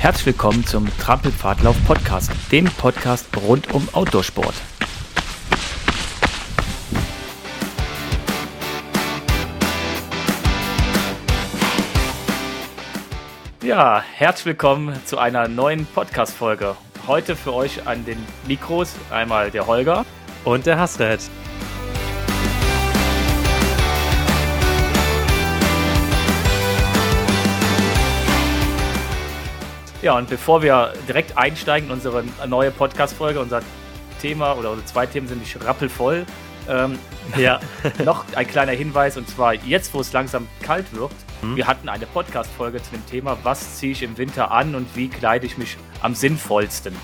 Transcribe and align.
Herzlich 0.00 0.26
willkommen 0.26 0.64
zum 0.64 0.86
Trampelpfadlauf 0.98 1.76
Podcast, 1.84 2.30
dem 2.52 2.66
Podcast 2.66 3.26
rund 3.36 3.74
um 3.74 3.88
Outdoorsport. 3.92 4.54
Ja, 13.60 14.00
herzlich 14.00 14.46
willkommen 14.46 15.04
zu 15.04 15.18
einer 15.18 15.48
neuen 15.48 15.84
Podcast-Folge. 15.84 16.76
Heute 17.08 17.34
für 17.34 17.52
euch 17.52 17.84
an 17.88 18.04
den 18.04 18.24
Mikros 18.46 18.94
einmal 19.10 19.50
der 19.50 19.66
Holger 19.66 20.06
und 20.44 20.64
der 20.66 20.78
Hasret. 20.78 21.22
Ja, 30.00 30.16
und 30.16 30.30
bevor 30.30 30.62
wir 30.62 30.92
direkt 31.08 31.36
einsteigen 31.36 31.88
in 31.88 31.94
unsere 31.94 32.22
neue 32.46 32.70
Podcast-Folge, 32.70 33.40
unser 33.40 33.62
Thema 34.20 34.52
oder 34.52 34.70
unsere 34.70 34.86
zwei 34.86 35.06
Themen 35.06 35.26
sind 35.26 35.40
nicht 35.40 35.64
rappelvoll. 35.64 36.24
Ähm, 36.68 36.98
ja, 37.36 37.58
noch 38.04 38.24
ein 38.36 38.46
kleiner 38.46 38.72
Hinweis 38.72 39.16
und 39.16 39.28
zwar 39.28 39.54
jetzt, 39.54 39.92
wo 39.94 40.00
es 40.00 40.12
langsam 40.12 40.46
kalt 40.62 40.92
wird. 40.92 41.10
Mhm. 41.42 41.56
Wir 41.56 41.66
hatten 41.66 41.88
eine 41.88 42.06
Podcast-Folge 42.06 42.80
zu 42.80 42.92
dem 42.92 43.04
Thema, 43.06 43.38
was 43.42 43.76
ziehe 43.76 43.92
ich 43.92 44.02
im 44.04 44.16
Winter 44.18 44.52
an 44.52 44.76
und 44.76 44.86
wie 44.94 45.08
kleide 45.08 45.46
ich 45.46 45.58
mich 45.58 45.76
am 46.00 46.14
sinnvollsten. 46.14 46.94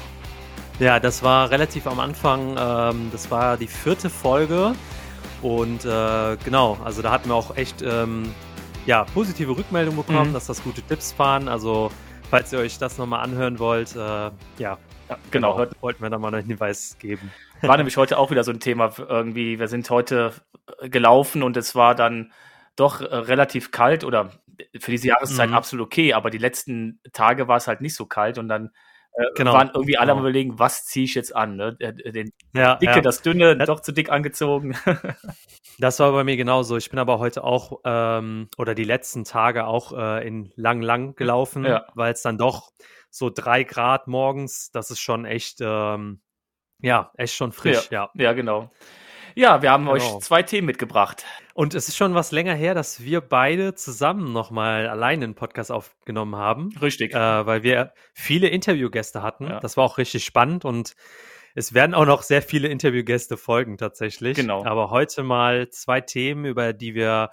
Ja, 0.78 1.00
das 1.00 1.22
war 1.22 1.50
relativ 1.50 1.88
am 1.88 1.98
Anfang. 1.98 2.56
Ähm, 2.58 3.08
das 3.10 3.28
war 3.30 3.56
die 3.56 3.68
vierte 3.68 4.08
Folge 4.08 4.74
und 5.42 5.84
äh, 5.84 6.36
genau, 6.44 6.78
also 6.84 7.02
da 7.02 7.10
hatten 7.10 7.28
wir 7.28 7.34
auch 7.34 7.56
echt 7.56 7.82
ähm, 7.82 8.32
ja, 8.86 9.04
positive 9.14 9.56
Rückmeldungen 9.56 10.04
bekommen, 10.04 10.30
mhm. 10.30 10.34
dass 10.34 10.46
das 10.46 10.62
gute 10.62 10.82
Tipps 10.82 11.14
waren. 11.18 11.48
Also 11.48 11.90
falls 12.30 12.52
ihr 12.52 12.59
euch 12.59 12.78
das 12.78 12.98
nochmal 12.98 13.20
anhören 13.20 13.59
wollt, 13.59 13.95
äh, 13.95 13.98
ja, 13.98 14.33
ja, 14.59 14.78
genau, 15.30 15.56
genau 15.56 15.70
wollten 15.80 16.03
wir 16.03 16.11
da 16.11 16.19
mal 16.19 16.34
einen 16.34 16.47
Hinweis 16.47 16.97
geben. 16.98 17.31
War 17.62 17.77
nämlich 17.77 17.97
heute 17.97 18.19
auch 18.19 18.31
wieder 18.31 18.44
so 18.44 18.50
ein 18.50 18.61
Thema 18.61 18.92
irgendwie. 18.98 19.58
Wir 19.58 19.69
sind 19.69 19.89
heute 19.91 20.33
äh, 20.81 20.89
gelaufen 20.89 21.42
und 21.42 21.56
es 21.56 21.75
war 21.75 21.94
dann 21.94 22.33
doch 22.77 23.00
äh, 23.00 23.05
relativ 23.05 23.70
kalt 23.70 24.05
oder 24.05 24.31
für 24.78 24.91
diese 24.91 25.08
Jahreszeit 25.08 25.50
mhm. 25.50 25.56
absolut 25.56 25.86
okay, 25.86 26.12
aber 26.12 26.31
die 26.31 26.39
letzten 26.39 27.00
Tage 27.12 27.48
war 27.48 27.56
es 27.56 27.66
halt 27.66 27.81
nicht 27.81 27.94
so 27.94 28.06
kalt 28.06 28.38
und 28.38 28.48
dann 28.48 28.70
genau, 29.34 29.52
waren 29.52 29.70
irgendwie 29.74 29.96
alle 29.96 30.08
genau. 30.08 30.18
am 30.18 30.24
überlegen, 30.24 30.58
was 30.58 30.84
ziehe 30.84 31.04
ich 31.04 31.14
jetzt 31.14 31.34
an? 31.34 31.56
Ne? 31.56 31.74
Den 31.76 32.32
ja, 32.54 32.76
dicke, 32.76 32.96
ja. 32.96 33.00
das 33.00 33.22
dünne, 33.22 33.56
ja. 33.58 33.66
doch 33.66 33.80
zu 33.80 33.92
dick 33.92 34.10
angezogen. 34.10 34.76
das 35.78 36.00
war 36.00 36.12
bei 36.12 36.24
mir 36.24 36.36
genauso. 36.36 36.76
Ich 36.76 36.90
bin 36.90 36.98
aber 36.98 37.18
heute 37.18 37.44
auch 37.44 37.80
ähm, 37.84 38.48
oder 38.58 38.74
die 38.74 38.84
letzten 38.84 39.24
Tage 39.24 39.66
auch 39.66 39.92
äh, 39.92 40.26
in 40.26 40.52
lang, 40.56 40.82
lang 40.82 41.14
gelaufen, 41.14 41.64
ja. 41.64 41.86
weil 41.94 42.12
es 42.12 42.22
dann 42.22 42.38
doch 42.38 42.72
so 43.10 43.30
drei 43.30 43.62
Grad 43.62 44.08
morgens, 44.08 44.70
das 44.72 44.90
ist 44.90 45.00
schon 45.00 45.24
echt, 45.24 45.58
ähm, 45.60 46.20
ja, 46.80 47.12
echt 47.16 47.34
schon 47.34 47.52
frisch. 47.52 47.90
Ja, 47.90 48.10
ja. 48.14 48.32
genau. 48.32 48.70
Ja, 49.34 49.62
wir 49.62 49.70
haben 49.70 49.84
genau. 49.84 49.94
euch 49.94 50.18
zwei 50.20 50.42
Themen 50.42 50.66
mitgebracht. 50.66 51.24
Und 51.54 51.74
es 51.74 51.88
ist 51.88 51.96
schon 51.96 52.14
was 52.14 52.32
länger 52.32 52.54
her, 52.54 52.74
dass 52.74 53.02
wir 53.02 53.20
beide 53.20 53.74
zusammen 53.74 54.32
nochmal 54.32 54.88
alleine 54.88 55.24
einen 55.24 55.34
Podcast 55.34 55.70
aufgenommen 55.70 56.36
haben. 56.36 56.72
Richtig. 56.80 57.14
Äh, 57.14 57.46
weil 57.46 57.62
wir 57.62 57.92
viele 58.12 58.48
Interviewgäste 58.48 59.22
hatten. 59.22 59.46
Ja. 59.46 59.60
Das 59.60 59.76
war 59.76 59.84
auch 59.84 59.98
richtig 59.98 60.24
spannend 60.24 60.64
und 60.64 60.94
es 61.54 61.72
werden 61.72 61.94
auch 61.94 62.06
noch 62.06 62.22
sehr 62.22 62.42
viele 62.42 62.68
Interviewgäste 62.68 63.36
folgen 63.36 63.78
tatsächlich. 63.78 64.36
Genau. 64.36 64.64
Aber 64.64 64.91
heute 64.91 65.22
mal 65.22 65.69
zwei 65.70 66.00
Themen, 66.00 66.44
über 66.44 66.72
die 66.72 66.94
wir 66.94 67.30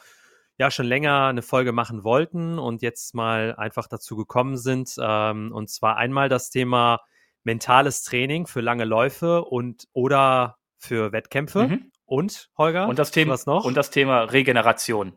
ja 0.57 0.69
schon 0.69 0.85
länger 0.85 1.27
eine 1.27 1.41
Folge 1.41 1.71
machen 1.71 2.03
wollten 2.03 2.59
und 2.59 2.83
jetzt 2.83 3.15
mal 3.15 3.55
einfach 3.55 3.87
dazu 3.87 4.15
gekommen 4.15 4.57
sind. 4.57 4.95
Ähm, 5.01 5.51
und 5.51 5.71
zwar 5.71 5.97
einmal 5.97 6.29
das 6.29 6.51
Thema 6.51 7.01
mentales 7.43 8.03
Training 8.03 8.45
für 8.45 8.61
lange 8.61 8.85
Läufe 8.85 9.43
und 9.43 9.87
oder 9.93 10.59
für 10.81 11.11
Wettkämpfe. 11.11 11.67
Mhm. 11.67 11.91
Und, 12.05 12.49
Holger? 12.57 12.87
Und 12.87 12.99
das 12.99 13.11
Thema, 13.11 13.33
was 13.33 13.45
noch? 13.45 13.63
Und 13.63 13.77
das 13.77 13.91
Thema 13.91 14.23
Regeneration, 14.23 15.13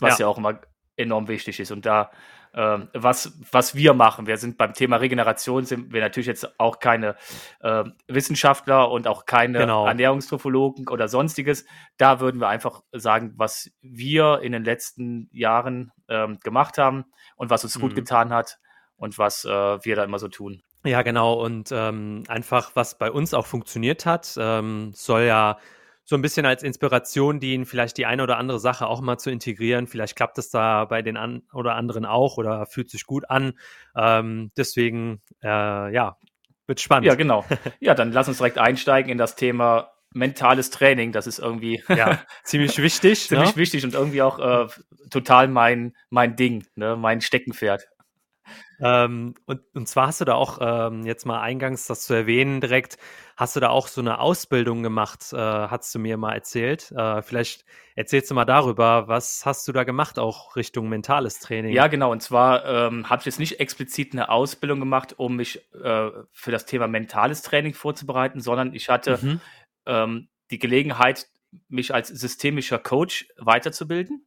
was 0.00 0.18
ja, 0.18 0.26
ja 0.26 0.28
auch 0.28 0.38
immer 0.38 0.60
enorm 0.96 1.26
wichtig 1.28 1.58
ist. 1.58 1.72
Und 1.72 1.86
da, 1.86 2.10
äh, 2.52 2.78
was, 2.92 3.38
was 3.50 3.74
wir 3.74 3.94
machen, 3.94 4.26
wir 4.26 4.36
sind 4.36 4.58
beim 4.58 4.74
Thema 4.74 4.96
Regeneration, 4.96 5.64
sind 5.64 5.92
wir 5.92 6.00
natürlich 6.02 6.26
jetzt 6.26 6.60
auch 6.60 6.78
keine 6.78 7.16
äh, 7.60 7.84
Wissenschaftler 8.06 8.90
und 8.90 9.08
auch 9.08 9.24
keine 9.24 9.58
genau. 9.58 9.86
Ernährungstrophologen 9.86 10.88
oder 10.88 11.08
sonstiges. 11.08 11.64
Da 11.96 12.20
würden 12.20 12.40
wir 12.40 12.48
einfach 12.48 12.82
sagen, 12.92 13.32
was 13.36 13.70
wir 13.80 14.40
in 14.42 14.52
den 14.52 14.64
letzten 14.64 15.28
Jahren 15.32 15.90
äh, 16.06 16.28
gemacht 16.44 16.76
haben 16.76 17.06
und 17.36 17.50
was 17.50 17.64
uns 17.64 17.76
mhm. 17.78 17.80
gut 17.80 17.94
getan 17.94 18.30
hat 18.30 18.58
und 18.96 19.18
was 19.18 19.46
äh, 19.46 19.48
wir 19.48 19.96
da 19.96 20.04
immer 20.04 20.18
so 20.18 20.28
tun. 20.28 20.62
Ja, 20.84 21.02
genau. 21.02 21.34
Und 21.34 21.70
ähm, 21.72 22.24
einfach, 22.28 22.72
was 22.74 22.96
bei 22.96 23.10
uns 23.10 23.34
auch 23.34 23.46
funktioniert 23.46 24.06
hat, 24.06 24.34
ähm, 24.38 24.92
soll 24.94 25.22
ja 25.22 25.58
so 26.04 26.16
ein 26.16 26.22
bisschen 26.22 26.46
als 26.46 26.62
Inspiration 26.62 27.38
dienen, 27.38 27.66
vielleicht 27.66 27.96
die 27.98 28.06
eine 28.06 28.22
oder 28.22 28.38
andere 28.38 28.58
Sache 28.58 28.86
auch 28.86 29.00
mal 29.00 29.18
zu 29.18 29.30
integrieren. 29.30 29.86
Vielleicht 29.86 30.16
klappt 30.16 30.38
es 30.38 30.50
da 30.50 30.86
bei 30.86 31.02
den 31.02 31.16
an 31.16 31.42
oder 31.52 31.76
anderen 31.76 32.04
auch 32.04 32.36
oder 32.36 32.66
fühlt 32.66 32.90
sich 32.90 33.04
gut 33.06 33.28
an. 33.30 33.52
Ähm, 33.94 34.50
deswegen, 34.56 35.22
äh, 35.42 35.92
ja, 35.92 36.16
wird 36.66 36.80
spannend. 36.80 37.06
Ja, 37.06 37.14
genau. 37.14 37.44
Ja, 37.80 37.94
dann 37.94 38.12
lass 38.12 38.28
uns 38.28 38.38
direkt 38.38 38.58
einsteigen 38.58 39.10
in 39.10 39.18
das 39.18 39.36
Thema 39.36 39.92
mentales 40.12 40.70
Training. 40.70 41.12
Das 41.12 41.26
ist 41.26 41.38
irgendwie 41.38 41.82
ja, 41.88 42.20
ziemlich 42.44 42.78
wichtig. 42.78 43.20
ziemlich 43.28 43.50
ne? 43.50 43.56
wichtig 43.56 43.84
und 43.84 43.94
irgendwie 43.94 44.22
auch 44.22 44.38
äh, 44.38 44.68
total 45.10 45.48
mein, 45.48 45.94
mein 46.08 46.36
Ding, 46.36 46.66
ne? 46.74 46.96
mein 46.96 47.20
Steckenpferd. 47.20 47.88
Ähm, 48.82 49.34
und, 49.46 49.60
und 49.74 49.88
zwar 49.88 50.08
hast 50.08 50.20
du 50.20 50.24
da 50.24 50.34
auch 50.34 50.58
ähm, 50.60 51.04
jetzt 51.04 51.26
mal 51.26 51.40
eingangs 51.40 51.86
das 51.86 52.02
zu 52.02 52.14
erwähnen 52.14 52.60
direkt, 52.60 52.98
hast 53.36 53.56
du 53.56 53.60
da 53.60 53.68
auch 53.68 53.88
so 53.88 54.00
eine 54.00 54.20
Ausbildung 54.20 54.82
gemacht, 54.82 55.32
äh, 55.32 55.36
hast 55.36 55.94
du 55.94 55.98
mir 55.98 56.16
mal 56.16 56.34
erzählt. 56.34 56.90
Äh, 56.92 57.22
vielleicht 57.22 57.64
erzählst 57.94 58.30
du 58.30 58.34
mal 58.34 58.44
darüber, 58.44 59.08
was 59.08 59.44
hast 59.44 59.68
du 59.68 59.72
da 59.72 59.84
gemacht, 59.84 60.18
auch 60.18 60.56
Richtung 60.56 60.88
mentales 60.88 61.40
Training? 61.40 61.72
Ja, 61.72 61.86
genau. 61.86 62.10
Und 62.12 62.22
zwar 62.22 62.64
ähm, 62.64 63.08
habe 63.08 63.20
ich 63.20 63.26
jetzt 63.26 63.38
nicht 63.38 63.60
explizit 63.60 64.12
eine 64.12 64.28
Ausbildung 64.28 64.80
gemacht, 64.80 65.14
um 65.18 65.36
mich 65.36 65.60
äh, 65.74 66.10
für 66.32 66.50
das 66.50 66.66
Thema 66.66 66.88
mentales 66.88 67.42
Training 67.42 67.74
vorzubereiten, 67.74 68.40
sondern 68.40 68.74
ich 68.74 68.88
hatte 68.88 69.18
mhm. 69.20 69.40
ähm, 69.86 70.28
die 70.50 70.58
Gelegenheit, 70.58 71.28
mich 71.68 71.92
als 71.92 72.08
systemischer 72.08 72.78
Coach 72.78 73.28
weiterzubilden. 73.36 74.24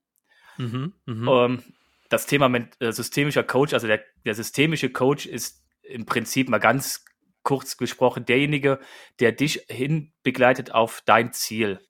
Mhm, 0.58 0.94
mh. 1.06 1.46
ähm, 1.46 1.64
das 2.14 2.28
Thema 2.28 2.54
äh, 2.80 2.92
systemischer 2.92 3.44
Coach, 3.44 3.74
also 3.74 3.88
der, 3.88 4.02
der 4.24 4.36
systemische 4.36 4.92
Coach 4.92 5.26
ist 5.26 5.66
im 5.82 6.06
Prinzip 6.06 6.48
mal 6.48 6.60
ganz 6.60 7.04
kurz 7.42 7.76
gesprochen 7.76 8.26
derjenige, 8.26 8.80
der 9.20 9.32
dich 9.32 9.66
hin 9.68 10.14
begleitet 10.22 10.72
auf 10.72 11.02
dein 11.06 11.34
Ziel. 11.34 11.82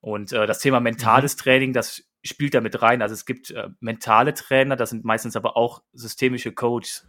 Und 0.00 0.32
äh, 0.32 0.46
das 0.46 0.60
Thema 0.60 0.80
mentales 0.80 1.34
mhm. 1.34 1.40
Training, 1.40 1.72
das 1.72 2.04
spielt 2.22 2.54
da 2.54 2.60
mit 2.60 2.82
rein. 2.82 3.00
Also 3.00 3.14
es 3.14 3.24
gibt 3.24 3.50
äh, 3.50 3.68
mentale 3.80 4.34
Trainer, 4.34 4.76
das 4.76 4.90
sind 4.90 5.04
meistens 5.04 5.34
aber 5.34 5.56
auch 5.56 5.82
systemische 5.94 6.52
Coaches, 6.52 7.08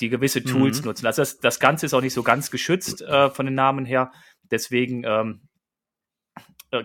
die 0.00 0.08
gewisse 0.08 0.42
Tools 0.42 0.80
mhm. 0.80 0.86
nutzen. 0.86 1.06
Also 1.06 1.22
das, 1.22 1.38
das 1.38 1.60
Ganze 1.60 1.86
ist 1.86 1.94
auch 1.94 2.02
nicht 2.02 2.14
so 2.14 2.24
ganz 2.24 2.50
geschützt 2.50 3.02
äh, 3.02 3.30
von 3.30 3.46
den 3.46 3.54
Namen 3.54 3.84
her. 3.84 4.10
Deswegen 4.50 5.04
ähm, 5.04 5.42
äh, 5.42 5.49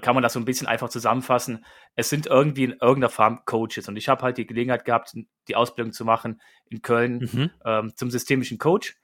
kann 0.01 0.15
man 0.15 0.23
das 0.23 0.33
so 0.33 0.39
ein 0.39 0.45
bisschen 0.45 0.67
einfach 0.67 0.89
zusammenfassen. 0.89 1.63
Es 1.95 2.09
sind 2.09 2.25
irgendwie 2.27 2.63
in 2.63 2.71
irgendeiner 2.71 3.09
Form 3.09 3.45
Coaches. 3.45 3.87
Und 3.87 3.97
ich 3.97 4.09
habe 4.09 4.23
halt 4.23 4.37
die 4.37 4.47
Gelegenheit 4.47 4.85
gehabt, 4.85 5.15
die 5.47 5.55
Ausbildung 5.55 5.93
zu 5.93 6.05
machen 6.05 6.41
in 6.69 6.81
Köln 6.81 7.29
mhm. 7.31 7.51
ähm, 7.63 7.93
zum 7.95 8.09
systemischen 8.09 8.57
Coach. 8.57 8.95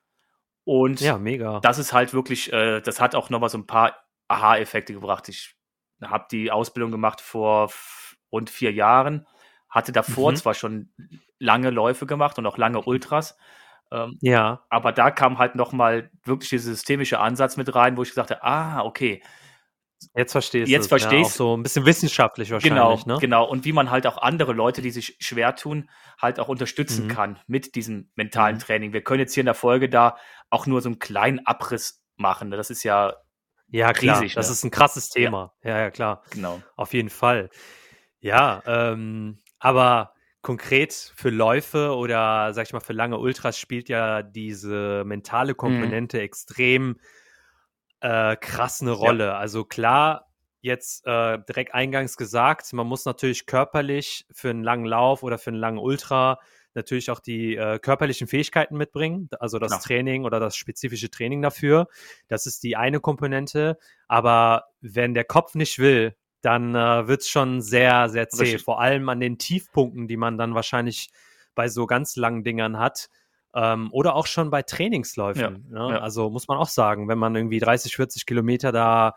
Und 0.63 1.01
ja, 1.01 1.17
mega. 1.17 1.59
das 1.59 1.77
ist 1.77 1.93
halt 1.93 2.13
wirklich, 2.13 2.51
äh, 2.51 2.81
das 2.81 2.99
hat 2.99 3.15
auch 3.15 3.29
nochmal 3.29 3.49
so 3.49 3.57
ein 3.57 3.67
paar 3.67 3.95
Aha-Effekte 4.27 4.93
gebracht. 4.93 5.29
Ich 5.29 5.55
habe 6.01 6.25
die 6.31 6.51
Ausbildung 6.51 6.91
gemacht 6.91 7.21
vor 7.21 7.71
rund 8.31 8.49
vier 8.49 8.71
Jahren, 8.71 9.27
hatte 9.69 9.91
davor 9.91 10.31
mhm. 10.31 10.35
zwar 10.37 10.53
schon 10.53 10.91
lange 11.39 11.69
Läufe 11.69 12.05
gemacht 12.05 12.37
und 12.39 12.45
auch 12.45 12.57
lange 12.57 12.81
Ultras. 12.81 13.37
Ähm, 13.91 14.17
ja. 14.21 14.63
Aber 14.69 14.91
da 14.91 15.11
kam 15.11 15.37
halt 15.37 15.55
nochmal 15.55 16.09
wirklich 16.23 16.49
dieser 16.49 16.71
systemische 16.71 17.19
Ansatz 17.19 17.57
mit 17.57 17.73
rein, 17.75 17.97
wo 17.97 18.03
ich 18.03 18.09
gesagt 18.09 18.31
habe, 18.31 18.43
ah, 18.43 18.83
okay, 18.83 19.21
Jetzt 20.15 20.31
verstehst 20.31 20.67
du. 20.67 20.71
Jetzt 20.71 20.87
verstehst 20.87 21.13
ja, 21.13 21.19
auch 21.21 21.29
so 21.29 21.57
ein 21.57 21.63
bisschen 21.63 21.85
wissenschaftlich 21.85 22.51
wahrscheinlich. 22.51 23.03
Genau, 23.03 23.15
ne? 23.15 23.17
genau. 23.19 23.45
Und 23.45 23.65
wie 23.65 23.71
man 23.71 23.91
halt 23.91 24.07
auch 24.07 24.17
andere 24.17 24.53
Leute, 24.53 24.81
die 24.81 24.91
sich 24.91 25.17
schwer 25.19 25.55
tun, 25.55 25.89
halt 26.19 26.39
auch 26.39 26.47
unterstützen 26.47 27.05
mhm. 27.05 27.09
kann 27.09 27.39
mit 27.47 27.75
diesem 27.75 28.09
mentalen 28.15 28.55
mhm. 28.55 28.61
Training. 28.61 28.93
Wir 28.93 29.03
können 29.03 29.19
jetzt 29.19 29.33
hier 29.33 29.41
in 29.41 29.45
der 29.45 29.55
Folge 29.55 29.89
da 29.89 30.17
auch 30.49 30.65
nur 30.65 30.81
so 30.81 30.89
einen 30.89 30.99
kleinen 30.99 31.45
Abriss 31.45 32.03
machen. 32.17 32.49
Ne? 32.49 32.57
Das 32.57 32.69
ist 32.69 32.83
ja 32.83 33.15
ja 33.67 33.93
klar. 33.93 34.19
Riesig, 34.19 34.35
das 34.35 34.47
ne? 34.47 34.53
ist 34.53 34.63
ein 34.63 34.71
krasses 34.71 35.09
Thema. 35.09 35.53
Ja. 35.63 35.71
ja, 35.71 35.79
ja, 35.83 35.91
klar. 35.91 36.23
Genau. 36.31 36.61
Auf 36.75 36.93
jeden 36.93 37.09
Fall. 37.09 37.49
Ja, 38.19 38.61
ähm, 38.65 39.41
aber 39.59 40.13
konkret 40.41 40.93
für 41.15 41.29
Läufe 41.29 41.95
oder 41.95 42.53
sag 42.53 42.67
ich 42.67 42.73
mal 42.73 42.79
für 42.79 42.93
lange 42.93 43.17
Ultras 43.17 43.57
spielt 43.57 43.89
ja 43.89 44.23
diese 44.23 45.03
mentale 45.05 45.53
mhm. 45.53 45.57
Komponente 45.57 46.17
mhm. 46.17 46.23
extrem 46.23 46.99
äh, 48.01 48.35
krass 48.35 48.81
eine 48.81 48.91
Rolle. 48.91 49.25
Ja. 49.25 49.37
Also 49.37 49.63
klar, 49.63 50.27
jetzt 50.61 51.05
äh, 51.07 51.39
direkt 51.47 51.73
eingangs 51.73 52.17
gesagt, 52.17 52.71
man 52.73 52.87
muss 52.87 53.05
natürlich 53.05 53.45
körperlich 53.45 54.25
für 54.31 54.49
einen 54.49 54.63
langen 54.63 54.85
Lauf 54.85 55.23
oder 55.23 55.37
für 55.37 55.49
einen 55.49 55.59
langen 55.59 55.79
Ultra 55.79 56.39
natürlich 56.73 57.11
auch 57.11 57.19
die 57.19 57.55
äh, 57.55 57.79
körperlichen 57.79 58.27
Fähigkeiten 58.27 58.77
mitbringen, 58.77 59.29
also 59.39 59.59
das 59.59 59.71
Genau. 59.71 59.83
Training 59.83 60.25
oder 60.25 60.39
das 60.39 60.55
spezifische 60.55 61.09
Training 61.09 61.41
dafür. 61.41 61.87
Das 62.27 62.45
ist 62.45 62.63
die 62.63 62.77
eine 62.77 62.99
Komponente. 62.99 63.77
Aber 64.07 64.65
wenn 64.79 65.13
der 65.13 65.25
Kopf 65.25 65.55
nicht 65.55 65.79
will, 65.79 66.15
dann 66.41 66.73
äh, 66.75 67.07
wird 67.07 67.21
es 67.21 67.29
schon 67.29 67.61
sehr, 67.61 68.09
sehr 68.09 68.29
zäh. 68.29 68.43
Richtig. 68.43 68.63
Vor 68.63 68.79
allem 68.79 69.09
an 69.09 69.19
den 69.19 69.37
Tiefpunkten, 69.37 70.07
die 70.07 70.17
man 70.17 70.37
dann 70.37 70.55
wahrscheinlich 70.55 71.09
bei 71.55 71.67
so 71.67 71.85
ganz 71.85 72.15
langen 72.15 72.43
Dingern 72.43 72.79
hat. 72.79 73.09
Ähm, 73.53 73.89
oder 73.91 74.15
auch 74.15 74.27
schon 74.27 74.49
bei 74.49 74.61
Trainingsläufen. 74.61 75.67
ne? 75.69 75.89
ja. 75.91 75.99
Also 75.99 76.29
muss 76.29 76.47
man 76.47 76.57
auch 76.57 76.69
sagen, 76.69 77.07
wenn 77.09 77.17
man 77.17 77.35
irgendwie 77.35 77.59
30, 77.59 77.95
40 77.95 78.25
Kilometer 78.25 78.71
da 78.71 79.15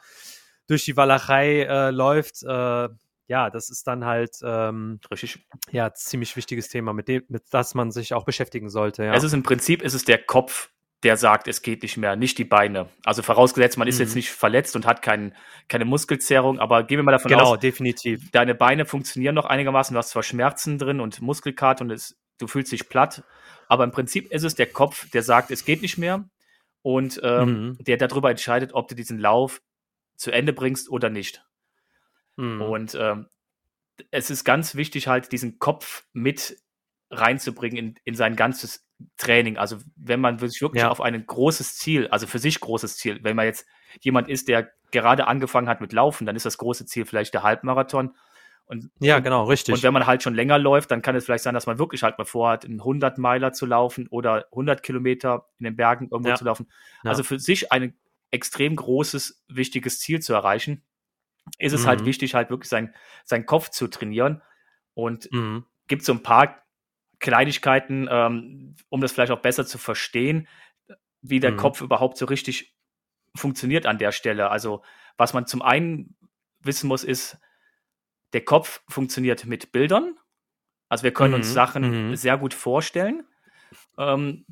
durch 0.66 0.84
die 0.84 0.96
Walachei 0.96 1.62
äh, 1.62 1.90
läuft, 1.90 2.42
äh, 2.42 2.88
ja, 3.26 3.48
das 3.50 3.70
ist 3.70 3.86
dann 3.86 4.04
halt 4.04 4.36
ähm, 4.42 5.00
Richtig. 5.10 5.46
ja 5.70 5.92
ziemlich 5.94 6.36
wichtiges 6.36 6.68
Thema, 6.68 6.92
mit 6.92 7.08
dem, 7.08 7.22
mit 7.28 7.44
das 7.50 7.74
man 7.74 7.90
sich 7.90 8.12
auch 8.12 8.24
beschäftigen 8.24 8.68
sollte. 8.68 9.04
Ja. 9.04 9.14
Es 9.14 9.22
ist 9.24 9.32
im 9.32 9.42
Prinzip 9.42 9.82
ist 9.82 9.94
es 9.94 10.04
der 10.04 10.18
Kopf, 10.18 10.70
der 11.04 11.16
sagt, 11.16 11.48
es 11.48 11.62
geht 11.62 11.82
nicht 11.82 11.96
mehr, 11.96 12.16
nicht 12.16 12.38
die 12.38 12.44
Beine. 12.44 12.88
Also 13.04 13.22
vorausgesetzt, 13.22 13.76
man 13.78 13.88
ist 13.88 13.96
Mhm. 13.98 14.04
jetzt 14.04 14.14
nicht 14.14 14.30
verletzt 14.30 14.74
und 14.74 14.86
hat 14.86 15.00
kein, 15.02 15.34
keine 15.68 15.84
Muskelzerrung, 15.84 16.58
aber 16.58 16.82
gehen 16.84 16.98
wir 16.98 17.02
mal 17.02 17.12
davon 17.12 17.30
genau, 17.30 17.52
aus, 17.54 17.58
definitiv. 17.60 18.30
deine 18.30 18.54
Beine 18.54 18.84
funktionieren 18.86 19.34
noch 19.34 19.44
einigermaßen, 19.44 19.94
du 19.94 19.98
hast 19.98 20.10
zwar 20.10 20.22
Schmerzen 20.22 20.78
drin 20.78 21.00
und 21.00 21.20
Muskelkater 21.22 21.84
und 21.84 21.90
es, 21.90 22.16
du 22.38 22.46
fühlst 22.46 22.72
dich 22.72 22.88
platt, 22.88 23.22
aber 23.68 23.84
im 23.84 23.90
Prinzip 23.90 24.30
ist 24.30 24.42
es 24.44 24.54
der 24.54 24.66
Kopf, 24.66 25.10
der 25.10 25.22
sagt, 25.22 25.50
es 25.50 25.64
geht 25.64 25.82
nicht 25.82 25.98
mehr 25.98 26.28
und 26.82 27.20
ähm, 27.22 27.48
Mhm. 27.78 27.78
der 27.84 27.96
darüber 27.96 28.30
entscheidet, 28.30 28.72
ob 28.74 28.88
du 28.88 28.94
diesen 28.94 29.18
Lauf 29.18 29.62
zu 30.16 30.30
Ende 30.30 30.52
bringst 30.52 30.88
oder 30.90 31.10
nicht. 31.10 31.44
Mhm. 32.36 32.60
Und 32.62 32.94
ähm, 32.94 33.26
es 34.10 34.30
ist 34.30 34.44
ganz 34.44 34.74
wichtig, 34.74 35.06
halt 35.08 35.32
diesen 35.32 35.58
Kopf 35.58 36.04
mit 36.12 36.58
reinzubringen 37.10 37.76
in, 37.78 37.94
in 38.04 38.14
sein 38.14 38.34
ganzes 38.36 38.86
Training. 39.16 39.56
Also 39.56 39.78
wenn 39.96 40.20
man 40.20 40.38
sich 40.38 40.60
wirklich 40.62 40.82
Ja. 40.82 40.90
auf 40.90 41.00
ein 41.00 41.26
großes 41.26 41.76
Ziel, 41.76 42.08
also 42.08 42.26
für 42.26 42.38
sich 42.38 42.60
großes 42.60 42.96
Ziel, 42.96 43.20
wenn 43.22 43.36
man 43.36 43.46
jetzt 43.46 43.66
jemand 44.00 44.28
ist, 44.28 44.48
der 44.48 44.70
gerade 44.90 45.26
angefangen 45.26 45.68
hat 45.68 45.80
mit 45.80 45.92
Laufen, 45.92 46.26
dann 46.26 46.36
ist 46.36 46.46
das 46.46 46.58
große 46.58 46.86
Ziel 46.86 47.04
vielleicht 47.04 47.34
der 47.34 47.42
Halbmarathon. 47.42 48.16
Und, 48.66 48.90
ja, 48.98 49.18
genau, 49.18 49.44
richtig. 49.44 49.74
und 49.74 49.82
wenn 49.82 49.92
man 49.92 50.06
halt 50.06 50.22
schon 50.22 50.34
länger 50.34 50.58
läuft, 50.58 50.90
dann 50.90 51.02
kann 51.02 51.14
es 51.16 51.26
vielleicht 51.26 51.44
sein, 51.44 51.52
dass 51.54 51.66
man 51.66 51.78
wirklich 51.78 52.02
halt 52.02 52.16
mal 52.16 52.24
vorhat, 52.24 52.64
einen 52.64 52.80
100 52.80 53.18
Meiler 53.18 53.52
zu 53.52 53.66
laufen 53.66 54.06
oder 54.08 54.46
100 54.52 54.82
Kilometer 54.82 55.46
in 55.58 55.64
den 55.64 55.76
Bergen 55.76 56.08
irgendwo 56.10 56.30
Ja. 56.30 56.36
zu 56.36 56.44
laufen. 56.44 56.68
Ja. 57.02 57.10
Also 57.10 57.22
für 57.24 57.38
sich 57.38 57.72
ein 57.72 57.94
extrem 58.30 58.74
großes, 58.74 59.44
wichtiges 59.48 60.00
Ziel 60.00 60.20
zu 60.20 60.32
erreichen, 60.32 60.82
ist 61.58 61.74
es 61.74 61.86
halt 61.86 62.00
Mhm. 62.00 62.06
wichtig, 62.06 62.34
halt 62.34 62.48
wirklich 62.48 62.70
sein, 62.70 62.94
seinen 63.24 63.44
Kopf 63.44 63.68
zu 63.68 63.86
trainieren. 63.86 64.40
Und 64.94 65.30
mhm. 65.30 65.64
gibt 65.88 66.04
so 66.04 66.12
ein 66.12 66.22
paar 66.22 66.62
Kleinigkeiten, 67.20 68.08
ähm, 68.10 68.76
um 68.88 69.00
das 69.00 69.12
vielleicht 69.12 69.32
auch 69.32 69.40
besser 69.42 69.66
zu 69.66 69.76
verstehen, 69.78 70.48
wie 71.20 71.40
der 71.40 71.52
Mhm. 71.52 71.56
Kopf 71.58 71.80
überhaupt 71.80 72.16
so 72.16 72.26
richtig 72.26 72.74
funktioniert 73.36 73.86
an 73.86 73.98
der 73.98 74.12
Stelle. 74.12 74.50
Also 74.50 74.82
was 75.16 75.32
man 75.34 75.46
zum 75.46 75.62
einen 75.62 76.16
wissen 76.60 76.88
muss, 76.88 77.04
ist, 77.04 77.38
der 78.34 78.44
Kopf 78.44 78.82
funktioniert 78.88 79.46
mit 79.46 79.72
Bildern. 79.72 80.16
Also 80.88 81.04
wir 81.04 81.14
können 81.14 81.34
uns 81.34 81.48
Mhm, 81.48 81.52
Sachen 81.52 82.08
mhm. 82.10 82.16
sehr 82.16 82.36
gut 82.36 82.52
vorstellen. 82.54 83.24
Ähm, 83.96 84.44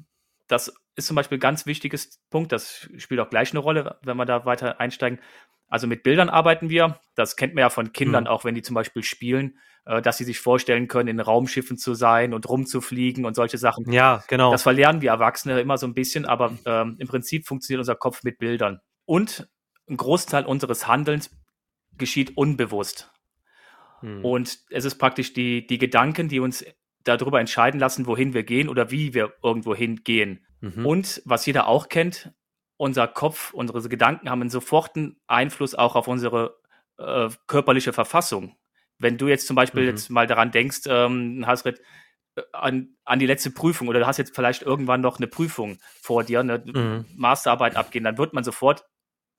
das 0.49 0.73
ist 0.97 1.07
zum 1.07 1.17
Beispiel 1.17 1.39
ein 1.39 1.41
ganz 1.41 1.67
wichtiges 1.67 2.21
Punkt, 2.31 2.53
das 2.53 2.89
spielt 2.99 3.21
auch 3.21 3.31
gleich 3.31 3.53
eine 3.53 3.61
Rolle, 3.61 3.99
wenn 4.03 4.17
wir 4.17 4.25
da 4.27 4.45
weiter 4.45 4.81
einsteigen. 4.81 5.21
Also 5.69 5.87
mit 5.87 6.03
Bildern 6.03 6.29
arbeiten 6.29 6.69
wir. 6.69 7.01
Das 7.15 7.37
kennt 7.37 7.55
man 7.55 7.63
ja 7.63 7.71
von 7.71 7.93
Kindern, 7.93 8.25
Mhm. 8.25 8.29
auch 8.29 8.45
wenn 8.45 8.55
die 8.55 8.63
zum 8.63 8.75
Beispiel 8.75 9.03
spielen, 9.03 9.59
äh, 9.87 10.03
dass 10.03 10.19
sie 10.19 10.25
sich 10.25 10.39
vorstellen 10.39 10.87
können, 10.87 11.09
in 11.09 11.21
Raumschiffen 11.21 11.79
zu 11.79 11.95
sein 11.95 12.35
und 12.35 12.49
rumzufliegen 12.49 13.25
und 13.25 13.35
solche 13.35 13.57
Sachen. 13.59 13.91
Ja, 13.91 14.23
genau. 14.29 14.53
Das 14.53 14.63
verlernen 14.63 15.01
wir 15.01 15.11
Erwachsene 15.11 15.61
immer 15.61 15.79
so 15.79 15.87
ein 15.87 15.95
bisschen, 15.95 16.27
aber 16.27 16.57
ähm, 16.67 16.97
im 16.99 17.09
Prinzip 17.09 17.47
funktioniert 17.47 17.81
unser 17.81 17.95
Kopf 17.97 18.23
mit 18.23 18.39
Bildern. 18.39 18.81
Und 19.07 19.49
ein 19.89 19.97
Großteil 19.97 20.45
unseres 20.45 20.87
Handelns 20.87 21.31
geschieht 21.97 22.37
unbewusst. 22.37 23.12
Mhm. 24.03 24.25
Und 24.25 24.59
es 24.71 24.85
ist 24.85 24.97
praktisch 24.97 25.33
die, 25.33 25.67
die 25.67 25.79
Gedanken, 25.79 26.29
die 26.29 26.41
uns 26.41 26.65
darüber 27.05 27.41
entscheiden 27.41 27.81
lassen, 27.81 28.07
wohin 28.07 28.35
wir 28.35 28.43
gehen 28.45 28.69
oder 28.69 28.91
wie 28.91 29.15
wir 29.15 29.33
irgendwo 29.43 29.75
hingehen. 29.75 30.45
Mhm. 30.61 30.87
Und 30.87 31.23
was 31.25 31.47
jeder 31.47 31.67
auch 31.67 31.89
kennt, 31.89 32.33
unser 32.77 33.09
Kopf, 33.09 33.53
unsere 33.53 33.89
Gedanken 33.89 34.31
haben 34.31 34.41
einen 34.41 34.51
soforten 34.51 35.21
Einfluss 35.27 35.75
auch 35.75 35.97
auf 35.97 36.09
unsere 36.09 36.57
äh, 36.99 37.29
körperliche 37.47 37.93
Verfassung. 37.93 38.57
Wenn 38.99 39.19
du 39.19 39.29
jetzt 39.29 39.47
zum 39.47 39.57
Beispiel 39.57 39.83
Mhm. 39.83 39.89
jetzt 39.89 40.11
mal 40.11 40.27
daran 40.27 40.51
denkst, 40.53 40.83
ähm, 40.87 41.45
Hasret, 41.47 41.81
äh, 42.37 42.43
an, 42.53 42.91
an 43.05 43.19
die 43.19 43.27
letzte 43.27 43.51
Prüfung 43.51 43.89
oder 43.89 44.01
du 44.01 44.07
hast 44.07 44.19
jetzt 44.19 44.35
vielleicht 44.35 44.63
irgendwann 44.63 45.01
noch 45.01 45.19
eine 45.19 45.27
Prüfung 45.27 45.79
vor 46.01 46.23
dir, 46.25 46.41
eine 46.41 46.63
Mhm. 46.65 47.07
Masterarbeit 47.17 47.77
abgehen, 47.77 48.05
dann 48.05 48.19
wird 48.19 48.33
man 48.33 48.45
sofort 48.45 48.85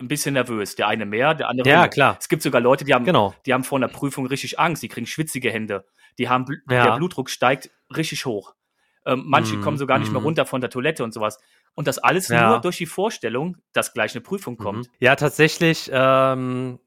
ein 0.01 0.07
bisschen 0.07 0.34
nervös. 0.34 0.75
Der 0.75 0.88
eine 0.88 1.06
mehr, 1.06 1.34
der 1.34 1.50
andere 1.50 1.68
Ja, 1.68 1.75
weniger. 1.78 1.90
klar. 1.90 2.18
Es 2.19 2.28
gibt 2.30 2.42
sogar 2.42 2.62
Leute, 2.62 2.84
die 2.86 2.94
haben, 2.94 3.06
Genau. 3.06 3.34
die 3.45 3.54
haben 3.54 3.63
vor 3.63 3.78
einer 3.78 3.88
Prüfung 3.88 4.25
richtig 4.28 4.60
Angst, 4.60 4.84
die 4.84 4.88
kriegen 4.90 5.07
schwitzige 5.07 5.51
Hände, 5.51 5.86
die 6.18 6.30
haben, 6.30 6.45
Bl 6.45 6.62
Ja. 6.69 6.84
der 6.92 6.98
Blutdruck 6.98 7.30
steigt 7.30 7.69
richtig 7.95 8.25
hoch. 8.25 8.54
Ähm, 9.06 9.24
manche 9.25 9.57
Mhm, 9.57 9.62
kommen 9.62 9.78
sogar 9.78 10.00
nicht 10.00 10.12
mehr 10.12 10.22
mhm. 10.22 10.28
runter 10.28 10.45
von 10.45 10.62
der 10.62 10.69
Toilette 10.69 11.04
und 11.04 11.13
sowas. 11.13 11.40
Und 11.75 11.88
das 11.88 12.00
alles 12.00 12.30
Ja. 12.30 12.50
nur 12.50 12.62
durch 12.62 12.78
die 12.78 12.86
Vorstellung, 12.86 13.57
dass 13.74 13.94
gleich 13.94 14.13
eine 14.16 14.22
Prüfung 14.22 14.57
kommt. 14.57 14.88
Mhm. 14.88 14.92
Ja, 15.00 15.16
tatsächlich, 15.16 15.90
ähm, 15.94 16.80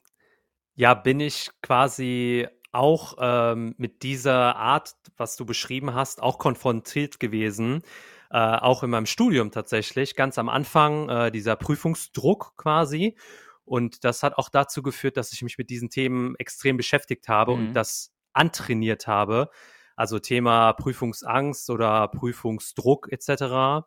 ja, 0.75 0.95
bin 0.95 1.21
ich 1.21 1.51
quasi 1.63 2.47
auch 2.73 3.17
ähm, 3.21 3.75
mit 3.79 4.03
dieser 4.03 4.57
Art, 4.57 4.95
was 5.17 5.37
du 5.37 5.47
beschrieben 5.47 5.95
hast, 5.95 6.23
auch 6.23 6.39
konfrontiert 6.39 7.19
gewesen. 7.21 7.83
Äh, 8.31 8.39
auch 8.39 8.83
in 8.83 8.91
meinem 8.91 9.07
Studium 9.07 9.51
tatsächlich, 9.51 10.17
ganz 10.17 10.39
am 10.39 10.49
Anfang 10.49 11.09
äh, 11.09 11.31
dieser 11.31 11.57
Prüfungsdruck 11.57 12.55
quasi. 12.57 13.17
Und 13.65 14.05
das 14.05 14.23
hat 14.23 14.37
auch 14.39 14.49
dazu 14.49 14.83
geführt, 14.83 15.17
dass 15.17 15.33
ich 15.33 15.43
mich 15.43 15.59
mit 15.59 15.71
diesen 15.71 15.91
Themen 15.91 16.35
extrem 16.37 16.77
beschäftigt 16.77 17.29
habe 17.29 17.57
Mhm. 17.57 17.69
und 17.69 17.75
das 17.75 18.13
antrainiert 18.33 19.07
habe. 19.07 19.51
Also 19.97 20.19
Thema 20.19 20.73
Prüfungsangst 20.75 21.71
oder 21.71 22.09
Prüfungsdruck 22.09 23.11
etc. 23.11 23.87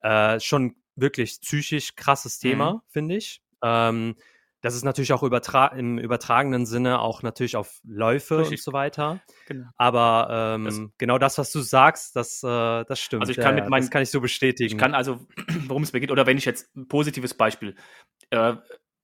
Äh, 0.00 0.38
schon 0.40 0.76
wirklich 0.94 1.40
psychisch 1.40 1.94
krasses 1.96 2.38
Thema, 2.38 2.74
Mhm. 2.74 2.80
finde 2.88 3.16
ich. 3.16 3.42
Ähm, 3.62 4.14
das 4.60 4.74
ist 4.74 4.84
natürlich 4.84 5.12
auch 5.12 5.22
übertra 5.22 5.68
im 5.68 5.98
übertragenen 5.98 6.66
Sinne 6.66 7.00
auch 7.00 7.22
natürlich 7.22 7.56
auf 7.56 7.78
Läufe 7.84 8.38
Richtig. 8.38 8.58
und 8.58 8.62
so 8.64 8.72
weiter. 8.72 9.20
Genau. 9.46 9.68
Aber 9.76 10.54
ähm, 10.56 10.64
Das- 10.64 10.80
genau 10.98 11.18
das, 11.18 11.38
was 11.38 11.52
du 11.52 11.60
sagst, 11.60 12.16
das, 12.16 12.42
äh, 12.42 12.84
das 12.84 12.98
stimmt. 13.00 13.22
Also 13.22 13.30
ich 13.32 13.38
kann 13.38 13.56
ja, 13.56 13.62
mit 13.62 13.70
meinen- 13.70 13.82
das 13.82 13.90
kann 13.90 14.02
ich 14.02 14.10
so 14.10 14.20
bestätigen. 14.20 14.72
Ich 14.74 14.78
kann 14.78 14.94
also, 14.94 15.20
worum 15.68 15.82
es 15.82 15.92
mir 15.92 16.00
geht, 16.00 16.10
oder 16.10 16.26
wenn 16.26 16.38
ich 16.38 16.44
jetzt 16.44 16.74
ein 16.76 16.88
positives 16.88 17.34
Beispiel, 17.34 17.76
äh, 18.30 18.54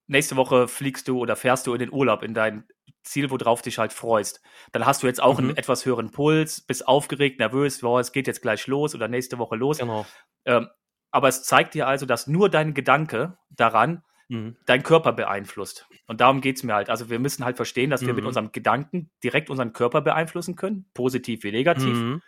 nächste 0.07 0.37
Woche 0.37 0.69
fliegst 0.69 1.09
du 1.09 1.19
oder 1.19 1.37
fährst 1.37 1.67
du 1.67 1.73
in 1.73 1.79
den 1.79 1.93
Urlaub 1.93 2.23
in 2.23 2.35
dein 2.35 2.65
Ziel, 3.05 3.31
worauf 3.31 3.63
dich 3.63 3.79
halt 3.79 3.93
freust, 3.93 4.41
dann 4.73 4.87
hast 4.87 5.03
du 5.03 5.07
jetzt 5.07 5.23
auch 5.23 5.39
Mhm. 5.39 5.49
einen 5.51 5.57
etwas 5.57 5.85
höheren 5.87 6.11
Puls, 6.11 6.63
bist 6.63 6.89
aufgeregt, 6.89 7.39
nervös, 7.39 7.81
boah, 7.81 8.01
es 8.01 8.13
geht 8.13 8.27
jetzt 8.27 8.43
gleich 8.43 8.67
los 8.67 8.95
oder 8.95 9.09
nächste 9.09 9.39
Woche 9.39 9.57
los. 9.57 9.79
genau. 9.79 10.07
Ähm, 10.47 10.69
aber 11.11 11.29
es 11.29 11.43
zeigt 11.45 11.75
dir 11.75 11.87
also, 11.87 12.07
dass 12.07 12.27
nur 12.27 12.49
dein 12.49 12.75
Gedanke 12.75 13.39
daran 13.51 14.03
Mhm. 14.29 14.57
deinen 14.67 14.83
Körper 14.83 15.13
beeinflusst. 15.13 15.87
Und 16.07 16.21
darum 16.21 16.41
geht 16.41 16.57
es 16.57 16.63
mir 16.63 16.75
halt. 16.75 16.89
Also 16.91 17.11
wir 17.11 17.19
müssen 17.19 17.45
halt 17.45 17.57
verstehen, 17.57 17.91
dass 17.91 18.01
wir 18.07 18.15
mit 18.15 18.25
Mhm. 18.25 18.29
unserem 18.29 18.53
Gedanken 18.53 19.11
direkt 19.23 19.51
unseren 19.51 19.73
Körper 19.73 20.01
beeinflussen 20.01 20.57
können, 20.57 20.87
positiv 20.95 21.43
wie 21.45 21.53
negativ, 21.53 21.97
Mhm. 21.97 22.23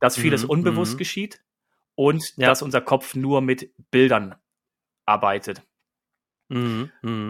dass 0.00 0.16
vieles 0.16 0.44
Mhm, 0.44 0.50
unbewusst 0.50 0.94
mhm. 0.94 0.98
geschieht 0.98 1.42
und 1.94 2.36
Ja. 2.36 2.48
dass 2.48 2.62
unser 2.62 2.80
Kopf 2.80 3.14
nur 3.14 3.40
mit 3.40 3.72
Bildern 3.90 4.34
arbeitet. 5.06 5.62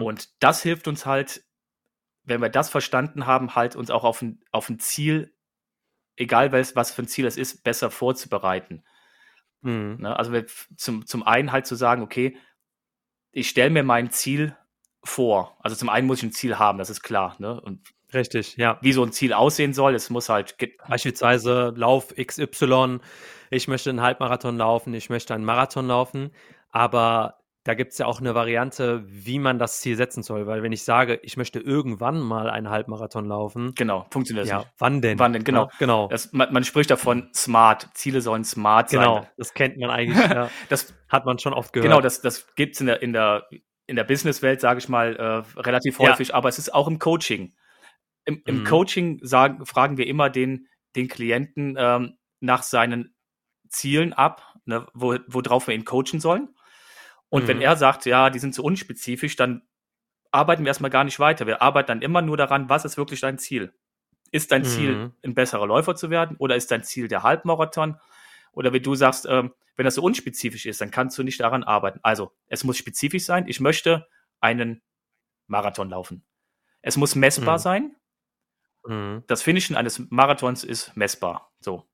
Und 0.01 0.29
das 0.43 0.61
hilft 0.63 0.87
uns 0.87 1.05
halt, 1.05 1.43
wenn 2.23 2.41
wir 2.41 2.49
das 2.49 2.69
verstanden 2.69 3.25
haben, 3.25 3.55
halt 3.55 3.75
uns 3.75 3.89
auch 3.91 4.03
auf 4.03 4.21
ein, 4.21 4.43
auf 4.51 4.69
ein 4.69 4.79
Ziel, 4.79 5.33
egal 6.15 6.51
was, 6.51 6.75
was 6.75 6.91
für 6.91 7.03
ein 7.03 7.07
Ziel 7.07 7.25
es 7.25 7.37
ist, 7.37 7.63
besser 7.63 7.91
vorzubereiten. 7.91 8.83
Ne? 9.99 10.15
Also 10.17 10.31
wir, 10.33 10.45
zum, 10.75 11.05
zum 11.05 11.23
einen 11.23 11.51
halt 11.51 11.65
zu 11.67 11.75
sagen, 11.75 12.01
okay, 12.01 12.37
ich 13.31 13.49
stelle 13.49 13.69
mir 13.69 13.83
mein 13.83 14.11
Ziel 14.11 14.55
vor. 15.03 15.57
Also 15.59 15.75
zum 15.75 15.89
einen 15.89 16.07
muss 16.07 16.19
ich 16.19 16.23
ein 16.23 16.31
Ziel 16.31 16.59
haben, 16.59 16.77
das 16.77 16.89
ist 16.89 17.01
klar. 17.01 17.35
Ne? 17.39 17.59
Und 17.59 17.81
Richtig, 18.13 18.57
ja. 18.57 18.77
wie 18.81 18.91
so 18.91 19.03
ein 19.03 19.13
Ziel 19.13 19.33
aussehen 19.33 19.73
soll, 19.73 19.95
es 19.95 20.09
muss 20.09 20.29
halt, 20.29 20.55
Beispielsweise 20.87 21.73
Lauf 21.75 22.13
XY, 22.15 22.99
ich 23.49 23.67
möchte 23.67 23.89
einen 23.89 24.01
Halbmarathon 24.01 24.57
laufen, 24.57 24.93
ich 24.93 25.09
möchte 25.09 25.33
einen 25.33 25.45
Marathon 25.45 25.87
laufen, 25.87 26.31
aber 26.71 27.40
da 27.63 27.75
gibt 27.75 27.91
es 27.91 27.97
ja 27.99 28.07
auch 28.07 28.19
eine 28.19 28.33
Variante, 28.33 29.03
wie 29.05 29.37
man 29.37 29.59
das 29.59 29.81
Ziel 29.81 29.95
setzen 29.95 30.23
soll, 30.23 30.47
weil 30.47 30.63
wenn 30.63 30.71
ich 30.71 30.83
sage, 30.83 31.19
ich 31.21 31.37
möchte 31.37 31.59
irgendwann 31.59 32.19
mal 32.19 32.49
einen 32.49 32.69
Halbmarathon 32.69 33.25
laufen, 33.25 33.73
genau, 33.75 34.07
funktioniert 34.09 34.45
das 34.45 34.49
ja, 34.49 34.57
nicht. 34.59 34.69
wann 34.79 35.01
denn? 35.01 35.19
Wann 35.19 35.33
denn, 35.33 35.43
genau. 35.43 35.63
Ja, 35.65 35.69
genau. 35.77 36.07
Das, 36.07 36.33
man, 36.33 36.51
man 36.51 36.63
spricht 36.63 36.89
davon 36.89 37.29
smart, 37.35 37.87
Ziele 37.93 38.21
sollen 38.21 38.43
smart 38.43 38.89
Genau, 38.89 39.17
sein. 39.17 39.27
das 39.37 39.53
kennt 39.53 39.77
man 39.77 39.89
eigentlich, 39.91 40.17
ja. 40.29 40.49
Das, 40.69 40.93
hat 41.09 41.25
man 41.25 41.37
schon 41.39 41.53
oft 41.53 41.73
gehört. 41.73 41.89
genau, 41.89 42.01
das, 42.01 42.21
das 42.21 42.47
gibt 42.55 42.75
es 42.75 42.81
in 42.81 42.87
der, 42.87 43.01
in 43.01 43.13
der, 43.13 43.45
in 43.85 43.95
der 43.97 44.05
Businesswelt, 44.05 44.61
sage 44.61 44.79
ich 44.79 44.87
mal, 44.89 45.15
äh, 45.17 45.59
relativ 45.59 45.99
häufig, 45.99 46.33
aber 46.33 46.47
es 46.49 46.57
ist 46.57 46.73
auch 46.73 46.87
im 46.87 46.99
Coaching. 46.99 47.53
Im, 48.25 48.41
im 48.45 48.59
Mhm. 48.59 48.63
Coaching 48.63 49.19
sagen, 49.21 49.65
fragen 49.65 49.97
wir 49.97 50.07
immer 50.07 50.29
den, 50.29 50.67
den 50.95 51.07
Klienten, 51.09 51.75
ähm, 51.77 52.17
nach 52.39 52.63
seinen 52.63 53.13
Zielen 53.69 54.13
ab, 54.13 54.55
ne, 54.65 54.87
wo, 54.93 55.17
worauf 55.27 55.67
wir 55.67 55.75
ihn 55.75 55.85
coachen 55.85 56.19
sollen. 56.19 56.49
Und 57.31 57.43
mhm. 57.43 57.47
wenn 57.47 57.61
er 57.61 57.77
sagt, 57.77 58.05
ja, 58.05 58.29
die 58.29 58.39
sind 58.39 58.53
zu 58.53 58.63
unspezifisch, 58.63 59.37
dann 59.37 59.63
arbeiten 60.31 60.63
wir 60.63 60.67
erstmal 60.67 60.91
gar 60.91 61.05
nicht 61.05 61.19
weiter. 61.19 61.47
Wir 61.47 61.61
arbeiten 61.61 61.87
dann 61.87 62.01
immer 62.01 62.21
nur 62.21 62.37
daran, 62.37 62.69
was 62.69 62.85
ist 62.85 62.97
wirklich 62.97 63.21
dein 63.21 63.39
Ziel? 63.39 63.73
Ist 64.31 64.51
dein 64.51 64.61
mhm. 64.61 64.65
Ziel, 64.65 65.11
ein 65.23 65.33
besserer 65.33 65.65
Läufer 65.65 65.95
zu 65.95 66.09
werden 66.09 66.35
oder 66.37 66.55
ist 66.55 66.69
dein 66.71 66.83
Ziel 66.83 67.07
der 67.07 67.23
Halbmarathon? 67.23 67.97
Oder 68.51 68.73
wenn 68.73 68.83
du 68.83 68.95
sagst, 68.95 69.25
ähm, 69.29 69.53
wenn 69.77 69.85
das 69.85 69.95
so 69.95 70.03
unspezifisch 70.03 70.65
ist, 70.65 70.81
dann 70.81 70.91
kannst 70.91 71.17
du 71.17 71.23
nicht 71.23 71.39
daran 71.39 71.63
arbeiten. 71.63 71.99
Also, 72.03 72.33
es 72.47 72.65
muss 72.65 72.77
spezifisch 72.77 73.23
sein. 73.23 73.47
Ich 73.47 73.61
möchte 73.61 74.07
einen 74.41 74.81
Marathon 75.47 75.89
laufen. 75.89 76.25
Es 76.81 76.97
muss 76.97 77.15
messbar 77.15 77.57
mhm. 77.57 77.61
sein. 77.61 77.95
Mhm. 78.85 79.23
Das 79.27 79.41
Finishen 79.41 79.77
eines 79.77 79.99
Marathons 80.09 80.65
ist 80.65 80.95
messbar. 80.97 81.53
So. 81.61 81.87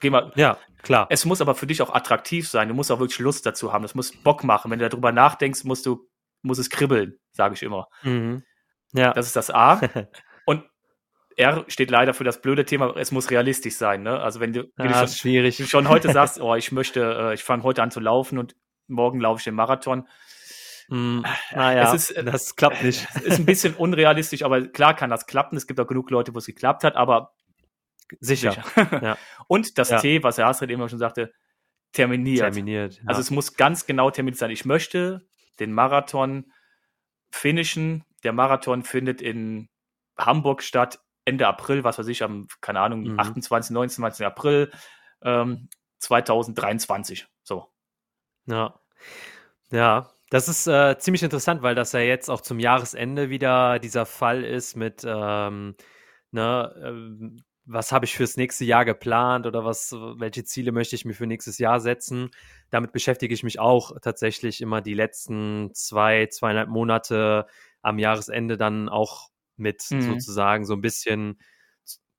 Geh 0.00 0.10
mal. 0.10 0.32
Ja, 0.36 0.58
klar. 0.82 1.06
Es 1.10 1.24
muss 1.24 1.40
aber 1.40 1.54
für 1.54 1.66
dich 1.66 1.82
auch 1.82 1.94
attraktiv 1.94 2.48
sein. 2.48 2.68
Du 2.68 2.74
musst 2.74 2.90
auch 2.90 2.98
wirklich 2.98 3.18
Lust 3.18 3.44
dazu 3.44 3.72
haben. 3.72 3.82
Das 3.82 3.94
muss 3.94 4.12
Bock 4.12 4.42
machen. 4.44 4.70
Wenn 4.70 4.78
du 4.78 4.88
darüber 4.88 5.12
nachdenkst, 5.12 5.64
musst 5.64 5.86
du, 5.86 6.08
muss 6.42 6.58
es 6.58 6.70
kribbeln, 6.70 7.18
sage 7.32 7.54
ich 7.54 7.62
immer. 7.62 7.88
Mhm. 8.02 8.42
Ja. 8.92 9.12
Das 9.12 9.26
ist 9.26 9.36
das 9.36 9.50
A. 9.50 9.80
Und 10.46 10.64
R 11.36 11.64
steht 11.68 11.90
leider 11.90 12.14
für 12.14 12.24
das 12.24 12.40
blöde 12.40 12.64
Thema, 12.64 12.96
es 12.96 13.12
muss 13.12 13.30
realistisch 13.30 13.76
sein. 13.76 14.02
Ne? 14.02 14.18
Also 14.18 14.40
wenn 14.40 14.52
du, 14.52 14.64
wenn 14.76 14.90
ja, 14.90 15.04
du, 15.04 15.08
schon, 15.08 15.32
du 15.32 15.52
schon 15.52 15.88
heute 15.88 16.10
sagst, 16.12 16.40
oh, 16.40 16.54
ich 16.54 16.72
möchte, 16.72 17.30
äh, 17.30 17.34
ich 17.34 17.44
fange 17.44 17.62
heute 17.62 17.82
an 17.82 17.90
zu 17.90 18.00
laufen 18.00 18.38
und 18.38 18.56
morgen 18.86 19.20
laufe 19.20 19.40
ich 19.40 19.44
den 19.44 19.54
Marathon. 19.54 20.08
Mm, 20.88 21.22
naja, 21.52 21.92
es 21.92 22.10
ist, 22.10 22.26
das 22.26 22.56
klappt 22.56 22.82
nicht. 22.82 23.06
Es 23.14 23.22
ist 23.22 23.38
ein 23.38 23.46
bisschen 23.46 23.74
unrealistisch, 23.74 24.42
aber 24.42 24.66
klar 24.68 24.94
kann 24.94 25.10
das 25.10 25.26
klappen. 25.26 25.56
Es 25.56 25.66
gibt 25.66 25.78
auch 25.80 25.86
genug 25.86 26.10
Leute, 26.10 26.34
wo 26.34 26.38
es 26.38 26.46
geklappt 26.46 26.84
hat, 26.84 26.96
aber 26.96 27.34
sicher. 28.20 28.52
sicher. 28.52 29.02
ja. 29.02 29.18
Und 29.48 29.78
das 29.78 29.90
ja. 29.90 30.00
T, 30.00 30.22
was 30.22 30.38
Herr 30.38 30.48
Astrid 30.48 30.70
eben 30.70 30.88
schon 30.88 30.98
sagte, 30.98 31.32
terminiert. 31.92 32.40
Terminiert. 32.40 32.96
Ja. 32.96 33.02
Also 33.06 33.20
es 33.20 33.30
muss 33.30 33.54
ganz 33.54 33.86
genau 33.86 34.10
terminiert 34.10 34.38
sein. 34.38 34.50
Ich 34.50 34.64
möchte 34.64 35.26
den 35.58 35.72
Marathon 35.72 36.52
finishen. 37.30 38.04
Der 38.22 38.32
Marathon 38.32 38.82
findet 38.82 39.22
in 39.22 39.68
Hamburg 40.16 40.62
statt 40.62 41.00
Ende 41.24 41.46
April, 41.46 41.84
was 41.84 41.98
weiß 41.98 42.06
ich, 42.08 42.22
am, 42.22 42.46
keine 42.60 42.80
Ahnung, 42.80 43.02
mhm. 43.02 43.18
28, 43.18 43.72
29 43.72 44.24
April 44.24 44.70
ähm, 45.22 45.68
2023. 45.98 47.26
So. 47.42 47.66
Ja. 48.46 48.78
Ja, 49.70 50.10
das 50.30 50.48
ist 50.48 50.66
äh, 50.66 50.96
ziemlich 50.98 51.22
interessant, 51.22 51.62
weil 51.62 51.74
das 51.74 51.92
ja 51.92 52.00
jetzt 52.00 52.30
auch 52.30 52.40
zum 52.40 52.60
Jahresende 52.60 53.30
wieder 53.30 53.78
dieser 53.78 54.06
Fall 54.06 54.44
ist 54.44 54.76
mit, 54.76 55.04
ähm, 55.04 55.76
ne, 56.30 56.72
äh, 56.76 57.42
was 57.66 57.90
habe 57.90 58.04
ich 58.04 58.16
fürs 58.16 58.36
nächste 58.36 58.64
Jahr 58.64 58.84
geplant 58.84 59.46
oder 59.46 59.64
was, 59.64 59.92
welche 59.92 60.44
Ziele 60.44 60.70
möchte 60.70 60.94
ich 60.94 61.04
mir 61.04 61.14
für 61.14 61.26
nächstes 61.26 61.58
Jahr 61.58 61.80
setzen. 61.80 62.30
Damit 62.70 62.92
beschäftige 62.92 63.34
ich 63.34 63.42
mich 63.42 63.58
auch 63.58 63.92
tatsächlich 64.00 64.60
immer 64.60 64.80
die 64.80 64.94
letzten 64.94 65.70
zwei, 65.74 66.26
zweieinhalb 66.26 66.68
Monate 66.68 67.46
am 67.82 67.98
Jahresende 67.98 68.56
dann 68.56 68.88
auch 68.88 69.30
mit 69.56 69.84
mhm. 69.90 70.00
sozusagen 70.00 70.64
so 70.64 70.74
ein 70.74 70.80
bisschen 70.80 71.40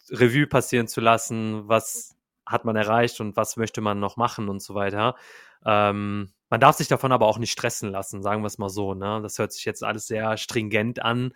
Revue 0.09 0.47
passieren 0.47 0.87
zu 0.87 1.01
lassen, 1.01 1.67
was 1.67 2.15
hat 2.45 2.65
man 2.65 2.75
erreicht 2.75 3.19
und 3.19 3.35
was 3.35 3.57
möchte 3.57 3.81
man 3.81 3.99
noch 3.99 4.17
machen 4.17 4.49
und 4.49 4.61
so 4.61 4.75
weiter. 4.75 5.15
Ähm, 5.65 6.31
man 6.49 6.59
darf 6.59 6.77
sich 6.77 6.87
davon 6.87 7.11
aber 7.11 7.27
auch 7.27 7.39
nicht 7.39 7.51
stressen 7.51 7.89
lassen, 7.89 8.21
sagen 8.21 8.41
wir 8.41 8.47
es 8.47 8.57
mal 8.57 8.69
so. 8.69 8.93
Ne? 8.93 9.19
Das 9.21 9.39
hört 9.39 9.51
sich 9.51 9.65
jetzt 9.65 9.83
alles 9.83 10.07
sehr 10.07 10.37
stringent 10.37 11.01
an. 11.01 11.33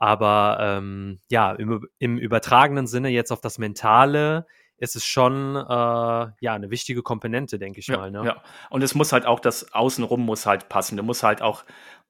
Aber 0.00 0.58
ähm, 0.60 1.20
ja, 1.30 1.52
im, 1.52 1.86
im, 1.98 2.18
übertragenen 2.18 2.86
Sinne 2.86 3.10
jetzt 3.10 3.30
auf 3.30 3.42
das 3.42 3.58
Mentale 3.58 4.46
ist 4.78 4.96
es 4.96 5.04
schon 5.04 5.54
äh, 5.56 5.60
ja 5.60 6.54
eine 6.54 6.70
wichtige 6.70 7.02
Komponente, 7.02 7.58
denke 7.58 7.80
ich 7.80 7.86
ja, 7.86 7.98
mal. 7.98 8.10
Ne? 8.10 8.24
Ja, 8.24 8.42
und 8.70 8.82
es 8.82 8.94
muss 8.94 9.12
halt 9.12 9.26
auch 9.26 9.40
das 9.40 9.74
Außenrum 9.74 10.24
muss 10.24 10.46
halt 10.46 10.70
passen. 10.70 10.96
Du 10.96 11.02
musst 11.02 11.22
halt 11.22 11.42
auch 11.42 11.64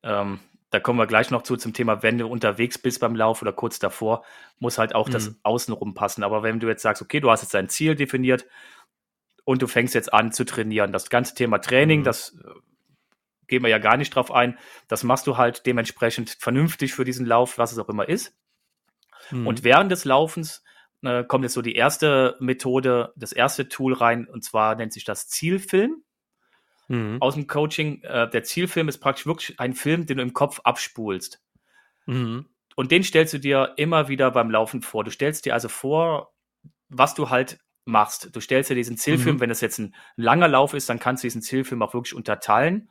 ähm, 0.04 0.38
da 0.70 0.78
kommen 0.78 0.99
wir 0.99 1.06
gleich 1.06 1.30
noch 1.30 1.42
zu 1.42 1.56
zum 1.56 1.73
Thema, 1.73 2.02
wenn 2.02 2.18
du 2.18 2.28
unterwegs 2.28 2.78
bist 2.78 3.00
beim 3.00 3.16
Lauf 3.16 3.42
oder 3.42 3.52
kurz 3.52 3.80
davor, 3.80 4.25
muss 4.61 4.78
halt 4.78 4.94
auch 4.94 5.09
mhm. 5.09 5.12
das 5.12 5.35
Außenrum 5.42 5.94
passen. 5.94 6.23
Aber 6.23 6.42
wenn 6.42 6.61
du 6.61 6.68
jetzt 6.68 6.82
sagst, 6.82 7.02
okay, 7.02 7.20
du 7.20 7.30
hast 7.30 7.42
jetzt 7.42 7.54
dein 7.54 7.68
Ziel 7.68 7.97
definiert 7.97 8.47
und 9.44 9.62
du 9.62 9.66
fängst 9.66 9.94
jetzt 9.94 10.14
an 10.14 10.30
zu 10.32 10.44
trainieren, 10.44 10.92
das 10.92 11.11
ganze 11.11 11.35
Thema 11.35 11.59
Training, 11.59 12.00
mhm. 12.00 12.04
das 12.04 12.38
äh, 12.44 12.49
gehen 13.50 13.62
wir 13.62 13.69
ja 13.69 13.78
gar 13.78 13.99
nicht 13.99 14.14
drauf 14.14 14.33
ein, 14.33 14.59
das 14.88 15.04
machst 15.04 15.26
du 15.26 15.37
halt 15.37 15.66
dementsprechend 15.66 16.30
vernünftig 16.30 16.95
für 16.95 17.04
diesen 17.04 17.26
Lauf, 17.26 17.59
was 17.59 17.73
es 17.73 17.78
auch 17.78 17.88
immer 17.88 18.09
ist. 18.09 18.35
Mhm. 19.30 19.47
Und 19.47 19.64
während 19.64 19.92
des 19.92 20.07
Laufens 20.07 20.64
äh, 21.02 21.25
kommt 21.25 21.45
jetzt 21.45 21.54
so 21.54 21.62
die 21.62 21.75
erste 21.75 22.37
Methode, 22.40 23.12
das 23.16 23.33
erste 23.33 23.69
Tool 23.69 23.92
rein, 23.92 24.26
und 24.26 24.45
zwar 24.45 24.75
nennt 24.76 24.92
sich 24.92 25.04
das 25.04 25.28
Zielfilm 25.28 26.02
mhm. 26.88 27.19
aus 27.21 27.35
dem 27.35 27.47
Coaching. 27.47 28.02
Äh, 28.02 28.30
der 28.30 28.42
Zielfilm 28.45 28.88
ist 28.88 28.99
praktisch 28.99 29.26
wirklich 29.26 29.59
ein 29.61 29.75
Film, 29.75 30.07
den 30.07 30.19
du 30.19 30.23
im 30.23 30.33
Kopf 30.33 30.61
abspulst. 30.64 31.42
Mhm. 32.07 32.47
Und 32.76 32.92
den 32.92 33.04
stellst 33.04 33.35
du 33.35 33.38
dir 33.38 33.75
immer 33.76 34.09
wieder 34.09 34.30
beim 34.30 34.50
Laufen 34.50 34.80
vor. 34.83 35.04
Du 35.04 35.11
stellst 35.11 35.45
dir 35.45 35.54
also 35.54 35.69
vor, 35.69 36.33
was 36.88 37.14
du 37.14 37.30
halt 37.30 37.59
machst. 37.85 38.35
Du 38.35 38.40
stellst 38.40 38.71
dir 38.71 38.75
diesen 38.75 38.97
Zielfilm, 38.97 39.37
mhm. 39.37 39.40
wenn 39.40 39.50
es 39.50 39.61
jetzt 39.61 39.78
ein 39.78 39.95
langer 40.16 40.49
Lauf 40.49 40.75
ist, 40.75 40.88
dann 40.88 40.99
kannst 40.99 41.23
du 41.23 41.26
diesen 41.26 41.42
Zielfilm 41.42 41.83
auch 41.83 41.95
wirklich 41.95 42.14
unterteilen. 42.14 42.90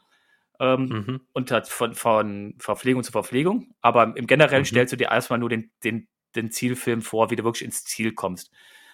Ähm, 0.61 0.89
mhm. 0.89 1.21
unter, 1.31 1.63
von, 1.63 1.95
von 1.95 2.55
Verpflegung 2.59 3.03
zu 3.03 3.11
Verpflegung. 3.11 3.73
Aber 3.81 4.13
im 4.15 4.27
Generellen 4.27 4.63
mhm. 4.63 4.67
stellst 4.67 4.91
du 4.91 4.97
dir 4.97 5.09
erstmal 5.09 5.39
nur 5.39 5.49
den, 5.49 5.71
den, 5.83 6.07
den 6.35 6.51
Zielfilm 6.51 7.01
vor, 7.01 7.31
wie 7.31 7.37
du 7.37 7.43
wirklich 7.43 7.63
ins 7.63 7.85
Ziel 7.85 8.13
kommst. 8.13 8.51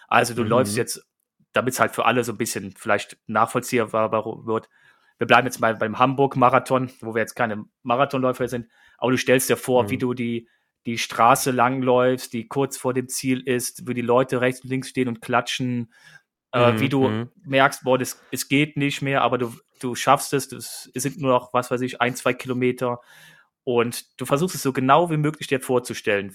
Also 0.07 0.33
du 0.33 0.43
mhm. 0.43 0.49
läufst 0.49 0.77
jetzt, 0.77 1.07
damit 1.53 1.73
es 1.73 1.79
halt 1.79 1.95
für 1.95 2.05
alle 2.05 2.23
so 2.23 2.33
ein 2.33 2.37
bisschen 2.37 2.71
vielleicht 2.77 3.17
nachvollziehbar 3.27 4.11
wird, 4.45 4.69
wir 5.17 5.27
bleiben 5.27 5.47
jetzt 5.47 5.59
mal 5.59 5.75
beim 5.75 5.97
Hamburg-Marathon, 5.97 6.91
wo 7.01 7.15
wir 7.15 7.21
jetzt 7.21 7.35
keine 7.35 7.65
Marathonläufer 7.83 8.47
sind, 8.47 8.67
aber 8.97 9.11
du 9.11 9.17
stellst 9.17 9.49
dir 9.49 9.57
vor, 9.57 9.83
mhm. 9.83 9.89
wie 9.89 9.97
du 9.97 10.13
die, 10.13 10.49
die 10.85 10.97
Straße 10.97 11.51
langläufst, 11.51 12.33
die 12.33 12.47
kurz 12.47 12.77
vor 12.77 12.93
dem 12.93 13.07
Ziel 13.07 13.41
ist, 13.41 13.87
wie 13.87 13.93
die 13.93 14.01
Leute 14.01 14.41
rechts 14.41 14.61
und 14.61 14.69
links 14.69 14.89
stehen 14.89 15.07
und 15.07 15.21
klatschen, 15.21 15.93
äh, 16.51 16.73
mhm. 16.73 16.79
wie 16.79 16.89
du 16.89 17.07
mhm. 17.07 17.31
merkst, 17.43 17.83
boah, 17.83 17.97
das, 17.97 18.21
es 18.31 18.47
geht 18.49 18.77
nicht 18.77 19.01
mehr, 19.01 19.21
aber 19.21 19.37
du, 19.37 19.53
du 19.79 19.95
schaffst 19.95 20.33
es, 20.33 20.51
es 20.51 21.03
sind 21.03 21.19
nur 21.19 21.31
noch, 21.31 21.53
was 21.53 21.71
weiß 21.71 21.81
ich, 21.81 22.01
ein, 22.01 22.15
zwei 22.15 22.33
Kilometer 22.33 23.01
und 23.63 24.19
du 24.19 24.25
versuchst 24.25 24.55
es 24.55 24.63
so 24.63 24.73
genau 24.73 25.09
wie 25.09 25.17
möglich 25.17 25.47
dir 25.47 25.59
vorzustellen. 25.59 26.33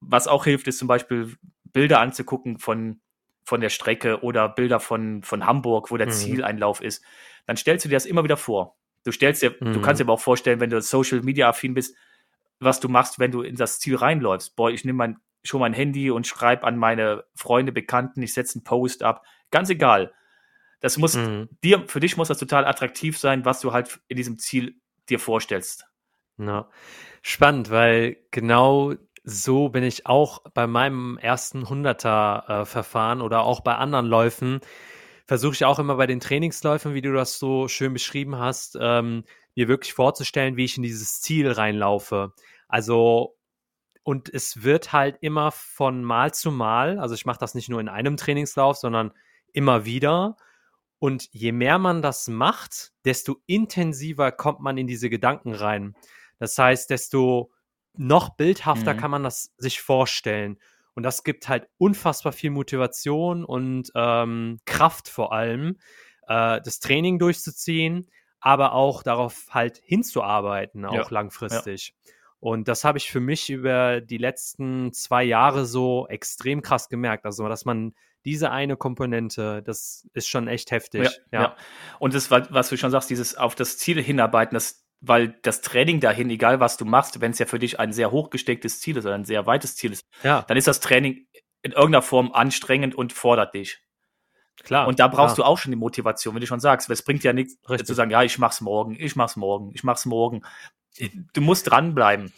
Was 0.00 0.28
auch 0.28 0.44
hilft, 0.44 0.68
ist 0.68 0.78
zum 0.78 0.88
Beispiel 0.88 1.36
Bilder 1.64 2.00
anzugucken 2.00 2.58
von, 2.58 3.00
von 3.44 3.60
der 3.60 3.70
Strecke 3.70 4.22
oder 4.22 4.48
Bilder 4.48 4.80
von, 4.80 5.22
von 5.22 5.46
Hamburg, 5.46 5.90
wo 5.90 5.96
der 5.96 6.08
mhm. 6.08 6.12
Zieleinlauf 6.12 6.80
ist 6.80 7.02
dann 7.46 7.56
stellst 7.56 7.84
du 7.84 7.88
dir 7.88 7.96
das 7.96 8.06
immer 8.06 8.24
wieder 8.24 8.36
vor. 8.36 8.76
Du 9.04 9.12
stellst 9.12 9.42
dir, 9.42 9.54
mhm. 9.60 9.72
du 9.72 9.80
kannst 9.80 10.00
dir 10.00 10.04
aber 10.04 10.14
auch 10.14 10.20
vorstellen, 10.20 10.60
wenn 10.60 10.70
du 10.70 10.80
Social 10.82 11.22
Media 11.22 11.48
affin 11.48 11.74
bist, 11.74 11.96
was 12.58 12.80
du 12.80 12.88
machst, 12.88 13.18
wenn 13.18 13.30
du 13.30 13.42
in 13.42 13.54
das 13.54 13.78
Ziel 13.78 13.96
reinläufst. 13.96 14.56
Boah, 14.56 14.70
ich 14.70 14.84
nehme 14.84 14.96
mein, 14.96 15.16
schon 15.44 15.60
mein 15.60 15.72
Handy 15.72 16.10
und 16.10 16.26
schreibe 16.26 16.64
an 16.64 16.76
meine 16.76 17.24
Freunde, 17.34 17.72
Bekannten, 17.72 18.22
ich 18.22 18.34
setze 18.34 18.58
einen 18.58 18.64
Post 18.64 19.02
ab. 19.02 19.24
Ganz 19.50 19.70
egal. 19.70 20.12
Das 20.80 20.98
muss 20.98 21.14
mhm. 21.14 21.48
dir, 21.62 21.84
für 21.86 22.00
dich 22.00 22.16
muss 22.16 22.28
das 22.28 22.38
total 22.38 22.64
attraktiv 22.64 23.18
sein, 23.18 23.44
was 23.44 23.60
du 23.60 23.72
halt 23.72 24.00
in 24.08 24.16
diesem 24.16 24.38
Ziel 24.38 24.76
dir 25.08 25.18
vorstellst. 25.18 25.86
Ja. 26.38 26.68
Spannend, 27.22 27.70
weil 27.70 28.18
genau 28.30 28.94
so 29.24 29.68
bin 29.70 29.82
ich 29.82 30.06
auch 30.06 30.42
bei 30.54 30.66
meinem 30.66 31.18
ersten 31.18 31.68
Hunderter-Verfahren 31.68 33.20
äh, 33.20 33.22
oder 33.22 33.42
auch 33.42 33.60
bei 33.60 33.74
anderen 33.74 34.06
Läufen 34.06 34.60
versuche 35.26 35.54
ich 35.54 35.64
auch 35.64 35.80
immer 35.80 35.96
bei 35.96 36.06
den 36.06 36.20
Trainingsläufen, 36.20 36.94
wie 36.94 37.02
du 37.02 37.12
das 37.12 37.38
so 37.38 37.66
schön 37.66 37.92
beschrieben 37.92 38.38
hast, 38.38 38.78
ähm, 38.80 39.24
mir 39.56 39.66
wirklich 39.66 39.92
vorzustellen, 39.92 40.56
wie 40.56 40.64
ich 40.64 40.76
in 40.76 40.84
dieses 40.84 41.20
Ziel 41.20 41.50
reinlaufe. 41.50 42.32
Also 42.68 43.36
und 44.04 44.32
es 44.32 44.62
wird 44.62 44.92
halt 44.92 45.18
immer 45.20 45.50
von 45.50 46.04
Mal 46.04 46.32
zu 46.32 46.52
Mal, 46.52 47.00
also 47.00 47.16
ich 47.16 47.26
mache 47.26 47.40
das 47.40 47.56
nicht 47.56 47.68
nur 47.68 47.80
in 47.80 47.88
einem 47.88 48.16
Trainingslauf, 48.16 48.76
sondern 48.76 49.12
immer 49.52 49.84
wieder. 49.84 50.36
Und 50.98 51.28
je 51.32 51.52
mehr 51.52 51.78
man 51.78 52.02
das 52.02 52.28
macht, 52.28 52.92
desto 53.04 53.36
intensiver 53.46 54.32
kommt 54.32 54.60
man 54.60 54.78
in 54.78 54.86
diese 54.86 55.10
Gedanken 55.10 55.52
rein. 55.52 55.94
Das 56.38 56.56
heißt, 56.56 56.90
desto 56.90 57.50
noch 57.96 58.36
bildhafter 58.36 58.94
mhm. 58.94 58.98
kann 58.98 59.10
man 59.10 59.22
das 59.22 59.54
sich 59.58 59.80
vorstellen. 59.80 60.58
Und 60.94 61.02
das 61.02 61.24
gibt 61.24 61.48
halt 61.48 61.68
unfassbar 61.76 62.32
viel 62.32 62.50
Motivation 62.50 63.44
und 63.44 63.90
ähm, 63.94 64.58
Kraft 64.64 65.08
vor 65.08 65.32
allem, 65.32 65.78
äh, 66.26 66.60
das 66.62 66.80
Training 66.80 67.18
durchzuziehen, 67.18 68.08
aber 68.40 68.72
auch 68.72 69.02
darauf 69.02 69.46
halt 69.50 69.78
hinzuarbeiten, 69.84 70.86
auch 70.86 70.94
ja. 70.94 71.06
langfristig. 71.10 71.92
Ja. 71.94 72.12
Und 72.40 72.68
das 72.68 72.84
habe 72.84 72.98
ich 72.98 73.10
für 73.10 73.20
mich 73.20 73.50
über 73.50 74.00
die 74.00 74.18
letzten 74.18 74.92
zwei 74.92 75.24
Jahre 75.24 75.66
so 75.66 76.06
extrem 76.08 76.62
krass 76.62 76.88
gemerkt. 76.88 77.24
Also, 77.24 77.48
dass 77.48 77.64
man 77.64 77.94
diese 78.26 78.50
eine 78.50 78.76
Komponente, 78.76 79.62
das 79.62 80.06
ist 80.12 80.28
schon 80.28 80.48
echt 80.48 80.70
heftig. 80.70 81.04
Ja, 81.04 81.10
ja. 81.32 81.42
ja. 81.42 81.56
Und 81.98 82.14
das, 82.14 82.30
was 82.30 82.68
du 82.68 82.76
schon 82.76 82.90
sagst, 82.90 83.08
dieses 83.08 83.36
auf 83.36 83.54
das 83.54 83.78
Ziel 83.78 84.02
hinarbeiten, 84.02 84.54
das 84.54 84.86
weil 85.00 85.38
das 85.42 85.60
Training 85.60 86.00
dahin, 86.00 86.30
egal 86.30 86.58
was 86.58 86.76
du 86.76 86.84
machst, 86.84 87.20
wenn 87.20 87.30
es 87.30 87.38
ja 87.38 87.46
für 87.46 87.58
dich 87.58 87.78
ein 87.78 87.92
sehr 87.92 88.10
hochgestecktes 88.10 88.80
Ziel 88.80 88.96
ist 88.96 89.04
oder 89.04 89.14
ein 89.14 89.24
sehr 89.24 89.46
weites 89.46 89.76
Ziel 89.76 89.92
ist, 89.92 90.06
ja. 90.22 90.42
dann 90.48 90.56
ist 90.56 90.66
das 90.66 90.80
Training 90.80 91.26
in 91.62 91.72
irgendeiner 91.72 92.02
Form 92.02 92.32
anstrengend 92.32 92.94
und 92.94 93.12
fordert 93.12 93.54
dich. 93.54 93.78
Klar. 94.62 94.88
Und 94.88 94.98
da 94.98 95.06
brauchst 95.08 95.34
klar. 95.34 95.46
du 95.46 95.50
auch 95.52 95.58
schon 95.58 95.72
die 95.72 95.76
Motivation, 95.76 96.34
wenn 96.34 96.40
du 96.40 96.46
schon 96.46 96.60
sagst, 96.60 96.88
es 96.88 97.02
bringt 97.02 97.22
ja 97.24 97.32
nichts 97.32 97.58
zu 97.84 97.94
sagen, 97.94 98.10
ja, 98.10 98.22
ich 98.22 98.38
mach's 98.38 98.60
morgen, 98.60 98.96
ich 98.98 99.16
mach's 99.16 99.36
morgen, 99.36 99.70
ich 99.74 99.84
mach's 99.84 100.06
morgen. 100.06 100.42
Du 101.34 101.40
musst 101.40 101.70
dranbleiben. 101.70 102.32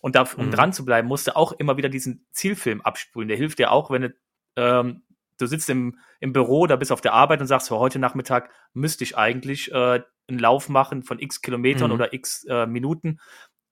Und 0.00 0.14
da, 0.14 0.22
um 0.36 0.46
mhm. 0.46 0.50
dran 0.52 0.72
zu 0.72 0.84
bleiben, 0.84 1.08
musst 1.08 1.26
du 1.26 1.36
auch 1.36 1.52
immer 1.52 1.76
wieder 1.76 1.88
diesen 1.88 2.26
Zielfilm 2.30 2.80
abspulen. 2.80 3.28
Der 3.28 3.36
hilft 3.36 3.58
dir 3.58 3.72
auch, 3.72 3.90
wenn 3.90 4.02
du, 4.02 4.14
ähm, 4.56 5.02
du 5.38 5.46
sitzt 5.46 5.68
im, 5.70 5.98
im 6.20 6.32
Büro, 6.32 6.66
da 6.66 6.76
bist 6.76 6.92
auf 6.92 7.00
der 7.00 7.14
Arbeit 7.14 7.40
und 7.40 7.46
sagst, 7.46 7.68
für 7.68 7.78
heute 7.78 7.98
Nachmittag 7.98 8.50
müsste 8.74 9.04
ich 9.04 9.16
eigentlich 9.16 9.72
äh, 9.72 10.02
einen 10.28 10.38
Lauf 10.38 10.68
machen 10.68 11.02
von 11.02 11.18
x 11.18 11.40
Kilometern 11.40 11.88
mhm. 11.88 11.94
oder 11.94 12.12
x 12.12 12.44
äh, 12.44 12.66
Minuten. 12.66 13.20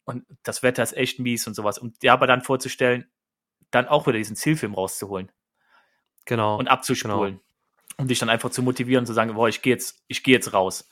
Und 0.04 0.24
das 0.42 0.62
Wetter 0.62 0.82
ist 0.82 0.96
echt 0.96 1.18
mies 1.18 1.46
und 1.46 1.54
sowas. 1.54 1.78
Und 1.78 2.02
dir 2.02 2.12
aber 2.12 2.26
dann 2.26 2.42
vorzustellen, 2.42 3.10
dann 3.70 3.88
auch 3.88 4.06
wieder 4.06 4.18
diesen 4.18 4.36
Zielfilm 4.36 4.74
rauszuholen. 4.74 5.30
Genau. 6.24 6.58
Und 6.58 6.68
abzuspulen. 6.68 7.34
Genau. 7.34 7.42
Um 7.98 8.08
dich 8.08 8.18
dann 8.18 8.28
einfach 8.28 8.50
zu 8.50 8.62
motivieren, 8.62 9.06
zu 9.06 9.12
sagen, 9.12 9.34
boah, 9.34 9.48
ich 9.48 9.62
gehe 9.62 9.72
jetzt, 9.72 10.04
ich 10.06 10.22
gehe 10.22 10.34
jetzt 10.34 10.52
raus. 10.52 10.88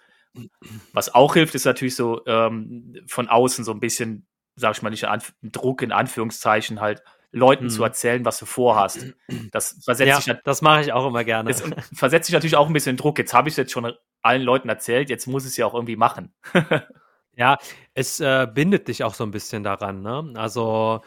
Was 0.93 1.15
auch 1.15 1.35
hilft, 1.35 1.55
ist 1.55 1.65
natürlich 1.65 1.95
so 1.95 2.25
ähm, 2.27 2.97
von 3.07 3.29
außen 3.29 3.65
so 3.65 3.73
ein 3.73 3.81
bisschen 3.81 4.27
sag 4.57 4.77
ich 4.77 4.83
mal 4.83 4.91
nicht, 4.91 5.07
Druck 5.43 5.83
in 5.83 5.93
Anführungszeichen 5.93 6.81
halt 6.81 7.03
Leuten 7.35 7.65
mhm. 7.65 7.71
zu 7.71 7.83
erzählen, 7.83 8.25
was 8.25 8.39
du 8.39 8.47
vorhast. 8.47 9.07
Das 9.51 9.81
versetzt 9.85 10.09
ja, 10.09 10.21
sich 10.21 10.35
das 10.45 10.63
mache 10.63 10.81
ich 10.81 10.93
auch 10.93 11.07
immer 11.07 11.25
gerne. 11.25 11.51
Das 11.51 11.63
versetzt 11.93 12.27
sich 12.27 12.35
natürlich 12.35 12.57
auch 12.57 12.67
ein 12.67 12.73
bisschen 12.73 12.97
Druck. 12.97 13.19
Jetzt 13.19 13.35
habe 13.35 13.49
ich 13.49 13.53
es 13.53 13.57
jetzt 13.57 13.73
schon 13.73 13.93
allen 14.23 14.43
Leuten 14.43 14.69
erzählt, 14.69 15.11
jetzt 15.11 15.27
muss 15.27 15.45
ich 15.45 15.51
es 15.51 15.57
ja 15.57 15.67
auch 15.67 15.75
irgendwie 15.75 15.97
machen. 15.97 16.35
ja, 17.37 17.59
es 17.95 18.21
äh, 18.21 18.49
bindet 18.53 18.89
dich 18.89 19.05
auch 19.05 19.15
so 19.15 19.25
ein 19.25 19.31
bisschen 19.31 19.63
daran. 19.63 20.03
Ne? 20.03 20.33
Also 20.37 21.03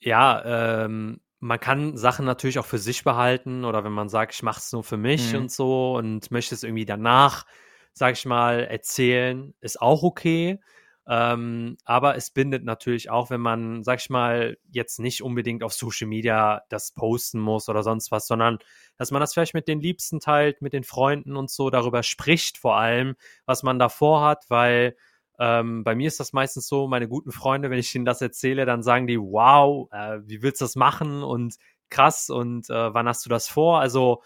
ja, 0.00 0.84
ähm, 0.84 1.20
man 1.40 1.60
kann 1.60 1.96
Sachen 1.96 2.24
natürlich 2.24 2.58
auch 2.58 2.66
für 2.66 2.78
sich 2.78 3.04
behalten 3.04 3.64
oder 3.64 3.84
wenn 3.84 3.92
man 3.92 4.08
sagt, 4.08 4.34
ich 4.34 4.42
mache 4.42 4.60
es 4.60 4.72
nur 4.72 4.84
für 4.84 4.96
mich 4.96 5.32
mhm. 5.32 5.40
und 5.40 5.52
so 5.52 5.96
und 5.96 6.30
möchte 6.30 6.54
es 6.54 6.62
irgendwie 6.62 6.86
danach, 6.86 7.46
sag 7.92 8.14
ich 8.14 8.26
mal, 8.26 8.60
erzählen, 8.64 9.54
ist 9.60 9.80
auch 9.80 10.02
okay. 10.02 10.60
Ähm, 11.08 11.76
aber 11.84 12.16
es 12.16 12.30
bindet 12.30 12.64
natürlich 12.64 13.10
auch, 13.10 13.30
wenn 13.30 13.40
man, 13.40 13.84
sag 13.84 14.00
ich 14.00 14.10
mal, 14.10 14.58
jetzt 14.72 14.98
nicht 14.98 15.22
unbedingt 15.22 15.62
auf 15.62 15.72
Social 15.72 16.08
Media 16.08 16.62
das 16.68 16.92
posten 16.92 17.38
muss 17.38 17.68
oder 17.68 17.84
sonst 17.84 18.10
was, 18.10 18.26
sondern 18.26 18.58
dass 18.96 19.12
man 19.12 19.20
das 19.20 19.32
vielleicht 19.32 19.54
mit 19.54 19.68
den 19.68 19.80
Liebsten 19.80 20.18
teilt, 20.18 20.62
mit 20.62 20.72
den 20.72 20.82
Freunden 20.82 21.36
und 21.36 21.48
so, 21.48 21.70
darüber 21.70 22.02
spricht 22.02 22.58
vor 22.58 22.76
allem, 22.76 23.14
was 23.44 23.62
man 23.62 23.78
davor 23.78 24.22
hat, 24.22 24.46
weil 24.48 24.96
ähm, 25.38 25.84
bei 25.84 25.94
mir 25.94 26.08
ist 26.08 26.18
das 26.18 26.32
meistens 26.32 26.66
so, 26.66 26.88
meine 26.88 27.08
guten 27.08 27.30
Freunde, 27.30 27.70
wenn 27.70 27.78
ich 27.78 27.94
ihnen 27.94 28.04
das 28.04 28.20
erzähle, 28.20 28.64
dann 28.64 28.82
sagen 28.82 29.06
die, 29.06 29.18
wow, 29.18 29.88
äh, 29.92 30.18
wie 30.24 30.42
willst 30.42 30.60
du 30.60 30.64
das 30.64 30.76
machen 30.76 31.22
und 31.22 31.56
krass 31.88 32.30
und 32.30 32.68
äh, 32.68 32.94
wann 32.94 33.06
hast 33.06 33.24
du 33.24 33.28
das 33.30 33.46
vor? 33.46 33.80
Also 33.80 34.22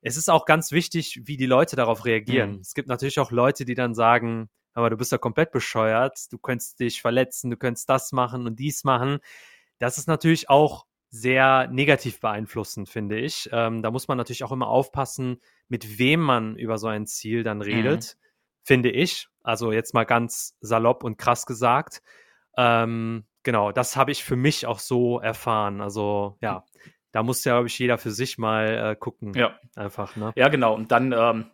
es 0.00 0.16
ist 0.16 0.30
auch 0.30 0.46
ganz 0.46 0.72
wichtig, 0.72 1.20
wie 1.24 1.36
die 1.36 1.46
Leute 1.46 1.76
darauf 1.76 2.04
reagieren. 2.04 2.54
Mhm. 2.54 2.60
Es 2.60 2.74
gibt 2.74 2.88
natürlich 2.88 3.18
auch 3.20 3.30
Leute, 3.30 3.64
die 3.64 3.74
dann 3.74 3.94
sagen, 3.94 4.48
aber 4.78 4.90
du 4.90 4.96
bist 4.96 5.10
ja 5.10 5.18
komplett 5.18 5.50
bescheuert, 5.50 6.32
du 6.32 6.38
könntest 6.38 6.78
dich 6.78 7.02
verletzen, 7.02 7.50
du 7.50 7.56
könntest 7.56 7.88
das 7.88 8.12
machen 8.12 8.46
und 8.46 8.60
dies 8.60 8.84
machen. 8.84 9.18
Das 9.80 9.98
ist 9.98 10.06
natürlich 10.06 10.48
auch 10.48 10.86
sehr 11.10 11.66
negativ 11.66 12.20
beeinflussend, 12.20 12.88
finde 12.88 13.18
ich. 13.18 13.48
Ähm, 13.50 13.82
da 13.82 13.90
muss 13.90 14.06
man 14.06 14.18
natürlich 14.18 14.44
auch 14.44 14.52
immer 14.52 14.68
aufpassen, 14.68 15.40
mit 15.68 15.98
wem 15.98 16.20
man 16.20 16.54
über 16.54 16.78
so 16.78 16.86
ein 16.86 17.06
Ziel 17.06 17.42
dann 17.42 17.60
redet, 17.60 18.16
mhm. 18.16 18.26
finde 18.62 18.90
ich. 18.90 19.26
Also 19.42 19.72
jetzt 19.72 19.94
mal 19.94 20.04
ganz 20.04 20.56
salopp 20.60 21.02
und 21.02 21.18
krass 21.18 21.44
gesagt. 21.44 22.00
Ähm, 22.56 23.24
genau, 23.42 23.72
das 23.72 23.96
habe 23.96 24.12
ich 24.12 24.22
für 24.22 24.36
mich 24.36 24.64
auch 24.64 24.78
so 24.78 25.18
erfahren. 25.18 25.80
Also 25.80 26.38
ja, 26.40 26.64
da 27.10 27.24
muss 27.24 27.42
ja, 27.42 27.54
glaube 27.54 27.66
ich, 27.66 27.76
jeder 27.80 27.98
für 27.98 28.12
sich 28.12 28.38
mal 28.38 28.92
äh, 28.92 28.94
gucken. 28.94 29.34
Ja. 29.34 29.58
Einfach, 29.74 30.14
ne? 30.14 30.32
Ja, 30.36 30.48
genau. 30.48 30.72
Und 30.76 30.92
dann, 30.92 31.10
ähm, 31.10 31.50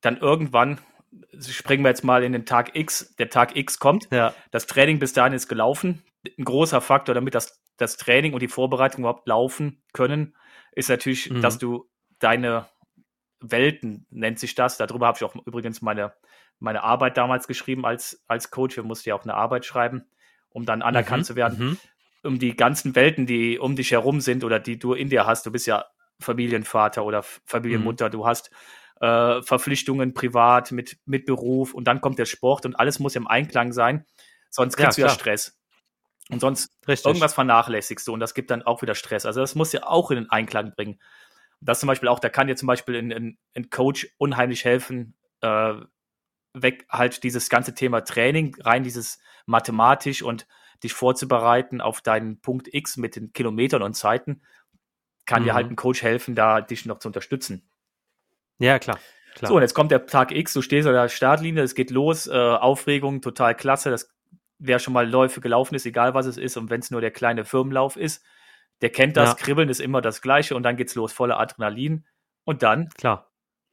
dann 0.00 0.18
irgendwann 0.18 0.78
springen 1.40 1.84
wir 1.84 1.90
jetzt 1.90 2.04
mal 2.04 2.22
in 2.22 2.32
den 2.32 2.46
Tag 2.46 2.76
X. 2.76 3.14
Der 3.16 3.28
Tag 3.28 3.56
X 3.56 3.78
kommt. 3.78 4.08
Ja. 4.10 4.34
Das 4.50 4.66
Training 4.66 4.98
bis 4.98 5.12
dahin 5.12 5.32
ist 5.32 5.48
gelaufen. 5.48 6.02
Ein 6.38 6.44
großer 6.44 6.80
Faktor, 6.80 7.14
damit 7.14 7.34
das, 7.34 7.60
das 7.76 7.96
Training 7.96 8.32
und 8.32 8.40
die 8.40 8.48
Vorbereitung 8.48 9.00
überhaupt 9.00 9.26
laufen 9.26 9.82
können, 9.92 10.36
ist 10.72 10.88
natürlich, 10.88 11.30
mhm. 11.30 11.42
dass 11.42 11.58
du 11.58 11.88
deine 12.18 12.66
Welten, 13.40 14.06
nennt 14.10 14.38
sich 14.38 14.54
das. 14.54 14.76
Darüber 14.76 15.06
habe 15.08 15.18
ich 15.18 15.24
auch 15.24 15.34
übrigens 15.46 15.82
meine, 15.82 16.12
meine 16.58 16.82
Arbeit 16.82 17.16
damals 17.16 17.48
geschrieben 17.48 17.84
als, 17.84 18.22
als 18.28 18.50
Coach. 18.50 18.76
Wir 18.76 18.84
mussten 18.84 19.08
ja 19.08 19.14
auch 19.16 19.24
eine 19.24 19.34
Arbeit 19.34 19.64
schreiben, 19.64 20.04
um 20.50 20.64
dann 20.64 20.82
anerkannt 20.82 21.22
mhm. 21.22 21.26
zu 21.26 21.36
werden. 21.36 21.58
Mhm. 21.58 21.78
Um 22.24 22.38
die 22.38 22.54
ganzen 22.54 22.94
Welten, 22.94 23.26
die 23.26 23.58
um 23.58 23.74
dich 23.74 23.90
herum 23.90 24.20
sind 24.20 24.44
oder 24.44 24.60
die 24.60 24.78
du 24.78 24.94
in 24.94 25.08
dir 25.08 25.26
hast. 25.26 25.44
Du 25.44 25.50
bist 25.50 25.66
ja 25.66 25.86
Familienvater 26.20 27.04
oder 27.04 27.24
Familienmutter. 27.24 28.06
Mhm. 28.06 28.12
Du 28.12 28.26
hast 28.26 28.52
äh, 29.02 29.42
Verpflichtungen 29.42 30.14
privat, 30.14 30.70
mit, 30.70 30.96
mit 31.04 31.26
Beruf 31.26 31.74
und 31.74 31.84
dann 31.84 32.00
kommt 32.00 32.20
der 32.20 32.24
Sport 32.24 32.64
und 32.64 32.76
alles 32.76 33.00
muss 33.00 33.16
im 33.16 33.26
Einklang 33.26 33.72
sein, 33.72 34.06
sonst 34.48 34.76
kriegst 34.76 34.96
ja, 34.96 35.06
du 35.06 35.10
ja 35.10 35.14
Stress. 35.14 35.58
Und 36.30 36.38
sonst 36.38 36.72
Richtig. 36.86 37.06
irgendwas 37.06 37.34
vernachlässigst 37.34 38.06
du 38.06 38.12
und 38.12 38.20
das 38.20 38.32
gibt 38.32 38.52
dann 38.52 38.62
auch 38.62 38.80
wieder 38.80 38.94
Stress. 38.94 39.26
Also 39.26 39.40
das 39.40 39.56
muss 39.56 39.72
ja 39.72 39.82
auch 39.88 40.12
in 40.12 40.18
den 40.18 40.30
Einklang 40.30 40.72
bringen. 40.76 41.00
Das 41.60 41.80
zum 41.80 41.88
Beispiel 41.88 42.08
auch, 42.08 42.20
da 42.20 42.28
kann 42.28 42.46
dir 42.46 42.54
zum 42.54 42.68
Beispiel 42.68 42.94
ein, 42.96 43.12
ein, 43.12 43.38
ein 43.56 43.70
Coach 43.70 44.06
unheimlich 44.18 44.64
helfen, 44.64 45.16
äh, 45.40 45.74
weg 46.54 46.86
halt 46.88 47.24
dieses 47.24 47.48
ganze 47.48 47.74
Thema 47.74 48.02
Training, 48.02 48.56
rein 48.60 48.84
dieses 48.84 49.18
mathematisch 49.46 50.22
und 50.22 50.46
dich 50.84 50.92
vorzubereiten 50.92 51.80
auf 51.80 52.02
deinen 52.02 52.40
Punkt 52.40 52.72
X 52.72 52.96
mit 52.96 53.16
den 53.16 53.32
Kilometern 53.32 53.82
und 53.82 53.94
Zeiten, 53.94 54.42
kann 55.26 55.42
mhm. 55.42 55.46
dir 55.46 55.54
halt 55.54 55.70
ein 55.70 55.76
Coach 55.76 56.02
helfen, 56.02 56.36
da 56.36 56.60
dich 56.60 56.86
noch 56.86 57.00
zu 57.00 57.08
unterstützen. 57.08 57.68
Ja, 58.62 58.78
klar. 58.78 58.98
Klar. 59.34 59.48
So, 59.48 59.56
und 59.56 59.62
jetzt 59.62 59.74
kommt 59.74 59.90
der 59.90 60.06
Tag 60.06 60.30
X, 60.30 60.52
du 60.52 60.62
stehst 60.62 60.86
an 60.86 60.94
der 60.94 61.08
Startlinie, 61.08 61.62
es 61.62 61.74
geht 61.74 61.90
los, 61.90 62.28
äh, 62.28 62.32
Aufregung, 62.32 63.20
total 63.20 63.56
klasse. 63.56 63.90
Das, 63.90 64.14
wer 64.58 64.78
schon 64.78 64.94
mal 64.94 65.08
Läufe 65.08 65.40
gelaufen 65.40 65.74
ist, 65.74 65.84
egal 65.84 66.14
was 66.14 66.26
es 66.26 66.36
ist, 66.36 66.56
und 66.56 66.70
wenn 66.70 66.80
es 66.80 66.90
nur 66.90 67.00
der 67.00 67.10
kleine 67.10 67.44
Firmenlauf 67.44 67.96
ist, 67.96 68.24
der 68.80 68.90
kennt 68.90 69.16
das, 69.16 69.30
ja. 69.30 69.34
Kribbeln 69.34 69.68
ist 69.68 69.80
immer 69.80 70.00
das 70.00 70.22
Gleiche 70.22 70.54
und 70.54 70.62
dann 70.62 70.76
geht's 70.76 70.94
los, 70.94 71.12
voller 71.12 71.40
Adrenalin. 71.40 72.06
Und 72.44 72.62
dann 72.62 72.88
klar. 72.90 73.32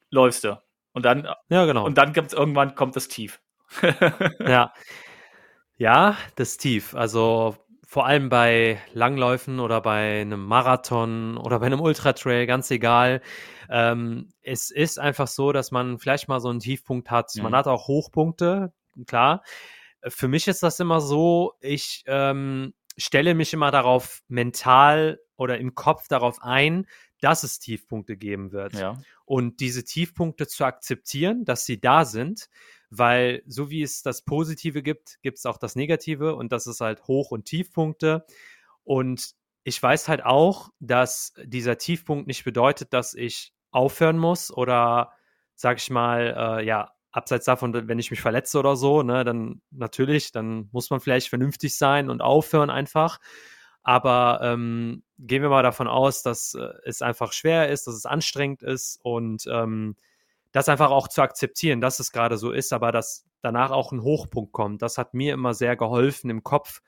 läufst 0.10 0.43
du. 0.43 0.60
Und 0.93 1.04
dann, 1.04 1.28
ja, 1.49 1.65
genau. 1.65 1.86
Und 1.86 1.97
dann 1.97 2.13
gibt's 2.13 2.34
irgendwann 2.34 2.73
kommt 2.73 2.95
das 2.95 3.08
Tief. 3.08 3.41
ja. 4.39 4.73
Ja, 5.78 6.17
das 6.36 6.58
Tief. 6.58 6.95
Also 6.95 7.58
vor 7.89 8.06
allem 8.06 8.30
bei 8.30 8.80
Langläufen 8.93 9.60
oder 9.60 9.82
bei 9.82 10.21
einem 10.21 10.45
Marathon 10.45 11.38
oder 11.38 11.58
bei 11.60 11.65
einem 11.65 11.82
Ultratrail, 11.82 12.45
ganz 12.45 12.69
egal. 12.69 13.19
Ähm, 13.67 14.30
es 14.43 14.69
ist 14.69 14.99
einfach 14.99 15.28
so, 15.28 15.52
dass 15.54 15.71
man 15.71 15.97
vielleicht 15.97 16.28
mal 16.28 16.39
so 16.39 16.49
einen 16.49 16.60
Tiefpunkt 16.60 17.10
hat. 17.10 17.32
Mhm. 17.36 17.41
Man 17.41 17.56
hat 17.56 17.65
auch 17.65 17.88
Hochpunkte, 17.88 18.73
klar. 19.08 19.41
Für 20.08 20.28
mich 20.28 20.47
ist 20.47 20.62
das 20.62 20.80
immer 20.80 21.02
so, 21.02 21.54
ich 21.62 22.04
ähm, 22.06 22.75
stelle 22.95 23.34
mich 23.34 23.54
immer 23.54 23.71
darauf 23.71 24.21
mental 24.28 25.19
oder 25.36 25.58
im 25.58 25.73
Kopf 25.73 26.08
darauf 26.08 26.43
ein, 26.43 26.86
dass 27.21 27.41
es 27.41 27.58
Tiefpunkte 27.58 28.17
geben 28.17 28.52
wird. 28.52 28.75
Ja. 28.75 29.02
Und 29.25 29.62
diese 29.62 29.84
Tiefpunkte 29.84 30.45
zu 30.45 30.63
akzeptieren, 30.63 31.43
dass 31.43 31.65
sie 31.65 31.82
da 31.82 32.06
sind, 32.06 32.49
weil 32.89 33.43
so 33.45 33.69
wie 33.69 33.84
es 33.84 34.02
das 34.02 34.23
Positive 34.23 34.82
gibt, 34.82 35.21
gibt 35.21 35.38
es 35.38 35.45
auch 35.45 35.58
das 35.58 35.75
Negative 35.75 36.36
und 36.36 36.52
das 36.52 36.67
ist 36.67 36.82
halt 36.82 37.04
Hoch- 37.08 37.32
und 37.32 37.45
Tiefpunkte. 37.45 38.25
Und 38.84 39.32
ich 39.63 39.82
weiß 39.82 40.08
halt 40.08 40.23
auch, 40.25 40.69
dass 40.80 41.34
dieser 41.43 41.78
Tiefpunkt 41.78 42.28
nicht 42.28 42.43
bedeutet, 42.43 42.93
dass 42.93 43.13
ich 43.13 43.54
aufhören 43.71 44.17
muss 44.17 44.52
oder, 44.52 45.12
sag 45.56 45.78
ich 45.78 45.89
mal, 45.89 46.60
äh, 46.60 46.65
ja, 46.65 46.91
abseits 47.12 47.45
davon, 47.45 47.73
wenn 47.88 47.99
ich 47.99 48.12
mich 48.12 48.21
verletze 48.21 48.60
oder 48.60 48.75
so, 48.75 49.04
ne, 49.04 49.23
dann 49.23 49.62
natürlich, 49.71 50.32
dann 50.32 50.69
muss 50.71 50.89
man 50.89 50.99
vielleicht 50.99 51.30
vernünftig 51.30 51.78
sein 51.78 52.10
und 52.10 52.21
aufhören 52.21 52.69
einfach. 52.69 53.19
Aber 53.82 54.39
ähm, 54.43 55.04
gehen 55.17 55.41
wir 55.41 55.49
mal 55.49 55.63
davon 55.63 55.88
aus, 55.88 56.21
dass 56.21 56.54
äh, 56.54 56.67
es 56.84 57.02
einfach 57.02 57.34
schwer 57.34 57.69
ist, 57.69 57.88
dass 57.88 57.95
es 57.95 58.06
anstrengend 58.06 58.62
ist 58.62 58.99
und 59.04 59.45
ähm, 59.49 59.95
das 60.51 60.69
einfach 60.69 60.89
auch 60.89 61.07
zu 61.07 61.21
akzeptieren, 61.21 61.81
dass 61.81 61.99
es 61.99 62.12
gerade 62.12 62.38
so 62.38 62.51
ist, 62.51 62.73
aber 62.73 62.91
dass 62.91 63.25
danach 63.41 63.71
auch 63.71 63.91
ein 63.91 64.01
Hochpunkt 64.01 64.51
kommt. 64.51 64.81
Das 64.81 64.97
hat 64.97 65.13
mir 65.13 65.33
immer 65.33 65.53
sehr 65.53 65.75
geholfen 65.75 66.29
im 66.29 66.43
Kopf, 66.43 66.81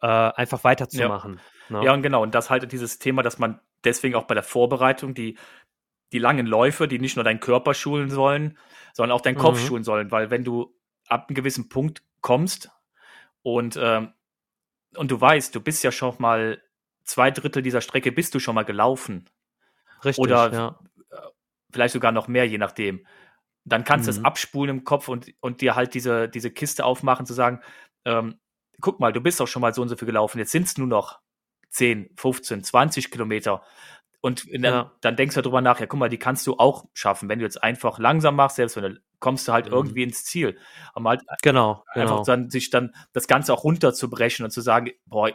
äh, 0.00 0.06
einfach 0.06 0.64
weiterzumachen. 0.64 1.40
Ja. 1.68 1.78
Ne? 1.78 1.86
ja, 1.86 1.92
und 1.92 2.02
genau. 2.02 2.22
Und 2.22 2.34
das 2.34 2.50
halt 2.50 2.70
dieses 2.70 2.98
Thema, 2.98 3.22
dass 3.22 3.38
man 3.38 3.60
deswegen 3.84 4.14
auch 4.14 4.24
bei 4.24 4.34
der 4.34 4.42
Vorbereitung 4.42 5.14
die, 5.14 5.36
die 6.12 6.18
langen 6.18 6.46
Läufe, 6.46 6.88
die 6.88 6.98
nicht 6.98 7.16
nur 7.16 7.24
deinen 7.24 7.40
Körper 7.40 7.74
schulen 7.74 8.10
sollen, 8.10 8.58
sondern 8.92 9.16
auch 9.16 9.20
deinen 9.20 9.36
Kopf 9.36 9.60
mhm. 9.60 9.66
schulen 9.66 9.84
sollen. 9.84 10.10
Weil 10.10 10.30
wenn 10.30 10.44
du 10.44 10.74
ab 11.08 11.26
einem 11.28 11.34
gewissen 11.34 11.68
Punkt 11.68 12.02
kommst 12.20 12.70
und, 13.42 13.78
ähm, 13.80 14.12
und 14.96 15.10
du 15.10 15.20
weißt, 15.20 15.54
du 15.54 15.60
bist 15.60 15.82
ja 15.82 15.92
schon 15.92 16.14
mal 16.18 16.62
zwei 17.04 17.30
Drittel 17.30 17.62
dieser 17.62 17.80
Strecke 17.80 18.12
bist 18.12 18.34
du 18.34 18.38
schon 18.38 18.54
mal 18.54 18.64
gelaufen. 18.64 19.28
Richtig, 20.04 20.22
oder 20.22 20.52
ja 20.52 20.78
vielleicht 21.72 21.94
sogar 21.94 22.12
noch 22.12 22.28
mehr, 22.28 22.46
je 22.46 22.58
nachdem. 22.58 23.06
Dann 23.64 23.84
kannst 23.84 24.06
du 24.06 24.10
es 24.10 24.18
mhm. 24.18 24.24
abspulen 24.24 24.78
im 24.78 24.84
Kopf 24.84 25.08
und, 25.08 25.32
und 25.40 25.60
dir 25.60 25.74
halt 25.74 25.94
diese, 25.94 26.28
diese 26.28 26.50
Kiste 26.50 26.84
aufmachen, 26.84 27.26
zu 27.26 27.34
sagen, 27.34 27.60
ähm, 28.04 28.40
guck 28.80 29.00
mal, 29.00 29.12
du 29.12 29.20
bist 29.20 29.40
doch 29.40 29.48
schon 29.48 29.62
mal 29.62 29.74
so 29.74 29.82
und 29.82 29.88
so 29.88 29.96
viel 29.96 30.06
gelaufen, 30.06 30.38
jetzt 30.38 30.52
sind 30.52 30.66
es 30.66 30.78
nur 30.78 30.88
noch 30.88 31.20
10, 31.70 32.10
15, 32.16 32.64
20 32.64 33.10
Kilometer. 33.10 33.62
und 34.20 34.46
dann, 34.52 34.62
ja. 34.62 34.92
dann, 35.00 35.16
denkst 35.16 35.34
du 35.34 35.42
darüber 35.42 35.60
nach, 35.60 35.80
ja, 35.80 35.86
guck 35.86 35.98
mal, 35.98 36.08
die 36.08 36.18
kannst 36.18 36.46
du 36.46 36.56
auch 36.56 36.86
schaffen. 36.94 37.28
Wenn 37.28 37.38
du 37.38 37.44
jetzt 37.44 37.62
einfach 37.62 37.98
langsam 37.98 38.36
machst, 38.36 38.56
selbst 38.56 38.76
wenn 38.76 38.94
du 38.94 39.00
kommst 39.20 39.46
du 39.46 39.52
halt 39.52 39.66
mhm. 39.66 39.72
irgendwie 39.72 40.02
ins 40.02 40.24
Ziel. 40.24 40.58
Aber 40.94 41.10
halt 41.10 41.22
genau, 41.42 41.84
einfach 41.92 42.16
genau. 42.16 42.24
dann 42.24 42.50
sich 42.50 42.70
dann 42.70 42.94
das 43.12 43.28
Ganze 43.28 43.52
auch 43.52 43.64
runterzubrechen 43.64 44.44
und 44.44 44.50
zu 44.50 44.62
sagen, 44.62 44.90
boah, 45.04 45.30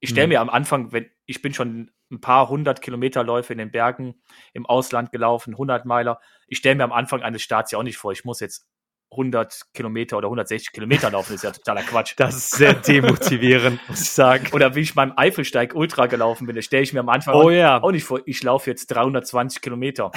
ich 0.00 0.10
stelle 0.10 0.26
mhm. 0.26 0.32
mir 0.32 0.40
am 0.40 0.50
Anfang, 0.50 0.92
wenn 0.92 1.06
ich 1.24 1.40
bin 1.40 1.54
schon 1.54 1.90
ein 2.10 2.20
paar 2.20 2.48
hundert 2.48 2.80
Kilometerläufe 2.80 3.52
in 3.52 3.58
den 3.58 3.70
Bergen 3.70 4.20
im 4.52 4.66
Ausland 4.66 5.12
gelaufen, 5.12 5.54
100 5.54 5.84
Meiler. 5.84 6.20
Ich 6.46 6.58
stelle 6.58 6.76
mir 6.76 6.84
am 6.84 6.92
Anfang 6.92 7.22
eines 7.22 7.42
Starts 7.42 7.70
ja 7.70 7.78
auch 7.78 7.82
nicht 7.82 7.98
vor, 7.98 8.12
ich 8.12 8.24
muss 8.24 8.40
jetzt 8.40 8.66
100 9.10 9.72
Kilometer 9.72 10.18
oder 10.18 10.26
160 10.26 10.72
Kilometer 10.72 11.10
laufen, 11.10 11.32
das 11.32 11.36
ist 11.36 11.44
ja 11.44 11.50
totaler 11.50 11.82
Quatsch. 11.82 12.14
Das 12.18 12.36
ist 12.36 12.50
sehr 12.50 12.74
demotivierend, 12.74 13.80
muss 13.88 14.02
ich 14.02 14.10
sagen. 14.10 14.48
Oder 14.52 14.74
wie 14.74 14.80
ich 14.80 14.94
beim 14.94 15.12
Eifelsteig 15.16 15.74
Ultra 15.74 16.06
gelaufen 16.06 16.46
bin, 16.46 16.56
da 16.56 16.62
stelle 16.62 16.82
ich 16.82 16.92
mir 16.92 17.00
am 17.00 17.08
Anfang 17.08 17.34
oh, 17.34 17.50
ja. 17.50 17.82
auch 17.82 17.90
nicht 17.90 18.04
vor, 18.04 18.20
ich 18.26 18.42
laufe 18.42 18.68
jetzt 18.68 18.88
320 18.88 19.62
Kilometer. 19.62 20.10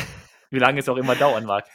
Wie 0.50 0.60
lange 0.60 0.82
es 0.82 0.90
auch 0.90 0.98
immer 0.98 1.16
dauern 1.16 1.46
mag. 1.46 1.66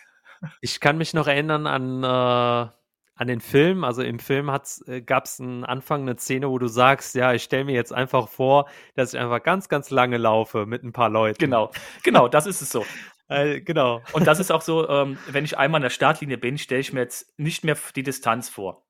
Ich 0.61 0.81
kann 0.81 0.98
mich 0.98 1.14
noch 1.14 1.26
erinnern 1.26 1.66
an, 1.66 2.05
äh, 2.05 2.70
an 3.16 3.26
den 3.26 3.40
Film. 3.40 3.83
Also 3.83 4.02
im 4.02 4.18
Film 4.18 4.48
äh, 4.48 5.00
gab 5.00 5.24
es 5.24 5.40
am 5.40 5.64
Anfang 5.64 6.02
eine 6.02 6.16
Szene, 6.16 6.48
wo 6.50 6.59
du 6.59 6.68
sagst, 6.68 7.14
ja, 7.14 7.33
ich 7.33 7.42
stelle 7.42 7.64
mir 7.64 7.74
jetzt 7.74 7.92
einfach 7.92 8.29
vor, 8.29 8.68
dass 8.94 9.14
ich 9.14 9.20
einfach 9.20 9.42
ganz, 9.42 9.68
ganz 9.68 9.90
lange 9.90 10.18
laufe 10.18 10.66
mit 10.66 10.85
ein 10.85 10.92
paar 10.92 11.09
Leuten. 11.09 11.38
Genau, 11.38 11.72
genau, 12.02 12.29
das 12.29 12.46
ist 12.46 12.62
es 12.62 12.70
so. 12.70 12.85
Äh, 13.29 13.61
genau. 13.61 14.02
Und 14.12 14.24
das 14.29 14.38
ist 14.38 14.52
auch 14.52 14.62
so, 14.62 14.88
ähm, 14.88 15.18
wenn 15.26 15.44
ich 15.44 15.59
einmal 15.59 15.81
an 15.81 15.83
der 15.83 15.90
Startlinie 15.90 16.38
bin, 16.38 16.59
stelle 16.59 16.81
ich 16.81 16.92
mir 16.92 17.00
jetzt 17.00 17.37
nicht 17.40 17.64
mehr 17.64 17.76
die 17.96 18.05
Distanz 18.05 18.48
vor. 18.48 18.87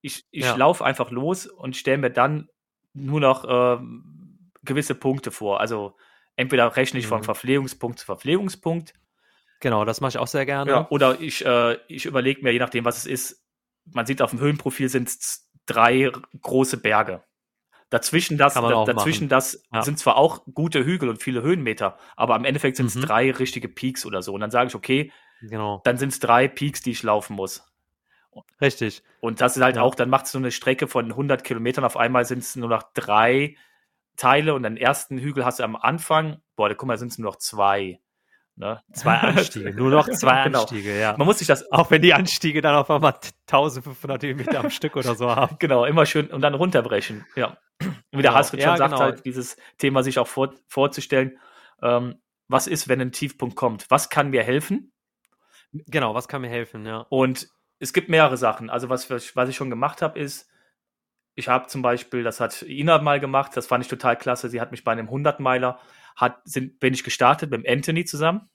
Ich, 0.00 0.26
ich 0.32 0.46
ja. 0.46 0.56
laufe 0.56 0.84
einfach 0.84 1.12
los 1.12 1.46
und 1.46 1.76
stelle 1.76 1.98
mir 1.98 2.10
dann 2.10 2.48
nur 2.92 3.20
noch 3.20 3.44
ähm, 3.48 4.50
gewisse 4.64 4.96
Punkte 4.96 5.30
vor. 5.30 5.60
Also 5.60 5.94
entweder 6.34 6.74
rechne 6.74 6.98
ich 6.98 7.06
mhm. 7.06 7.10
von 7.10 7.22
Verpflegungspunkt 7.22 8.00
zu 8.00 8.06
Verpflegungspunkt. 8.06 8.94
Genau, 9.60 9.84
das 9.84 10.00
mache 10.00 10.10
ich 10.10 10.18
auch 10.18 10.26
sehr 10.26 10.44
gerne. 10.44 10.72
Ja, 10.72 10.86
oder 10.90 11.20
ich, 11.20 11.46
äh, 11.46 11.78
ich 11.86 12.04
überlege 12.04 12.42
mir, 12.42 12.52
je 12.52 12.58
nachdem, 12.58 12.84
was 12.84 12.98
es 12.98 13.06
ist, 13.06 13.47
man 13.92 14.06
sieht 14.06 14.22
auf 14.22 14.30
dem 14.30 14.40
Höhenprofil 14.40 14.88
sind 14.88 15.08
es 15.08 15.48
drei 15.66 16.10
große 16.40 16.78
Berge. 16.78 17.22
Dazwischen 17.90 18.36
das, 18.36 18.54
da, 18.54 18.84
dazwischen 18.84 19.28
das 19.28 19.62
ja. 19.72 19.82
sind 19.82 19.98
zwar 19.98 20.16
auch 20.16 20.44
gute 20.52 20.84
Hügel 20.84 21.08
und 21.08 21.22
viele 21.22 21.42
Höhenmeter, 21.42 21.96
aber 22.16 22.34
am 22.34 22.44
Endeffekt 22.44 22.76
sind 22.76 22.86
es 22.86 22.96
mhm. 22.96 23.02
drei 23.02 23.30
richtige 23.30 23.68
Peaks 23.68 24.04
oder 24.04 24.20
so. 24.20 24.34
Und 24.34 24.40
dann 24.40 24.50
sage 24.50 24.68
ich, 24.68 24.74
okay, 24.74 25.10
genau. 25.40 25.80
dann 25.84 25.96
sind 25.96 26.12
es 26.12 26.18
drei 26.18 26.48
Peaks, 26.48 26.82
die 26.82 26.90
ich 26.90 27.02
laufen 27.02 27.34
muss. 27.34 27.64
Richtig. 28.60 29.02
Und 29.20 29.40
das 29.40 29.56
ist 29.56 29.62
halt 29.62 29.76
ja. 29.76 29.82
auch, 29.82 29.94
dann 29.94 30.10
macht 30.10 30.26
es 30.26 30.32
so 30.32 30.38
eine 30.38 30.50
Strecke 30.50 30.86
von 30.86 31.06
100 31.06 31.42
Kilometern, 31.44 31.84
auf 31.84 31.96
einmal 31.96 32.26
sind 32.26 32.40
es 32.40 32.56
nur 32.56 32.68
noch 32.68 32.84
drei 32.92 33.56
Teile 34.16 34.54
und 34.54 34.64
den 34.64 34.76
ersten 34.76 35.18
Hügel 35.18 35.44
hast 35.44 35.60
du 35.60 35.64
am 35.64 35.76
Anfang, 35.76 36.42
boah, 36.56 36.68
da 36.68 36.74
guck 36.74 36.88
mal, 36.88 36.98
sind 36.98 37.12
es 37.12 37.18
nur 37.18 37.30
noch 37.30 37.38
zwei. 37.38 38.00
Ne? 38.58 38.82
Zwei 38.92 39.14
Anstiege, 39.18 39.72
nur 39.72 39.90
noch 39.90 40.08
zwei 40.08 40.42
genau. 40.44 40.62
Anstiege, 40.62 40.98
ja. 40.98 41.16
Man 41.16 41.28
muss 41.28 41.38
sich 41.38 41.46
das, 41.46 41.70
auch 41.70 41.92
wenn 41.92 42.02
die 42.02 42.12
Anstiege 42.12 42.60
dann 42.60 42.74
auf 42.74 42.90
einmal 42.90 43.14
1500 43.46 44.20
Höhenmeter 44.24 44.58
am 44.58 44.70
Stück 44.70 44.96
oder 44.96 45.14
so 45.14 45.30
haben. 45.36 45.56
Genau, 45.60 45.84
immer 45.84 46.06
schön 46.06 46.26
und 46.26 46.40
dann 46.40 46.54
runterbrechen, 46.54 47.24
ja. 47.36 47.56
Wie 47.78 47.88
der 48.10 48.22
genau. 48.22 48.34
Hasrit 48.34 48.60
schon 48.60 48.70
ja, 48.70 48.76
sagt, 48.76 48.94
genau. 48.94 49.02
halt 49.04 49.24
dieses 49.24 49.56
Thema 49.78 50.02
sich 50.02 50.18
auch 50.18 50.26
vor, 50.26 50.54
vorzustellen, 50.66 51.38
ähm, 51.82 52.16
was 52.48 52.66
ist, 52.66 52.88
wenn 52.88 53.00
ein 53.00 53.12
Tiefpunkt 53.12 53.54
kommt? 53.54 53.88
Was 53.90 54.08
kann 54.08 54.30
mir 54.30 54.42
helfen? 54.42 54.92
Genau, 55.72 56.14
was 56.14 56.26
kann 56.26 56.40
mir 56.40 56.48
helfen, 56.48 56.84
ja. 56.84 57.06
Und 57.10 57.48
es 57.78 57.92
gibt 57.92 58.08
mehrere 58.08 58.36
Sachen. 58.36 58.70
Also 58.70 58.88
was, 58.88 59.08
was 59.08 59.48
ich 59.48 59.54
schon 59.54 59.70
gemacht 59.70 60.02
habe, 60.02 60.18
ist, 60.18 60.50
ich 61.36 61.46
habe 61.46 61.68
zum 61.68 61.82
Beispiel, 61.82 62.24
das 62.24 62.40
hat 62.40 62.62
Ina 62.62 62.98
mal 62.98 63.20
gemacht, 63.20 63.56
das 63.56 63.68
fand 63.68 63.84
ich 63.84 63.88
total 63.88 64.16
klasse. 64.16 64.48
Sie 64.48 64.60
hat 64.60 64.72
mich 64.72 64.82
bei 64.82 64.90
einem 64.90 65.08
100-Meiler 65.08 65.78
hat, 66.18 66.40
sind, 66.44 66.80
bin 66.80 66.92
ich 66.92 67.04
gestartet 67.04 67.50
mit 67.50 67.66
Anthony 67.66 68.04
zusammen. 68.04 68.50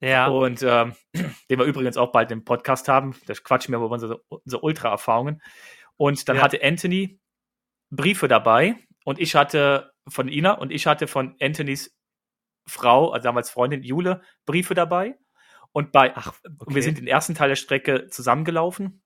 Ja. 0.00 0.26
Und 0.26 0.62
ähm, 0.62 0.94
den 1.50 1.58
wir 1.58 1.64
übrigens 1.64 1.96
auch 1.96 2.12
bald 2.12 2.30
im 2.30 2.44
Podcast 2.44 2.86
haben. 2.86 3.16
Das 3.26 3.42
quatschen 3.42 3.72
wir 3.72 3.78
über 3.78 3.90
unsere, 3.90 4.22
unsere 4.28 4.62
Ultra-Erfahrungen. 4.62 5.42
Und 5.96 6.28
dann 6.28 6.36
ja. 6.36 6.42
hatte 6.42 6.62
Anthony 6.62 7.18
Briefe 7.90 8.28
dabei 8.28 8.76
und 9.04 9.18
ich 9.18 9.34
hatte 9.34 9.92
von 10.08 10.28
Ina 10.28 10.52
und 10.52 10.70
ich 10.70 10.86
hatte 10.86 11.06
von 11.06 11.34
Anthonys 11.40 11.96
Frau, 12.66 13.12
also 13.12 13.24
damals 13.24 13.48
Freundin 13.50 13.82
Jule, 13.82 14.20
Briefe 14.44 14.74
dabei. 14.74 15.16
Und 15.72 15.92
bei, 15.92 16.14
Ach, 16.14 16.34
okay. 16.58 16.74
wir 16.74 16.82
sind 16.82 16.98
den 16.98 17.06
ersten 17.06 17.34
Teil 17.34 17.48
der 17.48 17.56
Strecke 17.56 18.08
zusammengelaufen 18.08 19.02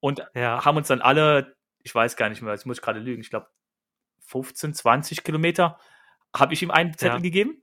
und 0.00 0.26
ja. 0.34 0.64
haben 0.64 0.76
uns 0.76 0.88
dann 0.88 1.00
alle, 1.00 1.56
ich 1.82 1.94
weiß 1.94 2.16
gar 2.16 2.28
nicht 2.28 2.42
mehr, 2.42 2.52
jetzt 2.52 2.66
muss 2.66 2.78
ich 2.78 2.82
gerade 2.82 3.00
lügen, 3.00 3.20
ich 3.20 3.30
glaube 3.30 3.48
15, 4.26 4.74
20 4.74 5.24
Kilometer 5.24 5.78
habe 6.34 6.54
ich 6.54 6.62
ihm 6.62 6.70
einen 6.70 6.96
Zettel 6.96 7.16
ja. 7.16 7.22
gegeben 7.22 7.62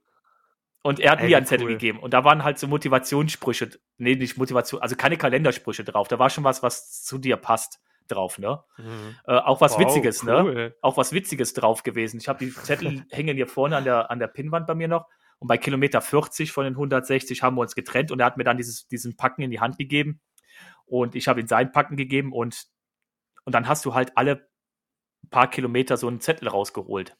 und 0.82 1.00
er 1.00 1.12
hat 1.12 1.20
Ey, 1.20 1.28
mir 1.28 1.36
einen 1.36 1.46
Zettel 1.46 1.66
cool. 1.66 1.72
gegeben. 1.72 1.98
Und 1.98 2.14
da 2.14 2.24
waren 2.24 2.42
halt 2.42 2.58
so 2.58 2.66
Motivationssprüche, 2.66 3.70
nee, 3.98 4.14
nicht 4.14 4.38
Motivation, 4.38 4.80
also 4.80 4.96
keine 4.96 5.16
Kalendersprüche 5.16 5.84
drauf. 5.84 6.08
Da 6.08 6.18
war 6.18 6.30
schon 6.30 6.44
was, 6.44 6.62
was 6.62 7.02
zu 7.02 7.18
dir 7.18 7.36
passt 7.36 7.80
drauf, 8.08 8.38
ne? 8.38 8.62
Mhm. 8.78 9.16
Äh, 9.26 9.32
auch 9.38 9.60
was 9.60 9.72
wow, 9.72 9.80
Witziges, 9.80 10.22
ne? 10.22 10.42
cool. 10.42 10.54
ne? 10.54 10.74
Auch 10.80 10.96
was 10.96 11.12
Witziges 11.12 11.52
drauf 11.52 11.82
gewesen. 11.82 12.18
Ich 12.18 12.28
habe 12.28 12.44
die 12.44 12.52
Zettel 12.52 13.04
hängen 13.10 13.36
hier 13.36 13.46
vorne 13.46 13.76
an 13.76 13.84
der, 13.84 14.10
an 14.10 14.18
der 14.18 14.28
Pinnwand 14.28 14.66
bei 14.66 14.74
mir 14.74 14.88
noch. 14.88 15.06
Und 15.38 15.48
bei 15.48 15.58
Kilometer 15.58 16.00
40 16.00 16.52
von 16.52 16.64
den 16.64 16.74
160 16.74 17.42
haben 17.42 17.56
wir 17.56 17.62
uns 17.62 17.74
getrennt 17.74 18.10
und 18.10 18.20
er 18.20 18.26
hat 18.26 18.36
mir 18.36 18.44
dann 18.44 18.58
dieses, 18.58 18.88
diesen 18.88 19.16
Packen 19.16 19.42
in 19.42 19.50
die 19.50 19.60
Hand 19.60 19.78
gegeben. 19.78 20.20
Und 20.84 21.14
ich 21.14 21.28
habe 21.28 21.40
ihm 21.40 21.46
sein 21.46 21.72
Packen 21.72 21.96
gegeben 21.96 22.32
und, 22.32 22.66
und 23.44 23.54
dann 23.54 23.68
hast 23.68 23.84
du 23.84 23.94
halt 23.94 24.16
alle 24.16 24.48
paar 25.30 25.48
Kilometer 25.48 25.96
so 25.96 26.08
einen 26.08 26.20
Zettel 26.20 26.48
rausgeholt. 26.48 27.16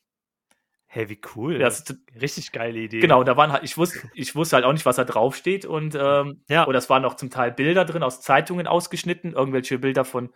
Hey, 0.93 1.09
wie 1.09 1.21
cool. 1.37 1.61
Das 1.61 1.79
ist 1.79 1.95
richtig 2.21 2.51
geile 2.51 2.81
Idee. 2.81 2.99
Genau, 2.99 3.23
da 3.23 3.37
waren 3.37 3.53
halt, 3.53 3.63
ich 3.63 3.79
wusste, 3.79 4.11
ich 4.13 4.35
wusste 4.35 4.57
halt 4.57 4.65
auch 4.65 4.73
nicht, 4.73 4.85
was 4.87 4.97
da 4.97 5.05
draufsteht. 5.05 5.65
Und 5.65 5.95
ähm, 5.95 6.43
ja. 6.49 6.67
oder 6.67 6.79
es 6.79 6.91
waren 6.91 7.05
auch 7.05 7.15
zum 7.15 7.31
Teil 7.31 7.53
Bilder 7.53 7.85
drin, 7.85 8.03
aus 8.03 8.21
Zeitungen 8.21 8.67
ausgeschnitten, 8.67 9.35
irgendwelche 9.35 9.79
Bilder 9.79 10.05
von, 10.05 10.35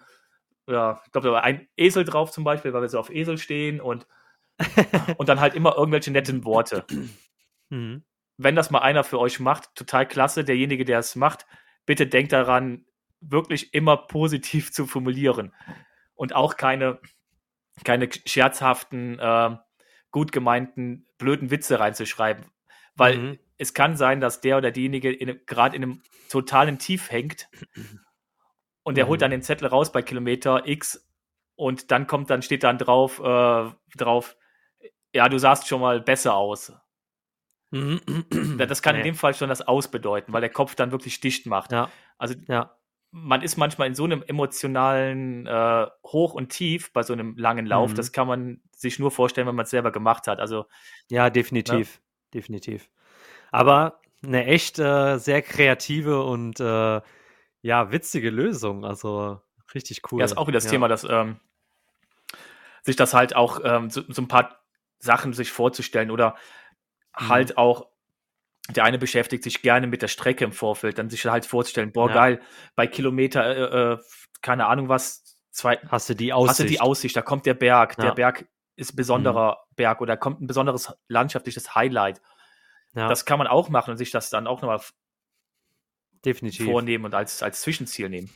ja, 0.69 1.03
ich 1.05 1.11
glaube, 1.11 1.27
da 1.27 1.33
war 1.33 1.43
ein 1.43 1.67
Esel 1.77 2.05
drauf 2.05 2.31
zum 2.31 2.45
Beispiel, 2.45 2.73
weil 2.73 2.83
wir 2.83 2.89
so 2.89 3.01
auf 3.01 3.11
Esel 3.11 3.37
stehen 3.37 3.81
und, 3.81 4.07
und 5.17 5.29
dann 5.29 5.41
halt 5.41 5.57
immer 5.57 5.77
irgendwelche 5.77 6.13
netten 6.13 6.45
Worte. 6.45 6.85
Mhm. 7.71 8.05
Wenn 8.37 8.55
das 8.55 8.71
mal 8.71 8.79
einer 8.79 9.03
für 9.03 9.19
euch 9.19 9.41
macht, 9.41 9.75
total 9.75 10.07
klasse, 10.07 10.45
derjenige, 10.45 10.85
der 10.85 11.01
es 11.01 11.17
macht, 11.17 11.47
bitte 11.85 12.07
denkt 12.07 12.33
daran, 12.33 12.87
wirklich 13.21 13.75
immer 13.75 13.97
positiv 13.97 14.71
zu 14.71 14.87
formulieren. 14.87 15.53
Und 16.15 16.33
auch 16.33 16.57
keine, 16.57 17.01
keine 17.83 18.09
scherzhaften 18.25 19.19
äh, 19.19 19.57
gut 20.15 20.31
gemeinten, 20.31 21.05
blöden 21.19 21.51
Witze 21.51 21.81
reinzuschreiben. 21.81 22.45
Weil 22.95 23.19
mhm. 23.19 23.39
es 23.59 23.75
kann 23.75 23.97
sein, 23.97 24.21
dass 24.21 24.41
der 24.41 24.59
oder 24.59 24.71
diejenige 24.71 25.17
gerade 25.45 25.75
in 25.75 25.83
einem 25.83 26.03
totalen 26.29 26.79
Tief 26.79 27.11
hängt 27.11 27.49
und 28.85 28.97
der 28.97 29.07
mhm. 29.07 29.09
holt 29.09 29.23
dann 29.23 29.33
den 29.33 29.43
Zettel 29.43 29.67
raus 29.67 29.91
bei 29.91 30.03
Kilometer 30.03 30.69
X 30.69 31.05
und 31.57 31.91
dann 31.91 32.07
kommt, 32.07 32.31
dann 32.31 32.43
steht 32.43 32.63
dann 32.63 32.79
drauf, 32.79 33.19
äh, 33.19 33.71
drauf, 33.97 34.37
ja, 35.13 35.29
du 35.29 35.39
sahst 35.39 35.67
schon 35.67 35.81
mal 35.81 36.01
besser 36.01 36.37
aus. 36.37 36.73
Mhm. 37.73 38.01
Das 38.57 38.83
kann 38.83 38.95
nee. 38.95 39.01
in 39.01 39.07
dem 39.07 39.15
Fall 39.17 39.35
schon 39.35 39.49
das 39.49 39.63
Aus 39.63 39.91
bedeuten, 39.91 40.33
weil 40.33 40.43
der 40.43 40.51
Kopf 40.51 40.77
dann 40.77 40.93
wirklich 40.93 41.19
dicht 41.19 41.47
macht. 41.47 41.73
Ja. 41.73 41.91
Also 42.19 42.37
ja 42.47 42.77
man 43.17 43.43
ist 43.43 43.57
manchmal 43.57 43.87
in 43.87 43.95
so 43.95 44.03
einem 44.03 44.25
emotionalen 44.27 45.47
äh, 45.47 45.87
Hoch 46.05 46.35
und 46.35 46.49
Tief 46.49 46.93
bei 46.93 47.05
so 47.05 47.13
einem 47.13 47.37
langen 47.37 47.65
Lauf. 47.65 47.93
Mhm. 47.93 47.95
Das 47.95 48.11
kann 48.11 48.27
man 48.27 48.61
sich 48.73 48.99
nur 48.99 49.13
vorstellen, 49.13 49.47
wenn 49.47 49.55
man 49.55 49.63
es 49.65 49.71
selber 49.71 49.93
gemacht 49.93 50.27
hat. 50.27 50.41
Also 50.41 50.67
ja, 51.09 51.31
definitiv, 51.31 51.95
ne? 51.95 52.03
definitiv. 52.35 52.91
Aber 53.53 54.01
eine 54.25 54.47
echt 54.47 54.81
äh, 54.81 55.19
sehr 55.19 55.43
kreative 55.43 56.25
und 56.25 56.59
äh, 56.59 57.01
ja 57.63 57.93
witzige 57.93 58.31
Lösung. 58.31 58.85
Also 58.85 59.41
richtig 59.77 60.03
cool. 60.11 60.19
Ja, 60.19 60.25
ist 60.25 60.37
auch 60.37 60.49
wieder 60.49 60.57
das 60.57 60.65
ja. 60.65 60.71
Thema, 60.71 60.89
dass 60.89 61.05
ähm, 61.05 61.39
sich 62.83 62.97
das 62.97 63.15
halt 63.15 63.37
auch 63.37 63.61
ähm, 63.63 63.91
so, 63.91 64.03
so, 64.09 64.23
ein 64.23 64.29
paar 64.29 64.59
Sachen 64.99 65.35
sich 65.35 65.53
vorzustellen 65.53 66.11
oder 66.11 66.35
mhm. 67.21 67.29
halt 67.29 67.59
auch 67.59 67.87
der 68.71 68.85
eine 68.85 68.99
beschäftigt 68.99 69.45
sich 69.45 69.63
gerne 69.63 69.87
mit 69.87 70.03
der 70.03 70.09
Strecke 70.09 70.45
im 70.45 70.53
Vorfeld, 70.53 70.99
dann 70.99 71.11
sich 71.11 71.25
halt 71.27 71.47
vorzustellen, 71.47 71.93
boah, 71.93 72.09
ja. 72.09 72.15
geil, 72.15 72.41
bei 72.75 72.87
Kilometer, 72.87 73.45
äh, 73.45 73.93
äh, 73.93 73.99
keine 74.41 74.67
Ahnung 74.67 74.89
was, 74.89 75.39
zwei, 75.51 75.79
hast 75.89 76.09
du 76.09 76.15
die 76.15 76.33
Aussicht. 76.33 76.51
Hast 76.51 76.61
du 76.61 76.65
die 76.65 76.81
Aussicht, 76.81 77.17
da 77.17 77.23
kommt 77.23 77.47
der 77.47 77.55
Berg, 77.55 77.97
ja. 77.99 78.05
der 78.07 78.15
Berg 78.15 78.49
ist 78.77 78.95
ein 78.95 78.97
besonderer 78.97 79.59
mhm. 79.71 79.75
Berg 79.77 80.01
oder 80.01 80.17
kommt 80.17 80.41
ein 80.41 80.47
besonderes 80.47 80.93
landschaftliches 81.09 81.75
Highlight. 81.75 82.21
Ja. 82.95 83.09
Das 83.09 83.25
kann 83.25 83.39
man 83.39 83.47
auch 83.47 83.69
machen 83.69 83.91
und 83.91 83.97
sich 83.97 84.11
das 84.11 84.31
dann 84.31 84.47
auch 84.47 84.63
nochmal 84.63 84.81
Definitiv. 86.25 86.67
vornehmen 86.67 87.05
und 87.05 87.15
als, 87.15 87.43
als 87.43 87.61
Zwischenziel 87.61 88.09
nehmen. 88.09 88.31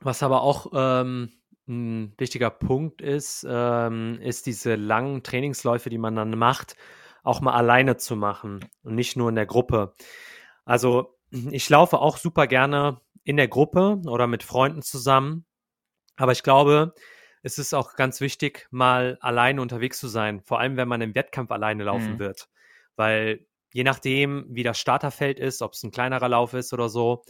Was 0.00 0.22
aber 0.22 0.42
auch 0.42 0.72
ähm, 0.74 1.32
ein 1.68 2.14
wichtiger 2.18 2.50
Punkt 2.50 3.00
ist, 3.00 3.46
ähm, 3.48 4.18
ist 4.20 4.46
diese 4.46 4.74
langen 4.74 5.22
Trainingsläufe, 5.22 5.90
die 5.90 5.98
man 5.98 6.16
dann 6.16 6.36
macht, 6.36 6.76
auch 7.22 7.40
mal 7.40 7.54
alleine 7.54 7.96
zu 7.96 8.16
machen 8.16 8.64
und 8.82 8.94
nicht 8.94 9.16
nur 9.16 9.28
in 9.28 9.34
der 9.34 9.46
Gruppe. 9.46 9.94
Also 10.64 11.18
ich 11.30 11.68
laufe 11.68 11.98
auch 11.98 12.16
super 12.16 12.46
gerne 12.46 13.00
in 13.24 13.36
der 13.36 13.48
Gruppe 13.48 14.00
oder 14.06 14.26
mit 14.26 14.42
Freunden 14.42 14.82
zusammen. 14.82 15.46
Aber 16.16 16.32
ich 16.32 16.42
glaube, 16.42 16.94
es 17.42 17.58
ist 17.58 17.74
auch 17.74 17.94
ganz 17.96 18.20
wichtig, 18.20 18.68
mal 18.70 19.18
alleine 19.20 19.62
unterwegs 19.62 19.98
zu 19.98 20.08
sein. 20.08 20.42
Vor 20.42 20.60
allem, 20.60 20.76
wenn 20.76 20.88
man 20.88 21.00
im 21.00 21.14
Wettkampf 21.14 21.50
alleine 21.50 21.84
laufen 21.84 22.14
mhm. 22.14 22.18
wird. 22.18 22.48
weil 22.96 23.46
je 23.72 23.84
nachdem, 23.84 24.44
wie 24.50 24.62
das 24.62 24.78
Starterfeld 24.78 25.38
ist, 25.38 25.62
ob 25.62 25.72
es 25.72 25.82
ein 25.82 25.90
kleinerer 25.90 26.28
Lauf 26.28 26.52
ist 26.52 26.74
oder 26.74 26.90
so, 26.90 27.24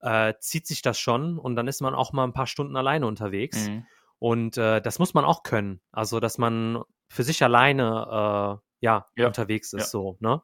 äh, 0.00 0.32
zieht 0.40 0.66
sich 0.66 0.80
das 0.80 0.98
schon 0.98 1.38
und 1.38 1.54
dann 1.54 1.68
ist 1.68 1.82
man 1.82 1.94
auch 1.94 2.12
mal 2.12 2.24
ein 2.24 2.32
paar 2.32 2.46
Stunden 2.46 2.76
alleine 2.76 3.06
unterwegs. 3.06 3.68
Mhm. 3.68 3.86
Und 4.18 4.56
äh, 4.56 4.80
das 4.80 4.98
muss 4.98 5.14
man 5.14 5.24
auch 5.24 5.42
können. 5.42 5.80
Also, 5.90 6.18
dass 6.18 6.38
man 6.38 6.82
für 7.08 7.24
sich 7.24 7.42
alleine 7.42 8.60
äh, 8.60 8.71
ja, 8.82 9.06
ja, 9.16 9.26
unterwegs 9.26 9.72
ist, 9.72 9.80
ja. 9.80 9.86
so, 9.86 10.16
ne? 10.20 10.42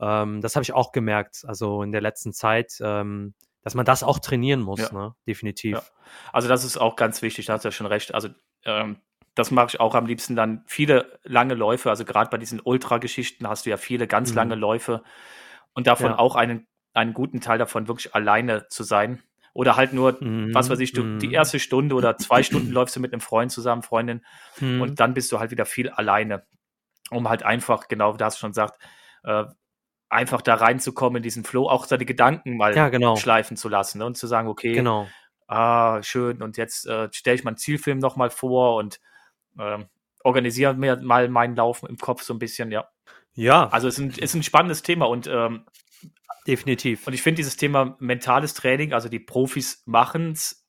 Ähm, 0.00 0.40
das 0.40 0.56
habe 0.56 0.64
ich 0.64 0.72
auch 0.72 0.90
gemerkt, 0.90 1.44
also 1.46 1.84
in 1.84 1.92
der 1.92 2.00
letzten 2.00 2.32
Zeit, 2.32 2.72
ähm, 2.80 3.34
dass 3.62 3.76
man 3.76 3.84
das 3.84 4.02
auch 4.02 4.18
trainieren 4.18 4.60
muss, 4.60 4.80
ja. 4.80 4.92
ne? 4.92 5.14
Definitiv. 5.28 5.92
Also, 6.32 6.48
das 6.48 6.64
ist 6.64 6.76
auch 6.76 6.96
ganz 6.96 7.22
wichtig, 7.22 7.46
da 7.46 7.52
hast 7.52 7.64
du 7.64 7.68
ja 7.68 7.72
schon 7.72 7.86
recht. 7.86 8.12
Also, 8.12 8.30
ähm, 8.64 8.96
das 9.34 9.50
mache 9.50 9.68
ich 9.68 9.80
auch 9.80 9.94
am 9.94 10.06
liebsten 10.06 10.36
dann 10.36 10.62
viele 10.66 11.18
lange 11.24 11.54
Läufe. 11.54 11.90
Also 11.90 12.04
gerade 12.04 12.30
bei 12.30 12.38
diesen 12.38 12.60
Ultra-Geschichten 12.60 13.48
hast 13.48 13.66
du 13.66 13.70
ja 13.70 13.76
viele 13.76 14.06
ganz 14.06 14.30
mhm. 14.30 14.36
lange 14.36 14.54
Läufe 14.54 15.02
und 15.72 15.86
davon 15.86 16.12
auch 16.12 16.36
einen, 16.36 16.66
einen 16.92 17.14
guten 17.14 17.40
Teil 17.40 17.58
davon 17.58 17.88
wirklich 17.88 18.14
alleine 18.14 18.68
zu 18.68 18.84
sein. 18.84 19.22
Oder 19.52 19.76
halt 19.76 19.92
nur, 19.92 20.16
mhm. 20.20 20.52
was 20.52 20.68
weiß 20.68 20.80
ich, 20.80 20.92
du, 20.92 21.04
mhm. 21.04 21.18
die 21.20 21.32
erste 21.32 21.60
Stunde 21.60 21.94
oder 21.94 22.16
zwei 22.16 22.42
Stunden 22.42 22.70
läufst 22.72 22.96
du 22.96 23.00
mit 23.00 23.12
einem 23.12 23.20
Freund 23.20 23.52
zusammen, 23.52 23.82
Freundin, 23.82 24.24
mhm. 24.58 24.80
und 24.80 25.00
dann 25.00 25.14
bist 25.14 25.30
du 25.30 25.38
halt 25.38 25.52
wieder 25.52 25.64
viel 25.64 25.90
alleine. 25.90 26.44
Um 27.10 27.28
halt 27.28 27.42
einfach, 27.42 27.88
genau, 27.88 28.14
da 28.16 28.26
hast 28.26 28.36
du 28.36 28.40
schon 28.40 28.50
gesagt, 28.50 28.80
äh, 29.24 29.44
einfach 30.08 30.42
da 30.42 30.54
reinzukommen 30.54 31.18
in 31.18 31.22
diesen 31.22 31.44
Flow, 31.44 31.68
auch 31.68 31.86
seine 31.86 32.04
Gedanken 32.04 32.56
mal 32.56 32.74
ja, 32.74 32.88
genau. 32.88 33.16
schleifen 33.16 33.56
zu 33.56 33.68
lassen 33.68 33.98
ne? 33.98 34.06
und 34.06 34.16
zu 34.16 34.26
sagen, 34.26 34.48
okay, 34.48 34.72
genau. 34.72 35.08
ah, 35.46 36.02
schön, 36.02 36.42
und 36.42 36.56
jetzt 36.56 36.86
äh, 36.86 37.08
stelle 37.12 37.36
ich 37.36 37.44
meinen 37.44 37.56
Zielfilm 37.56 37.98
nochmal 37.98 38.30
vor 38.30 38.76
und 38.76 39.00
ähm, 39.58 39.86
organisieren 40.22 40.78
mir 40.78 40.96
mal 40.96 41.28
meinen 41.28 41.56
Laufen 41.56 41.88
im 41.88 41.98
Kopf 41.98 42.22
so 42.22 42.32
ein 42.32 42.38
bisschen, 42.38 42.70
ja. 42.70 42.88
Ja. 43.34 43.68
Also 43.68 43.88
es 43.88 43.98
ist 43.98 44.04
ein, 44.04 44.10
ist 44.10 44.34
ein 44.34 44.42
spannendes 44.42 44.82
Thema 44.82 45.06
und 45.06 45.26
ähm, 45.26 45.66
definitiv. 46.46 47.06
Und 47.06 47.12
ich 47.12 47.22
finde 47.22 47.36
dieses 47.36 47.56
Thema 47.56 47.96
mentales 47.98 48.54
Training, 48.54 48.92
also 48.92 49.08
die 49.08 49.18
Profis 49.18 49.82
machen 49.86 50.32
es. 50.32 50.64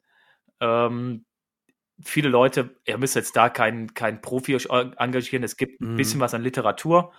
Ähm, 0.60 1.26
viele 2.02 2.30
Leute, 2.30 2.76
ihr 2.86 2.98
müsst 2.98 3.16
jetzt 3.16 3.36
da 3.36 3.50
keinen 3.50 3.94
kein 3.94 4.22
Profi 4.22 4.58
engagieren, 4.98 5.44
es 5.44 5.58
gibt 5.58 5.82
ein 5.82 5.94
mhm. 5.94 5.96
bisschen 5.98 6.20
was 6.20 6.34
an 6.34 6.42
Literatur. 6.42 7.14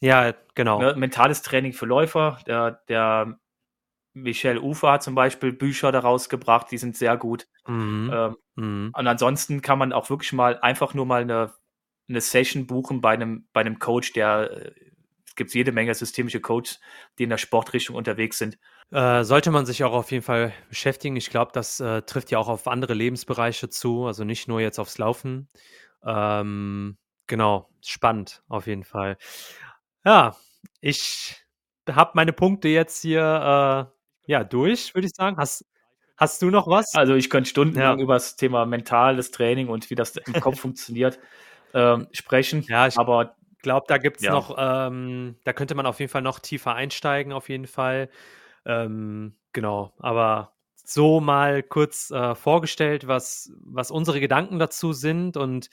Ja, 0.00 0.34
genau. 0.54 0.80
Ne, 0.80 0.94
mentales 0.96 1.42
Training 1.42 1.72
für 1.72 1.86
Läufer. 1.86 2.38
Der, 2.46 2.82
der 2.88 3.38
Michel 4.14 4.58
Ufer 4.58 4.92
hat 4.92 5.02
zum 5.02 5.14
Beispiel 5.14 5.52
Bücher 5.52 5.92
daraus 5.92 6.28
gebracht, 6.28 6.66
die 6.70 6.78
sind 6.78 6.96
sehr 6.96 7.16
gut. 7.16 7.46
Mhm. 7.66 8.10
Ähm, 8.12 8.36
mhm. 8.56 8.92
Und 8.96 9.06
ansonsten 9.06 9.62
kann 9.62 9.78
man 9.78 9.92
auch 9.92 10.10
wirklich 10.10 10.32
mal 10.32 10.58
einfach 10.60 10.94
nur 10.94 11.06
mal 11.06 11.22
eine, 11.22 11.52
eine 12.08 12.20
Session 12.20 12.66
buchen 12.66 13.00
bei 13.00 13.12
einem, 13.12 13.46
bei 13.52 13.60
einem 13.60 13.78
Coach, 13.78 14.12
der 14.12 14.50
äh, 14.50 14.72
es 15.24 15.36
gibt 15.36 15.54
jede 15.54 15.72
Menge 15.72 15.94
systemische 15.94 16.40
Coaches, 16.40 16.78
die 17.18 17.22
in 17.22 17.30
der 17.30 17.38
Sportrichtung 17.38 17.96
unterwegs 17.96 18.36
sind. 18.36 18.58
Äh, 18.92 19.24
sollte 19.24 19.50
man 19.50 19.64
sich 19.64 19.84
auch 19.84 19.94
auf 19.94 20.10
jeden 20.12 20.22
Fall 20.22 20.52
beschäftigen. 20.68 21.16
Ich 21.16 21.30
glaube, 21.30 21.50
das 21.54 21.80
äh, 21.80 22.02
trifft 22.02 22.30
ja 22.30 22.38
auch 22.38 22.48
auf 22.48 22.68
andere 22.68 22.92
Lebensbereiche 22.92 23.70
zu, 23.70 24.04
also 24.04 24.22
nicht 24.24 24.48
nur 24.48 24.60
jetzt 24.60 24.78
aufs 24.78 24.98
Laufen. 24.98 25.48
Ähm, 26.04 26.98
genau, 27.26 27.70
spannend 27.82 28.42
auf 28.48 28.66
jeden 28.66 28.84
Fall. 28.84 29.16
Ja, 30.04 30.36
ich 30.82 31.42
habe 31.90 32.10
meine 32.14 32.34
Punkte 32.34 32.68
jetzt 32.68 33.00
hier 33.00 33.22
äh, 33.22 34.30
ja, 34.30 34.44
durch, 34.44 34.94
würde 34.94 35.06
ich 35.06 35.14
sagen. 35.14 35.38
Hast, 35.38 35.64
hast 36.18 36.42
du 36.42 36.50
noch 36.50 36.66
was? 36.66 36.94
Also 36.94 37.14
ich 37.14 37.30
könnte 37.30 37.48
stundenlang 37.48 37.98
ja. 37.98 38.02
über 38.02 38.14
das 38.14 38.36
Thema 38.36 38.66
mentales 38.66 39.30
Training 39.30 39.68
und 39.68 39.88
wie 39.88 39.94
das 39.94 40.16
im 40.16 40.34
Kopf 40.34 40.60
funktioniert 40.60 41.18
ähm, 41.72 42.08
sprechen. 42.12 42.62
Ja, 42.68 42.88
ich 42.88 42.98
aber 42.98 43.36
glaube, 43.62 43.86
da 43.88 43.96
gibt 43.96 44.18
es 44.18 44.24
ja. 44.24 44.32
noch, 44.32 44.54
ähm, 44.58 45.36
da 45.44 45.54
könnte 45.54 45.74
man 45.74 45.86
auf 45.86 45.98
jeden 45.98 46.12
Fall 46.12 46.20
noch 46.20 46.40
tiefer 46.40 46.74
einsteigen, 46.74 47.32
auf 47.32 47.48
jeden 47.48 47.66
Fall. 47.66 48.10
Ähm, 48.66 49.36
genau, 49.52 49.92
aber 49.98 50.52
so 50.84 51.20
mal 51.20 51.62
kurz 51.62 52.10
äh, 52.10 52.34
vorgestellt, 52.34 53.06
was, 53.06 53.52
was 53.64 53.90
unsere 53.90 54.20
Gedanken 54.20 54.58
dazu 54.58 54.92
sind 54.92 55.36
und 55.36 55.70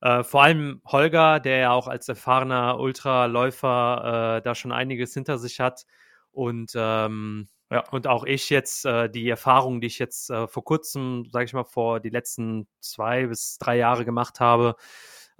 äh, 0.00 0.22
vor 0.24 0.42
allem 0.42 0.82
Holger, 0.86 1.40
der 1.40 1.58
ja 1.58 1.72
auch 1.72 1.88
als 1.88 2.08
erfahrener 2.08 2.78
Ultraläufer 2.80 4.38
äh, 4.38 4.42
da 4.42 4.54
schon 4.54 4.72
einiges 4.72 5.14
hinter 5.14 5.38
sich 5.38 5.60
hat 5.60 5.86
und 6.32 6.72
ähm, 6.76 7.48
ja. 7.72 7.88
Und 7.90 8.06
auch 8.06 8.24
ich 8.24 8.50
jetzt, 8.50 8.84
äh, 8.84 9.08
die 9.08 9.28
Erfahrung, 9.30 9.80
die 9.80 9.86
ich 9.86 9.98
jetzt 9.98 10.28
äh, 10.28 10.46
vor 10.46 10.62
kurzem, 10.62 11.24
sage 11.32 11.46
ich 11.46 11.54
mal, 11.54 11.64
vor 11.64 12.00
die 12.00 12.10
letzten 12.10 12.68
zwei 12.80 13.26
bis 13.26 13.56
drei 13.58 13.78
Jahre 13.78 14.04
gemacht 14.04 14.40
habe, 14.40 14.76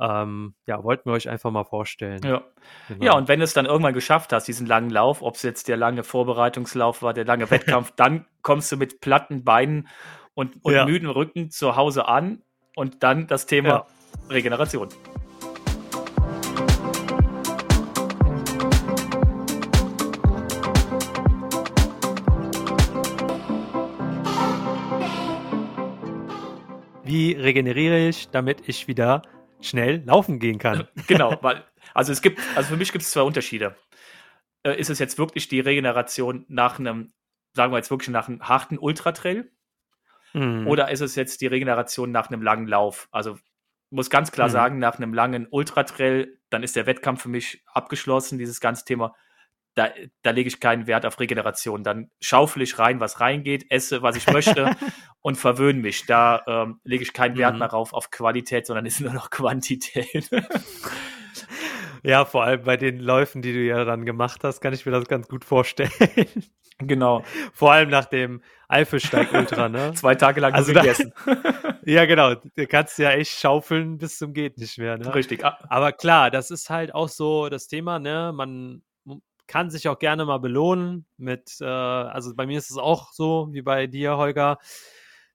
ähm, 0.03 0.55
ja, 0.67 0.83
wollten 0.83 1.09
wir 1.09 1.15
euch 1.15 1.29
einfach 1.29 1.51
mal 1.53 1.65
vorstellen. 1.65 2.21
Ja. 2.25 2.43
Genau. 2.89 3.05
ja, 3.05 3.13
und 3.15 3.29
wenn 3.29 3.39
du 3.39 3.45
es 3.45 3.55
dann 3.55 3.67
irgendwann 3.67 3.95
geschafft 3.95 4.33
hast, 4.33 4.49
diesen 4.49 4.67
langen 4.67 4.91
Lauf, 4.91 5.23
ob 5.23 5.37
es 5.37 5.43
jetzt 5.43 5.69
der 5.69 5.77
lange 5.77 6.03
Vorbereitungslauf 6.03 7.03
war, 7.03 7.15
der 7.15 7.25
lange 7.25 7.49
Wettkampf, 7.51 7.93
dann 7.95 8.27
kommst 8.43 8.73
du 8.73 8.77
mit 8.77 9.01
platten 9.01 9.45
Beinen 9.45 9.89
und, 10.35 10.57
und 10.65 10.75
ja. 10.75 10.85
müden 10.87 11.09
Rücken 11.09 11.51
zu 11.51 11.77
Hause 11.77 12.09
an 12.09 12.43
und 12.75 13.03
dann 13.05 13.29
das 13.29 13.47
Thema 13.47 13.69
ja. 13.69 13.87
Regeneration. 14.31 14.89
wie 27.05 27.33
regeneriere 27.33 28.09
ich, 28.09 28.31
damit 28.31 28.67
ich 28.67 28.89
wieder 28.89 29.21
schnell 29.63 30.03
laufen 30.05 30.39
gehen 30.39 30.59
kann. 30.59 30.89
Genau, 31.07 31.39
weil, 31.43 31.65
also 31.95 32.13
es 32.13 32.23
gibt, 32.23 32.41
also 32.55 32.71
für 32.71 32.77
mich 32.77 32.93
gibt 32.93 33.03
es 33.03 33.11
zwei 33.11 33.23
Unterschiede. 33.23 33.77
Äh, 34.63 34.79
ist 34.79 34.91
es 34.91 34.99
jetzt 34.99 35.19
wirklich 35.19 35.49
die 35.49 35.61
Regeneration 35.61 36.45
nach 36.49 36.79
einem, 36.79 37.13
sagen 37.55 37.73
wir 37.73 37.79
jetzt 37.79 37.91
wirklich 37.91 38.11
nach 38.11 38.29
einem 38.29 38.49
harten 38.49 38.79
Ultratrail? 38.79 39.51
Mhm. 40.33 40.67
Oder 40.67 40.91
ist 40.91 41.01
es 41.01 41.15
jetzt 41.15 41.41
die 41.41 41.47
Regeneration 41.47 42.11
nach 42.11 42.29
einem 42.29 42.43
langen 42.43 42.67
Lauf? 42.67 43.09
Also 43.11 43.39
muss 43.91 44.11
ganz 44.11 44.33
klar 44.33 44.49
mhm. 44.49 44.53
sagen, 44.53 44.79
nach 44.79 44.97
einem 44.97 45.13
langen 45.13 45.47
Ultratrail, 45.51 46.39
dann 46.51 46.63
ist 46.63 46.77
der 46.77 46.87
Wettkampf 46.87 47.23
für 47.23 47.29
mich 47.29 47.63
abgeschlossen, 47.67 48.39
dieses 48.39 48.61
ganze 48.61 48.85
Thema 48.85 49.15
da, 49.75 49.91
da 50.23 50.31
lege 50.31 50.49
ich 50.49 50.61
keinen 50.61 50.87
Wert 50.87 51.07
auf 51.07 51.19
Regeneration. 51.19 51.83
Dann 51.83 52.11
schaufel 52.21 52.63
ich 52.63 52.79
rein, 52.79 53.01
was 53.01 53.21
reingeht, 53.21 53.67
esse, 53.71 54.03
was 54.03 54.17
ich 54.17 54.27
möchte 54.27 54.77
und 55.21 55.37
verwöhne 55.37 55.81
mich. 55.81 56.07
Da 56.07 56.43
ähm, 56.47 56.81
lege 56.85 57.03
ich 57.03 57.13
keinen 57.13 57.39
Wert 57.39 57.55
mhm. 57.55 57.61
mehr 57.61 57.69
drauf 57.69 57.93
auf 57.93 58.11
Qualität, 58.11 58.67
sondern 58.67 58.87
ist 58.87 59.01
nur 59.01 59.13
noch 59.13 59.31
Quantität. 59.31 60.31
ja, 62.03 62.25
vor 62.25 62.45
allem 62.45 62.65
bei 62.65 62.77
den 62.77 62.99
Läufen, 62.99 63.41
die 63.41 63.53
du 63.53 63.61
ja 63.61 63.85
dann 63.85 64.05
gemacht 64.05 64.45
hast, 64.45 64.61
kann 64.61 64.75
ich 64.75 64.85
mir 64.85 64.93
das 64.93 65.09
ganz 65.09 65.29
gut 65.29 65.45
vorstellen. 65.45 65.91
Genau. 66.79 67.23
Vor 67.53 67.71
allem 67.71 67.91
nach 67.91 68.07
dem 68.07 68.43
Eifelsteig 68.67 69.33
Ultra, 69.33 69.69
ne? 69.69 69.93
Zwei 69.95 70.17
Tage 70.17 70.41
lang 70.41 70.53
also 70.53 70.73
gegessen. 70.73 71.13
ja, 71.85 72.07
genau. 72.07 72.35
Du 72.35 72.67
kannst 72.67 72.99
ja 72.99 73.11
echt 73.11 73.39
schaufeln 73.39 73.99
bis 73.99 74.19
zum 74.19 74.33
geht 74.33 74.59
nicht 74.59 74.79
mehr, 74.79 74.99
ne? 74.99 75.15
Richtig. 75.15 75.45
Aber 75.45 75.93
klar, 75.93 76.33
das 76.33 76.51
ist 76.51 76.71
halt 76.71 76.93
auch 76.93 77.09
so 77.09 77.49
das 77.51 77.69
Thema, 77.69 78.01
ne? 78.01 78.33
Man 78.35 78.83
kann 79.47 79.71
sich 79.71 79.89
auch 79.89 79.99
gerne 79.99 80.25
mal 80.25 80.39
belohnen 80.39 81.07
mit, 81.17 81.57
äh, 81.61 81.65
also 81.65 82.35
bei 82.35 82.47
mir 82.47 82.59
ist 82.59 82.71
es 82.71 82.79
auch 82.79 83.13
so 83.13 83.49
wie 83.53 83.63
bei 83.63 83.87
dir, 83.87 84.17
Holger. 84.17 84.59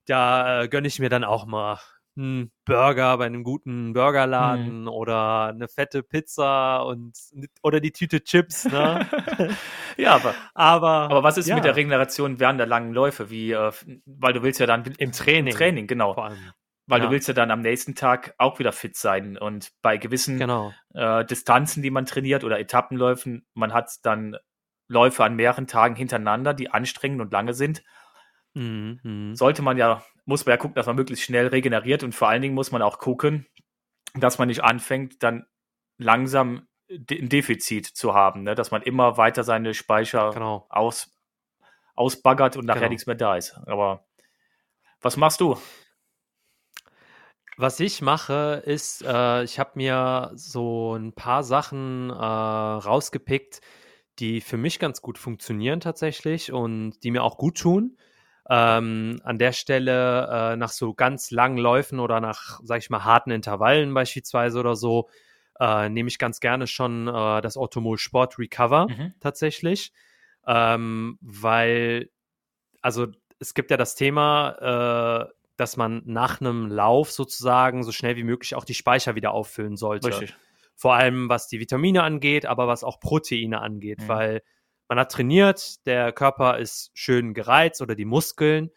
Da 0.06 0.64
äh, 0.64 0.68
gönne 0.70 0.88
ich 0.88 1.00
mir 1.00 1.10
dann 1.10 1.24
auch 1.24 1.46
mal 1.46 1.80
einen 2.18 2.52
Burger 2.66 3.18
bei 3.18 3.26
einem 3.26 3.44
guten 3.44 3.94
Burgerladen 3.94 4.82
mhm. 4.82 4.88
oder 4.88 5.48
eine 5.48 5.68
fette 5.68 6.04
Pizza 6.04 6.80
und 6.80 7.16
oder 7.62 7.80
die 7.80 7.92
Tüte 7.92 8.24
Chips, 8.24 8.66
ne? 8.66 9.08
ja, 9.98 10.16
aber, 10.16 10.34
aber 10.54 10.90
aber 10.90 11.24
was 11.24 11.38
ist 11.38 11.48
ja. 11.48 11.56
mit 11.56 11.64
der 11.64 11.76
Regeneration 11.76 12.40
während 12.40 12.60
der 12.60 12.68
langen 12.68 12.94
Läufe? 12.94 13.30
Wie, 13.30 13.52
äh, 13.52 13.72
weil 14.06 14.34
du 14.34 14.42
willst 14.42 14.60
ja 14.60 14.66
dann 14.66 14.84
im 14.98 15.12
Training, 15.12 15.54
im 15.54 15.58
Training, 15.58 15.88
genau. 15.88 16.16
Weil 16.88 17.02
ja. 17.02 17.06
du 17.06 17.12
willst 17.12 17.28
ja 17.28 17.34
dann 17.34 17.52
am 17.52 17.60
nächsten 17.60 17.96
Tag 17.96 18.34
auch 18.38 18.60
wieder 18.60 18.72
fit 18.72 18.96
sein. 18.96 19.38
Und 19.38 19.72
bei 19.82 19.98
gewissen 19.98 20.40
genau. 20.40 20.74
äh, 20.94 21.26
Distanzen, 21.26 21.84
die 21.84 21.92
man 21.92 22.06
trainiert 22.06 22.44
oder 22.46 22.60
Etappenläufen, 22.60 23.46
man 23.54 23.74
hat 23.74 23.92
dann 24.04 24.38
Läufe 24.88 25.24
an 25.24 25.36
mehreren 25.36 25.68
Tagen 25.68 25.96
hintereinander, 25.96 26.54
die 26.54 26.72
anstrengend 26.72 27.22
und 27.22 27.32
lange 27.34 27.54
sind. 27.54 27.84
Mhm, 28.54 29.00
mhm. 29.04 29.36
Sollte 29.36 29.62
man 29.62 29.78
ja, 29.78 30.02
muss 30.26 30.46
man 30.46 30.54
ja 30.54 30.58
gucken, 30.58 30.76
dass 30.76 30.88
man 30.88 30.96
möglichst 30.96 31.26
schnell 31.26 31.48
regeneriert 31.48 32.04
und 32.04 32.16
vor 32.16 32.30
allen 32.30 32.42
Dingen 32.42 32.56
muss 32.56 32.72
man 32.72 32.82
auch 32.82 33.00
gucken, 33.00 33.46
dass 34.16 34.38
man 34.40 34.48
nicht 34.48 34.64
anfängt, 34.64 35.22
dann 35.22 35.46
langsam 35.98 36.68
ein 36.90 37.30
Defizit 37.30 37.86
zu 37.86 38.14
haben, 38.14 38.44
ne? 38.44 38.56
dass 38.56 38.72
man 38.72 38.82
immer 38.82 39.18
weiter 39.18 39.44
seine 39.44 39.74
Speicher 39.74 40.32
genau. 40.32 40.66
aus, 40.70 41.14
ausbaggert 41.96 42.56
und 42.56 42.66
nachher 42.66 42.82
genau. 42.82 42.92
nichts 42.92 43.08
mehr 43.08 43.16
da 43.16 43.36
ist. 43.36 43.60
Aber 43.66 44.06
was 45.02 45.18
machst 45.18 45.42
du? 45.42 45.58
Was 47.60 47.80
ich 47.80 48.04
mache, 48.04 48.62
ist, 48.68 49.04
äh, 49.04 49.44
ich 49.44 49.58
habe 49.58 49.72
mir 49.76 50.32
so 50.36 50.96
ein 50.96 51.14
paar 51.14 51.44
Sachen 51.44 52.12
äh, 52.12 52.14
rausgepickt, 52.14 53.62
die 54.20 54.42
für 54.42 54.58
mich 54.58 54.78
ganz 54.78 55.02
gut 55.02 55.18
funktionieren 55.18 55.80
tatsächlich 55.80 56.52
und 56.52 57.00
die 57.04 57.10
mir 57.10 57.24
auch 57.24 57.38
gut 57.38 57.58
tun. 57.58 57.98
Ähm, 58.48 59.20
an 59.24 59.40
der 59.40 59.54
Stelle 59.54 60.54
äh, 60.54 60.56
nach 60.56 60.70
so 60.70 60.94
ganz 60.94 61.32
langen 61.32 61.58
Läufen 61.58 62.00
oder 62.00 62.20
nach, 62.20 62.60
sag 62.64 62.78
ich 62.78 62.92
mal, 62.92 63.04
harten 63.04 63.32
Intervallen 63.32 63.92
beispielsweise 63.92 64.60
oder 64.60 64.76
so, 64.76 65.10
äh, 65.60 65.90
nehme 65.90 66.10
ich 66.10 66.20
ganz 66.20 66.40
gerne 66.40 66.68
schon 66.68 67.08
äh, 67.08 67.42
das 67.42 67.58
Automol 67.58 67.98
Sport 67.98 68.38
Recover 68.38 68.88
mhm. 68.88 69.16
tatsächlich, 69.20 69.92
ähm, 70.46 71.18
weil, 71.22 72.12
also 72.82 73.08
es 73.40 73.56
gibt 73.56 73.72
ja 73.72 73.78
das 73.78 73.96
Thema, 73.96 75.28
äh, 75.28 75.34
dass 75.58 75.76
man 75.76 76.02
nach 76.06 76.40
einem 76.40 76.68
Lauf 76.68 77.12
sozusagen 77.12 77.84
so 77.84 77.92
schnell 77.92 78.16
wie 78.16 78.24
möglich 78.24 78.56
auch 78.56 78.66
die 78.66 78.74
Speicher 78.74 79.16
wieder 79.16 79.32
auffüllen 79.32 79.76
sollte. 79.76 80.08
Richtig. 80.08 80.36
Vor 80.76 80.94
allem 80.94 81.28
was 81.28 81.48
die 81.48 81.60
Vitamine 81.60 82.04
angeht, 82.04 82.46
aber 82.46 82.68
was 82.68 82.84
auch 82.84 83.00
Proteine 83.00 83.62
angeht, 83.62 84.02
mhm. 84.02 84.08
weil 84.08 84.42
man 84.88 85.00
hat 85.00 85.12
trainiert, 85.12 85.86
der 85.86 86.14
Körper 86.14 86.60
ist 86.60 86.92
schön 86.94 87.34
gereizt 87.34 87.82
oder 87.82 87.96
die 87.96 88.06
Muskeln 88.06 88.72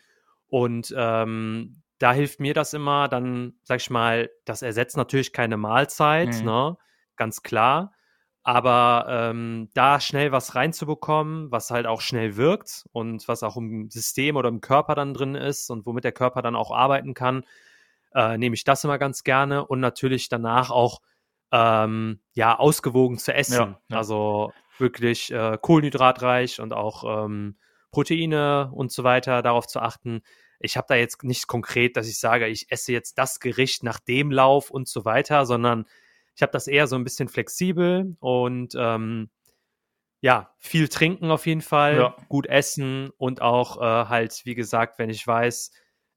und 0.49 0.93
ähm, 0.97 1.83
da 1.99 2.15
hilft 2.15 2.41
mir 2.41 2.55
das 2.55 2.73
immer, 2.73 3.09
dann 3.09 3.55
sag 3.63 3.81
ich 3.81 3.91
mal, 3.91 4.31
das 4.47 4.63
ersetzt 4.63 4.97
natürlich 4.97 5.33
keine 5.33 5.59
Mahlzeit, 5.59 6.35
mhm. 6.41 6.45
ne? 6.45 6.77
ganz 7.17 7.43
klar. 7.43 7.93
Aber 8.43 9.07
ähm, 9.09 9.69
da 9.75 10.01
schnell 10.01 10.33
was 10.33 10.55
reinzubekommen, 10.55 11.51
was 11.51 11.71
halt 11.71 11.87
auch 11.87 12.01
schnell 12.01 12.37
wirkt 12.37 12.87
und 12.93 13.29
was 13.29 13.43
auch 13.43 13.57
im 13.57 13.91
System 13.91 14.37
oder 14.37 14.49
im 14.49 14.63
Körper 14.63 14.95
dann 14.95 15.13
drin 15.13 15.35
ist 15.35 15.71
und 15.71 15.85
womit 15.85 16.05
der 16.05 16.13
Körper 16.13 16.41
dann 16.41 16.57
auch 16.57 16.71
arbeiten 16.71 17.13
kann, 17.13 17.45
äh, 18.15 18.39
nehme 18.39 18.55
ich 18.55 18.65
das 18.65 18.83
immer 18.85 18.99
ganz 18.99 19.25
gerne 19.25 19.67
und 19.67 19.81
natürlich 19.81 20.29
danach 20.31 20.71
auch 20.71 21.01
ähm, 21.53 22.21
ja 22.33 22.59
ausgewogen 22.59 23.19
zu 23.19 23.35
essen. 23.35 23.55
Ja, 23.55 23.81
ja. 23.89 23.97
Also 23.97 24.53
wirklich 24.79 25.31
äh, 25.33 25.59
kohlenhydratreich 25.61 26.61
und 26.61 26.73
auch 26.73 27.25
ähm, 27.25 27.57
Proteine 27.91 28.71
und 28.73 28.91
so 28.93 29.05
weiter 29.05 29.43
darauf 29.43 29.67
zu 29.67 29.81
achten. 29.81 30.23
Ich 30.61 30.77
habe 30.77 30.87
da 30.89 30.95
jetzt 30.95 31.23
nicht 31.25 31.47
konkret, 31.47 31.97
dass 31.97 32.09
ich 32.09 32.19
sage, 32.19 32.47
ich 32.47 32.71
esse 32.71 32.93
jetzt 32.93 33.19
das 33.19 33.41
Gericht 33.41 33.83
nach 33.83 33.99
dem 33.99 34.31
Lauf 34.31 34.71
und 34.71 34.89
so 34.89 35.05
weiter, 35.05 35.45
sondern 35.47 35.87
ich 36.41 36.43
habe 36.43 36.53
das 36.53 36.69
eher 36.69 36.87
so 36.87 36.97
ein 36.97 37.05
bisschen 37.05 37.29
flexibel 37.29 38.17
und 38.19 38.75
ähm, 38.75 39.29
ja, 40.23 40.55
viel 40.57 40.89
trinken 40.89 41.31
auf 41.31 41.45
jeden 41.45 41.61
Fall, 41.61 41.97
ja. 41.99 42.17
gut 42.31 42.47
essen 42.47 43.11
und 43.19 43.43
auch 43.43 43.77
äh, 43.77 44.09
halt, 44.09 44.41
wie 44.47 44.55
gesagt, 44.55 44.99
wenn 44.99 45.11
ich 45.11 45.27
weiß, 45.27 45.71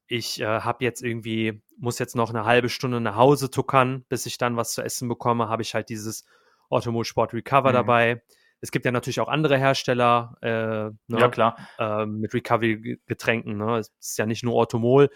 ich 0.06 0.40
äh, 0.40 0.46
habe 0.46 0.82
jetzt 0.82 1.02
irgendwie, 1.02 1.62
muss 1.76 1.98
jetzt 1.98 2.16
noch 2.16 2.30
eine 2.30 2.46
halbe 2.46 2.70
Stunde 2.70 3.02
nach 3.02 3.16
Hause 3.16 3.50
tuckern, 3.50 4.06
bis 4.08 4.24
ich 4.24 4.38
dann 4.38 4.56
was 4.56 4.72
zu 4.72 4.80
essen 4.80 5.08
bekomme, 5.08 5.50
habe 5.50 5.60
ich 5.60 5.74
halt 5.74 5.90
dieses 5.90 6.24
Automol 6.70 7.04
Sport 7.04 7.34
Recover 7.34 7.68
mhm. 7.68 7.74
dabei. 7.74 8.22
Es 8.62 8.70
gibt 8.70 8.86
ja 8.86 8.92
natürlich 8.92 9.20
auch 9.20 9.28
andere 9.28 9.58
Hersteller 9.58 10.38
äh, 10.40 10.48
ne, 10.48 11.20
ja, 11.20 11.28
klar. 11.28 11.58
Äh, 11.78 12.06
mit 12.06 12.32
Recovery-Getränken. 12.32 13.58
Ne? 13.58 13.76
Es 13.76 13.92
ist 14.00 14.16
ja 14.16 14.24
nicht 14.24 14.42
nur 14.42 14.54
Automol, 14.54 15.10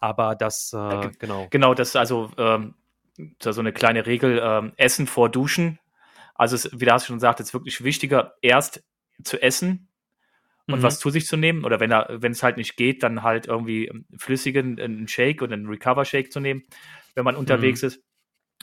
aber 0.00 0.34
das, 0.34 0.72
äh, 0.72 1.10
genau. 1.18 1.48
Genau, 1.50 1.74
das 1.74 1.96
also 1.96 2.30
ähm, 2.38 2.74
so 3.40 3.60
eine 3.60 3.72
kleine 3.72 4.06
Regel, 4.06 4.40
ähm, 4.42 4.72
Essen 4.76 5.06
vor 5.06 5.30
Duschen. 5.30 5.78
Also 6.34 6.56
es, 6.56 6.70
wie 6.72 6.84
du 6.84 6.92
hast 6.92 7.06
schon 7.06 7.16
gesagt, 7.16 7.40
es 7.40 7.48
ist 7.48 7.54
wirklich 7.54 7.84
wichtiger, 7.84 8.34
erst 8.42 8.82
zu 9.22 9.40
essen 9.40 9.88
und 10.66 10.80
mhm. 10.80 10.82
was 10.82 10.98
zu 10.98 11.10
sich 11.10 11.26
zu 11.26 11.36
nehmen. 11.36 11.64
Oder 11.64 11.78
wenn 11.78 11.92
er, 11.92 12.08
wenn 12.10 12.32
es 12.32 12.42
halt 12.42 12.56
nicht 12.56 12.76
geht, 12.76 13.02
dann 13.02 13.22
halt 13.22 13.46
irgendwie 13.46 13.90
flüssigen, 14.18 14.80
einen 14.80 15.08
Shake 15.08 15.42
oder 15.42 15.54
einen 15.54 15.68
Recover-Shake 15.68 16.32
zu 16.32 16.40
nehmen, 16.40 16.64
wenn 17.14 17.24
man 17.24 17.36
unterwegs 17.36 17.82
mhm. 17.82 17.88
ist, 17.88 18.02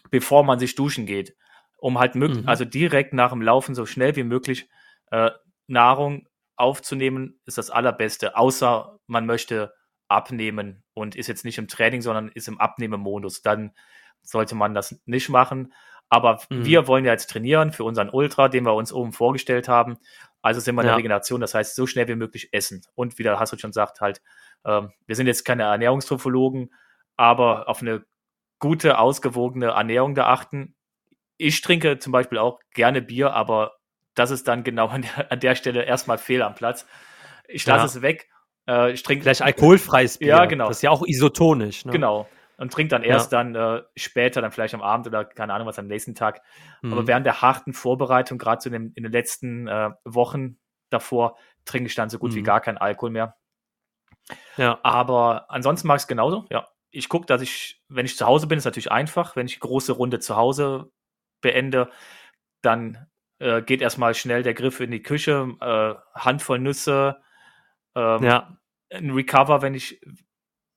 bevor 0.09 0.43
man 0.43 0.59
sich 0.59 0.75
duschen 0.75 1.05
geht 1.05 1.35
um 1.81 1.97
halt 1.97 2.15
mhm. 2.15 2.43
also 2.45 2.63
direkt 2.63 3.11
nach 3.11 3.31
dem 3.31 3.41
Laufen 3.41 3.75
so 3.75 3.85
schnell 3.85 4.15
wie 4.15 4.23
möglich 4.23 4.69
äh, 5.09 5.31
Nahrung 5.67 6.27
aufzunehmen, 6.55 7.39
ist 7.45 7.57
das 7.57 7.71
allerbeste, 7.71 8.37
außer 8.37 8.99
man 9.07 9.25
möchte 9.25 9.73
abnehmen 10.07 10.83
und 10.93 11.15
ist 11.15 11.27
jetzt 11.27 11.43
nicht 11.43 11.57
im 11.57 11.67
Training, 11.67 12.01
sondern 12.01 12.29
ist 12.29 12.47
im 12.47 12.59
Abnehmemodus. 12.59 13.41
Dann 13.41 13.71
sollte 14.23 14.55
man 14.55 14.73
das 14.73 14.99
nicht 15.05 15.29
machen. 15.29 15.73
Aber 16.09 16.41
mhm. 16.49 16.65
wir 16.65 16.87
wollen 16.87 17.05
ja 17.05 17.11
jetzt 17.11 17.29
trainieren 17.29 17.71
für 17.71 17.83
unseren 17.83 18.09
Ultra, 18.09 18.49
den 18.49 18.65
wir 18.65 18.73
uns 18.73 18.91
oben 18.91 19.13
vorgestellt 19.13 19.67
haben. 19.67 19.97
Also 20.41 20.59
sind 20.59 20.75
wir 20.75 20.81
in 20.81 20.87
der 20.87 20.97
Regeneration, 20.97 21.39
das 21.39 21.53
heißt, 21.53 21.75
so 21.75 21.87
schnell 21.87 22.07
wie 22.07 22.15
möglich 22.15 22.49
essen. 22.51 22.81
Und 22.95 23.17
wie 23.17 23.23
der 23.23 23.39
Hassel 23.39 23.59
schon 23.59 23.73
sagt, 23.73 24.01
halt, 24.01 24.21
äh, 24.63 24.81
wir 25.05 25.15
sind 25.15 25.27
jetzt 25.27 25.45
keine 25.45 25.63
Ernährungstophologen, 25.63 26.73
aber 27.15 27.69
auf 27.69 27.81
eine 27.81 28.03
gute, 28.59 28.97
ausgewogene 28.97 29.67
Ernährung 29.67 30.15
da 30.15 30.27
achten 30.27 30.75
ich 31.41 31.61
trinke 31.61 31.97
zum 31.97 32.11
Beispiel 32.11 32.37
auch 32.37 32.59
gerne 32.73 33.01
Bier, 33.01 33.33
aber 33.33 33.73
das 34.13 34.31
ist 34.31 34.47
dann 34.47 34.63
genau 34.63 34.87
an 34.87 35.01
der, 35.01 35.31
an 35.31 35.39
der 35.39 35.55
Stelle 35.55 35.83
erstmal 35.83 36.17
fehl 36.17 36.41
am 36.43 36.55
Platz. 36.55 36.85
Ich 37.47 37.65
lasse 37.65 37.81
ja. 37.81 37.85
es 37.85 38.01
weg. 38.01 38.29
Äh, 38.67 38.91
ich 38.91 39.03
trinke 39.03 39.23
vielleicht 39.23 39.41
alkoholfreies 39.41 40.19
Bier. 40.19 40.29
Ja, 40.29 40.45
genau. 40.45 40.67
Das 40.67 40.77
ist 40.77 40.83
ja 40.83 40.91
auch 40.91 41.03
isotonisch. 41.05 41.85
Ne? 41.85 41.91
Genau. 41.91 42.27
Und 42.61 42.71
trinke 42.71 42.89
dann 42.89 43.01
erst 43.01 43.31
ja. 43.31 43.43
dann 43.43 43.55
äh, 43.55 43.81
später, 43.95 44.39
dann 44.39 44.51
vielleicht 44.51 44.75
am 44.75 44.83
Abend 44.83 45.07
oder 45.07 45.25
keine 45.25 45.51
Ahnung 45.51 45.67
was 45.67 45.79
am 45.79 45.87
nächsten 45.87 46.13
Tag. 46.13 46.43
Mhm. 46.83 46.93
Aber 46.93 47.07
während 47.07 47.25
der 47.25 47.41
harten 47.41 47.73
Vorbereitung, 47.73 48.37
gerade 48.37 48.61
so 48.61 48.69
in, 48.69 48.73
den, 48.73 48.91
in 48.93 49.01
den 49.01 49.11
letzten 49.11 49.67
äh, 49.67 49.89
Wochen 50.05 50.59
davor, 50.91 51.39
trinke 51.65 51.87
ich 51.87 51.95
dann 51.95 52.11
so 52.11 52.19
gut 52.19 52.33
mhm. 52.33 52.35
wie 52.35 52.43
gar 52.43 52.61
keinen 52.61 52.77
Alkohol 52.77 53.09
mehr. 53.09 53.35
Ja. 54.57 54.79
Aber 54.83 55.49
ansonsten 55.49 55.87
mag 55.87 55.97
ich 55.97 56.03
es 56.03 56.07
genauso. 56.07 56.45
Ja. 56.51 56.67
Ich 56.91 57.09
gucke, 57.09 57.25
dass 57.25 57.41
ich, 57.41 57.81
wenn 57.89 58.05
ich 58.05 58.15
zu 58.15 58.27
Hause 58.27 58.45
bin, 58.45 58.59
ist 58.59 58.65
natürlich 58.65 58.91
einfach. 58.91 59.35
Wenn 59.35 59.47
ich 59.47 59.59
große 59.59 59.93
Runde 59.93 60.19
zu 60.19 60.35
Hause 60.35 60.91
beende, 61.41 61.89
dann 62.61 63.07
äh, 63.39 63.63
geht 63.63 63.81
erstmal 63.81 64.13
schnell 64.13 64.43
der 64.43 64.53
Griff 64.53 64.79
in 64.81 64.91
die 64.91 65.01
Küche, 65.01 65.49
äh, 65.61 65.95
Handvoll 66.13 66.59
Nüsse, 66.59 67.23
ähm, 67.95 68.23
ja. 68.23 68.55
ein 68.91 69.09
Recover, 69.09 69.63
wenn 69.63 69.73
ich, 69.73 69.99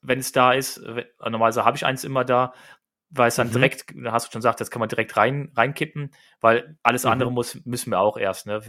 wenn 0.04 0.20
es 0.20 0.32
da 0.32 0.52
ist. 0.52 0.80
Normalerweise 1.20 1.64
habe 1.64 1.76
ich 1.76 1.84
eins 1.84 2.04
immer 2.04 2.24
da, 2.24 2.52
weil 3.10 3.28
es 3.28 3.36
dann 3.36 3.48
mhm. 3.48 3.52
direkt, 3.52 3.94
hast 4.06 4.28
du 4.28 4.32
schon 4.32 4.40
gesagt, 4.40 4.60
das 4.60 4.70
kann 4.70 4.80
man 4.80 4.88
direkt 4.88 5.16
rein, 5.16 5.52
reinkippen, 5.56 6.12
weil 6.40 6.76
alles 6.82 7.04
mhm. 7.04 7.10
andere 7.10 7.32
muss, 7.32 7.64
müssen 7.64 7.90
wir 7.90 8.00
auch 8.00 8.16
erst, 8.16 8.46
ne? 8.46 8.60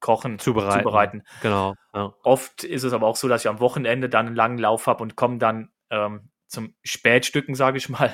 Kochen, 0.00 0.38
zubereiten. 0.38 0.80
zubereiten. 0.80 1.22
Genau. 1.40 1.74
Ja. 1.94 2.12
Oft 2.24 2.62
ist 2.62 2.82
es 2.82 2.92
aber 2.92 3.06
auch 3.06 3.16
so, 3.16 3.26
dass 3.26 3.42
ich 3.42 3.48
am 3.48 3.60
Wochenende 3.60 4.10
dann 4.10 4.26
einen 4.26 4.36
langen 4.36 4.58
Lauf 4.58 4.86
habe 4.86 5.02
und 5.02 5.16
komme 5.16 5.38
dann 5.38 5.70
ähm, 5.88 6.28
zum 6.46 6.74
Spätstücken, 6.82 7.54
sage 7.54 7.78
ich 7.78 7.88
mal. 7.88 8.12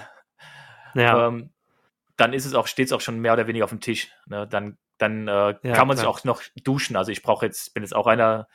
Ja. 0.94 1.26
Ähm, 1.26 1.52
dann 2.16 2.32
ist 2.32 2.44
es 2.44 2.54
auch, 2.54 2.66
steht 2.66 2.86
es 2.86 2.92
auch 2.92 3.00
schon 3.00 3.18
mehr 3.18 3.32
oder 3.32 3.46
weniger 3.46 3.64
auf 3.64 3.70
dem 3.70 3.80
Tisch. 3.80 4.08
Ne? 4.26 4.46
Dann, 4.46 4.78
dann 4.98 5.26
äh, 5.26 5.32
ja, 5.32 5.74
kann 5.74 5.88
man 5.88 5.96
klar. 5.96 5.96
sich 5.96 6.06
auch 6.06 6.24
noch 6.24 6.42
duschen. 6.62 6.96
Also 6.96 7.10
ich 7.10 7.22
brauche 7.22 7.46
jetzt, 7.46 7.74
bin 7.74 7.82
jetzt 7.82 7.94
auch 7.94 8.06
einer, 8.06 8.46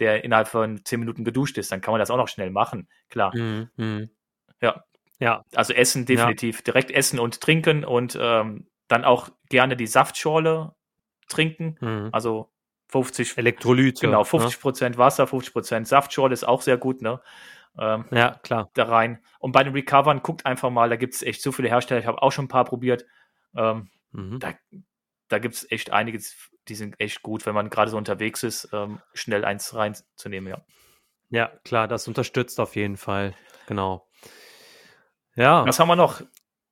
der 0.00 0.24
innerhalb 0.24 0.48
von 0.48 0.84
zehn 0.84 1.00
Minuten 1.00 1.24
geduscht 1.24 1.58
ist, 1.58 1.70
dann 1.72 1.80
kann 1.80 1.92
man 1.92 2.00
das 2.00 2.10
auch 2.10 2.16
noch 2.16 2.28
schnell 2.28 2.50
machen. 2.50 2.88
Klar. 3.08 3.34
Mhm, 3.36 3.70
mh. 3.76 4.06
Ja. 4.60 4.84
Ja. 5.20 5.44
Also 5.54 5.72
Essen 5.72 6.06
definitiv. 6.06 6.58
Ja. 6.58 6.62
Direkt 6.64 6.90
essen 6.90 7.18
und 7.18 7.40
trinken 7.40 7.84
und 7.84 8.18
ähm, 8.20 8.66
dann 8.88 9.04
auch 9.04 9.30
gerne 9.48 9.76
die 9.76 9.86
Saftschorle 9.86 10.74
trinken. 11.28 11.76
Mhm. 11.80 12.08
Also 12.12 12.50
50 12.88 13.38
Elektrolyte. 13.38 14.06
Genau, 14.06 14.24
50 14.24 14.56
ne? 14.56 14.60
Prozent 14.60 14.98
Wasser, 14.98 15.26
50 15.26 15.52
Prozent 15.52 15.88
Saftschorle 15.88 16.32
ist 16.32 16.44
auch 16.44 16.62
sehr 16.62 16.76
gut, 16.76 17.02
ne? 17.02 17.20
Ähm, 17.78 18.04
ja, 18.12 18.38
klar. 18.42 18.70
Da 18.74 18.84
rein. 18.84 19.18
Und 19.38 19.52
bei 19.52 19.64
den 19.64 19.72
Recovern 19.72 20.22
guckt 20.22 20.46
einfach 20.46 20.70
mal, 20.70 20.88
da 20.88 20.96
gibt 20.96 21.14
es 21.14 21.22
echt 21.22 21.42
so 21.42 21.50
viele 21.50 21.68
Hersteller. 21.68 22.00
Ich 22.00 22.06
habe 22.06 22.22
auch 22.22 22.30
schon 22.30 22.44
ein 22.44 22.48
paar 22.48 22.64
probiert. 22.64 23.04
Ähm, 23.56 23.90
mhm. 24.12 24.38
Da, 24.38 24.54
da 25.28 25.38
gibt 25.38 25.54
es 25.54 25.70
echt 25.70 25.90
einiges, 25.90 26.50
die 26.68 26.74
sind 26.74 26.98
echt 26.98 27.22
gut, 27.22 27.46
wenn 27.46 27.54
man 27.54 27.70
gerade 27.70 27.90
so 27.90 27.96
unterwegs 27.96 28.42
ist, 28.42 28.68
ähm, 28.72 29.00
schnell 29.12 29.44
eins 29.44 29.74
reinzunehmen, 29.74 30.50
ja. 30.50 30.64
Ja, 31.30 31.50
klar, 31.64 31.88
das 31.88 32.06
unterstützt 32.06 32.60
auf 32.60 32.76
jeden 32.76 32.96
Fall. 32.96 33.34
Genau. 33.66 34.06
Ja. 35.34 35.66
Was 35.66 35.80
haben 35.80 35.88
wir 35.88 35.96
noch? 35.96 36.22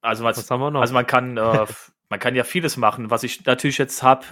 Also, 0.01 0.25
was, 0.25 0.37
was 0.37 0.51
haben 0.51 0.61
wir 0.61 0.71
noch? 0.71 0.81
Also 0.81 0.95
man 0.95 1.07
kann, 1.07 1.37
äh, 1.37 1.67
man 2.09 2.21
kann 2.21 2.35
ja 2.35 2.45
vieles 2.45 2.77
machen. 2.77 3.11
Was 3.11 3.23
ich 3.23 3.45
natürlich 3.45 3.79
jetzt 3.79 4.03
habe, 4.03 4.27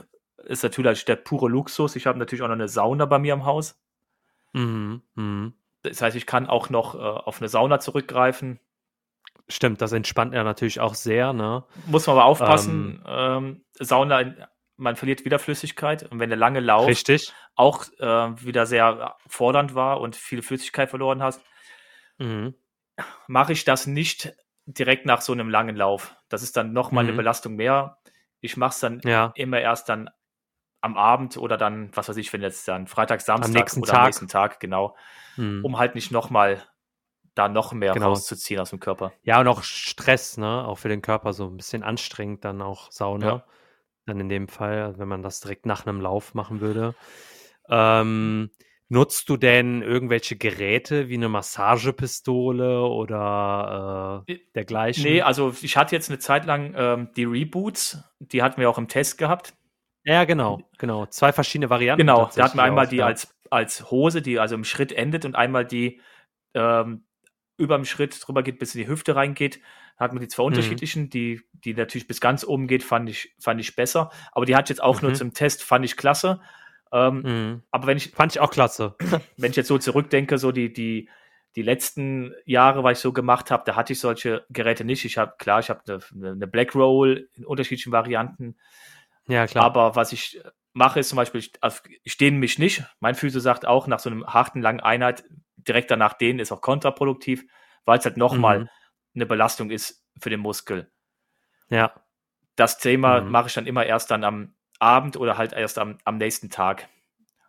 ist 0.44 0.62
natürlich 0.62 1.04
der 1.04 1.16
pure 1.16 1.48
Luxus. 1.48 1.96
Ich 1.96 2.06
habe 2.06 2.18
natürlich 2.18 2.42
auch 2.42 2.48
noch 2.48 2.54
eine 2.54 2.68
Sauna 2.68 3.06
bei 3.06 3.18
mir 3.18 3.34
im 3.34 3.44
Haus. 3.44 3.80
Mhm. 4.52 5.02
Mhm. 5.14 5.54
Das 5.82 6.02
heißt, 6.02 6.16
ich 6.16 6.26
kann 6.26 6.46
auch 6.46 6.70
noch 6.70 6.94
äh, 6.94 6.98
auf 6.98 7.40
eine 7.40 7.48
Sauna 7.48 7.80
zurückgreifen. 7.80 8.60
Stimmt, 9.48 9.80
das 9.80 9.92
entspannt 9.92 10.34
ja 10.34 10.44
natürlich 10.44 10.80
auch 10.80 10.94
sehr. 10.94 11.32
Ne? 11.32 11.64
Muss 11.86 12.06
man 12.06 12.16
aber 12.16 12.26
aufpassen. 12.26 13.02
Ähm, 13.06 13.44
ähm, 13.44 13.64
Sauna, 13.78 14.34
man 14.80 14.96
verliert 14.96 15.24
wieder 15.24 15.38
Flüssigkeit. 15.38 16.10
Und 16.10 16.18
wenn 16.18 16.30
der 16.30 16.38
lange 16.38 16.60
Lauf 16.60 16.88
richtig. 16.88 17.32
auch 17.54 17.84
äh, 17.98 18.44
wieder 18.44 18.66
sehr 18.66 19.16
fordernd 19.26 19.74
war 19.74 20.00
und 20.00 20.16
viel 20.16 20.42
Flüssigkeit 20.42 20.90
verloren 20.90 21.22
hast, 21.22 21.42
mhm. 22.18 22.54
mache 23.26 23.52
ich 23.52 23.64
das 23.64 23.86
nicht 23.86 24.34
direkt 24.66 25.06
nach 25.06 25.20
so 25.20 25.32
einem 25.32 25.48
langen 25.48 25.76
Lauf. 25.76 26.16
Das 26.28 26.42
ist 26.42 26.56
dann 26.56 26.72
nochmal 26.72 27.04
mhm. 27.04 27.10
eine 27.10 27.16
Belastung 27.18 27.56
mehr. 27.56 27.98
Ich 28.40 28.56
mache 28.56 28.70
es 28.70 28.80
dann 28.80 29.00
ja. 29.04 29.32
immer 29.34 29.60
erst 29.60 29.88
dann 29.88 30.10
am 30.80 30.96
Abend 30.96 31.36
oder 31.36 31.58
dann, 31.58 31.90
was 31.94 32.08
weiß 32.08 32.16
ich, 32.16 32.32
wenn 32.32 32.40
jetzt 32.40 32.66
dann 32.66 32.86
Freitag, 32.86 33.20
Samstag 33.20 33.48
am 33.48 33.52
nächsten 33.52 33.80
oder 33.82 33.92
Tag. 33.92 34.00
am 34.00 34.06
nächsten 34.06 34.28
Tag, 34.28 34.60
genau, 34.60 34.96
hm. 35.34 35.62
um 35.62 35.78
halt 35.78 35.94
nicht 35.94 36.10
nochmal 36.10 36.62
da 37.34 37.48
noch 37.48 37.72
mehr 37.72 37.92
genau. 37.92 38.08
rauszuziehen 38.08 38.58
aus 38.60 38.70
dem 38.70 38.80
Körper. 38.80 39.12
Ja, 39.22 39.40
und 39.40 39.48
auch 39.48 39.62
Stress, 39.62 40.38
ne? 40.38 40.64
Auch 40.66 40.78
für 40.78 40.88
den 40.88 41.02
Körper 41.02 41.34
so 41.34 41.46
ein 41.46 41.56
bisschen 41.56 41.82
anstrengend, 41.82 42.44
dann 42.44 42.62
auch 42.62 42.90
Sauna. 42.90 43.26
Ja. 43.26 43.44
Dann 44.06 44.20
in 44.20 44.28
dem 44.28 44.48
Fall, 44.48 44.98
wenn 44.98 45.08
man 45.08 45.22
das 45.22 45.40
direkt 45.40 45.66
nach 45.66 45.86
einem 45.86 46.00
Lauf 46.00 46.34
machen 46.34 46.60
würde. 46.60 46.94
Ähm, 47.68 48.50
Nutzt 48.92 49.28
du 49.28 49.36
denn 49.36 49.82
irgendwelche 49.82 50.34
Geräte 50.34 51.08
wie 51.08 51.14
eine 51.14 51.28
Massagepistole 51.28 52.82
oder 52.82 54.24
äh, 54.26 54.38
dergleichen? 54.56 55.04
Nee, 55.04 55.22
also 55.22 55.54
ich 55.62 55.76
hatte 55.76 55.94
jetzt 55.94 56.10
eine 56.10 56.18
Zeit 56.18 56.44
lang 56.44 56.74
ähm, 56.76 57.08
die 57.14 57.22
Reboots, 57.22 58.02
die 58.18 58.42
hatten 58.42 58.60
wir 58.60 58.68
auch 58.68 58.78
im 58.78 58.88
Test 58.88 59.16
gehabt. 59.16 59.54
Ja, 60.02 60.24
genau, 60.24 60.62
genau. 60.76 61.06
Zwei 61.06 61.32
verschiedene 61.32 61.70
Varianten. 61.70 62.00
Genau, 62.00 62.28
da 62.34 62.42
hatten 62.42 62.58
wir 62.58 62.64
einmal 62.64 62.88
die 62.88 62.96
ja. 62.96 63.06
als, 63.06 63.32
als 63.48 63.92
Hose, 63.92 64.22
die 64.22 64.40
also 64.40 64.56
im 64.56 64.64
Schritt 64.64 64.90
endet 64.90 65.24
und 65.24 65.36
einmal 65.36 65.64
die 65.64 66.00
ähm, 66.54 67.04
über 67.58 67.76
dem 67.76 67.84
Schritt 67.84 68.20
drüber 68.20 68.42
geht, 68.42 68.58
bis 68.58 68.74
in 68.74 68.80
die 68.80 68.88
Hüfte 68.88 69.14
reingeht. 69.14 69.60
Hatten 70.00 70.16
wir 70.16 70.20
die 70.20 70.28
zwei 70.28 70.42
mhm. 70.42 70.48
unterschiedlichen, 70.48 71.02
mhm. 71.04 71.10
die, 71.10 71.42
die 71.52 71.74
natürlich 71.74 72.08
bis 72.08 72.20
ganz 72.20 72.42
oben 72.42 72.66
geht, 72.66 72.82
fand 72.82 73.08
ich, 73.08 73.34
fand 73.38 73.60
ich 73.60 73.76
besser. 73.76 74.10
Aber 74.32 74.46
die 74.46 74.56
hatte 74.56 74.72
ich 74.72 74.78
jetzt 74.78 74.82
auch 74.82 75.02
mhm. 75.02 75.08
nur 75.08 75.14
zum 75.14 75.34
Test, 75.34 75.62
fand 75.62 75.84
ich 75.84 75.96
klasse. 75.96 76.40
Ähm, 76.90 77.22
mhm. 77.22 77.62
Aber 77.70 77.86
wenn 77.86 77.98
ich. 77.98 78.10
Fand 78.10 78.34
ich 78.34 78.40
auch 78.40 78.50
klasse. 78.50 78.96
Wenn 79.36 79.50
ich 79.50 79.56
jetzt 79.56 79.68
so 79.68 79.78
zurückdenke, 79.78 80.38
so 80.38 80.50
die, 80.50 80.72
die, 80.72 81.08
die 81.54 81.62
letzten 81.62 82.34
Jahre, 82.46 82.82
was 82.82 82.98
ich 82.98 83.02
so 83.02 83.12
gemacht 83.12 83.50
habe, 83.50 83.62
da 83.66 83.76
hatte 83.76 83.92
ich 83.92 84.00
solche 84.00 84.44
Geräte 84.50 84.84
nicht. 84.84 85.04
Ich 85.04 85.18
habe, 85.18 85.34
klar, 85.38 85.60
ich 85.60 85.70
habe 85.70 85.82
eine, 85.86 86.30
eine 86.30 86.46
Black 86.46 86.74
Roll 86.74 87.28
in 87.34 87.44
unterschiedlichen 87.44 87.92
Varianten. 87.92 88.56
Ja, 89.28 89.46
klar. 89.46 89.64
Aber 89.64 89.94
was 89.94 90.12
ich 90.12 90.40
mache, 90.72 91.00
ist 91.00 91.10
zum 91.10 91.16
Beispiel, 91.16 91.40
ich, 91.40 91.52
also 91.60 91.80
ich 92.02 92.16
dehne 92.16 92.38
mich 92.38 92.58
nicht. 92.58 92.84
Mein 93.00 93.14
Physio 93.14 93.40
sagt 93.40 93.66
auch, 93.66 93.86
nach 93.86 94.00
so 94.00 94.10
einem 94.10 94.26
harten, 94.26 94.62
langen 94.62 94.80
Einheit, 94.80 95.24
direkt 95.56 95.90
danach 95.90 96.14
dehnen 96.14 96.38
ist 96.38 96.52
auch 96.52 96.60
kontraproduktiv, 96.60 97.44
weil 97.84 97.98
es 97.98 98.04
halt 98.04 98.16
nochmal 98.16 98.60
mhm. 98.60 98.68
Eine 99.14 99.26
Belastung 99.26 99.70
ist 99.70 100.04
für 100.18 100.30
den 100.30 100.40
Muskel. 100.40 100.90
Ja. 101.68 101.92
Das 102.56 102.78
Thema 102.78 103.20
mhm. 103.20 103.30
mache 103.30 103.48
ich 103.48 103.54
dann 103.54 103.66
immer 103.66 103.86
erst 103.86 104.10
dann 104.10 104.24
am 104.24 104.54
Abend 104.78 105.16
oder 105.16 105.38
halt 105.38 105.52
erst 105.52 105.78
am, 105.78 105.98
am 106.04 106.16
nächsten 106.16 106.50
Tag. 106.50 106.88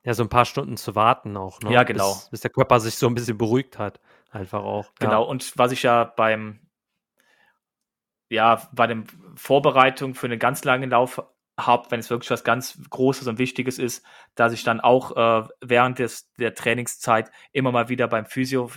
Ja, 0.03 0.13
so 0.13 0.23
ein 0.23 0.29
paar 0.29 0.45
Stunden 0.45 0.77
zu 0.77 0.95
warten 0.95 1.37
auch, 1.37 1.61
ne? 1.61 1.71
Ja, 1.71 1.83
genau. 1.83 2.13
Bis, 2.13 2.29
bis 2.29 2.41
der 2.41 2.51
Körper 2.51 2.79
sich 2.79 2.95
so 2.95 3.07
ein 3.07 3.13
bisschen 3.13 3.37
beruhigt 3.37 3.77
hat. 3.77 3.99
Einfach 4.31 4.63
auch. 4.63 4.91
Genau, 4.99 5.23
ja. 5.23 5.27
und 5.29 5.57
was 5.57 5.71
ich 5.71 5.83
ja 5.83 6.05
beim, 6.05 6.59
ja, 8.29 8.67
bei 8.71 8.87
der 8.87 9.03
Vorbereitung 9.35 10.15
für 10.15 10.27
einen 10.27 10.39
ganz 10.39 10.63
langen 10.63 10.89
Lauf 10.89 11.21
habe, 11.59 11.91
wenn 11.91 11.99
es 11.99 12.09
wirklich 12.09 12.31
was 12.31 12.43
ganz 12.43 12.81
Großes 12.89 13.27
und 13.27 13.37
Wichtiges 13.37 13.77
ist, 13.77 14.03
dass 14.35 14.53
ich 14.53 14.63
dann 14.63 14.79
auch 14.79 15.15
äh, 15.15 15.47
während 15.61 15.99
des, 15.99 16.33
der 16.33 16.55
Trainingszeit 16.55 17.31
immer 17.51 17.71
mal 17.71 17.89
wieder 17.89 18.07
beim 18.07 18.25
Physio 18.25 18.71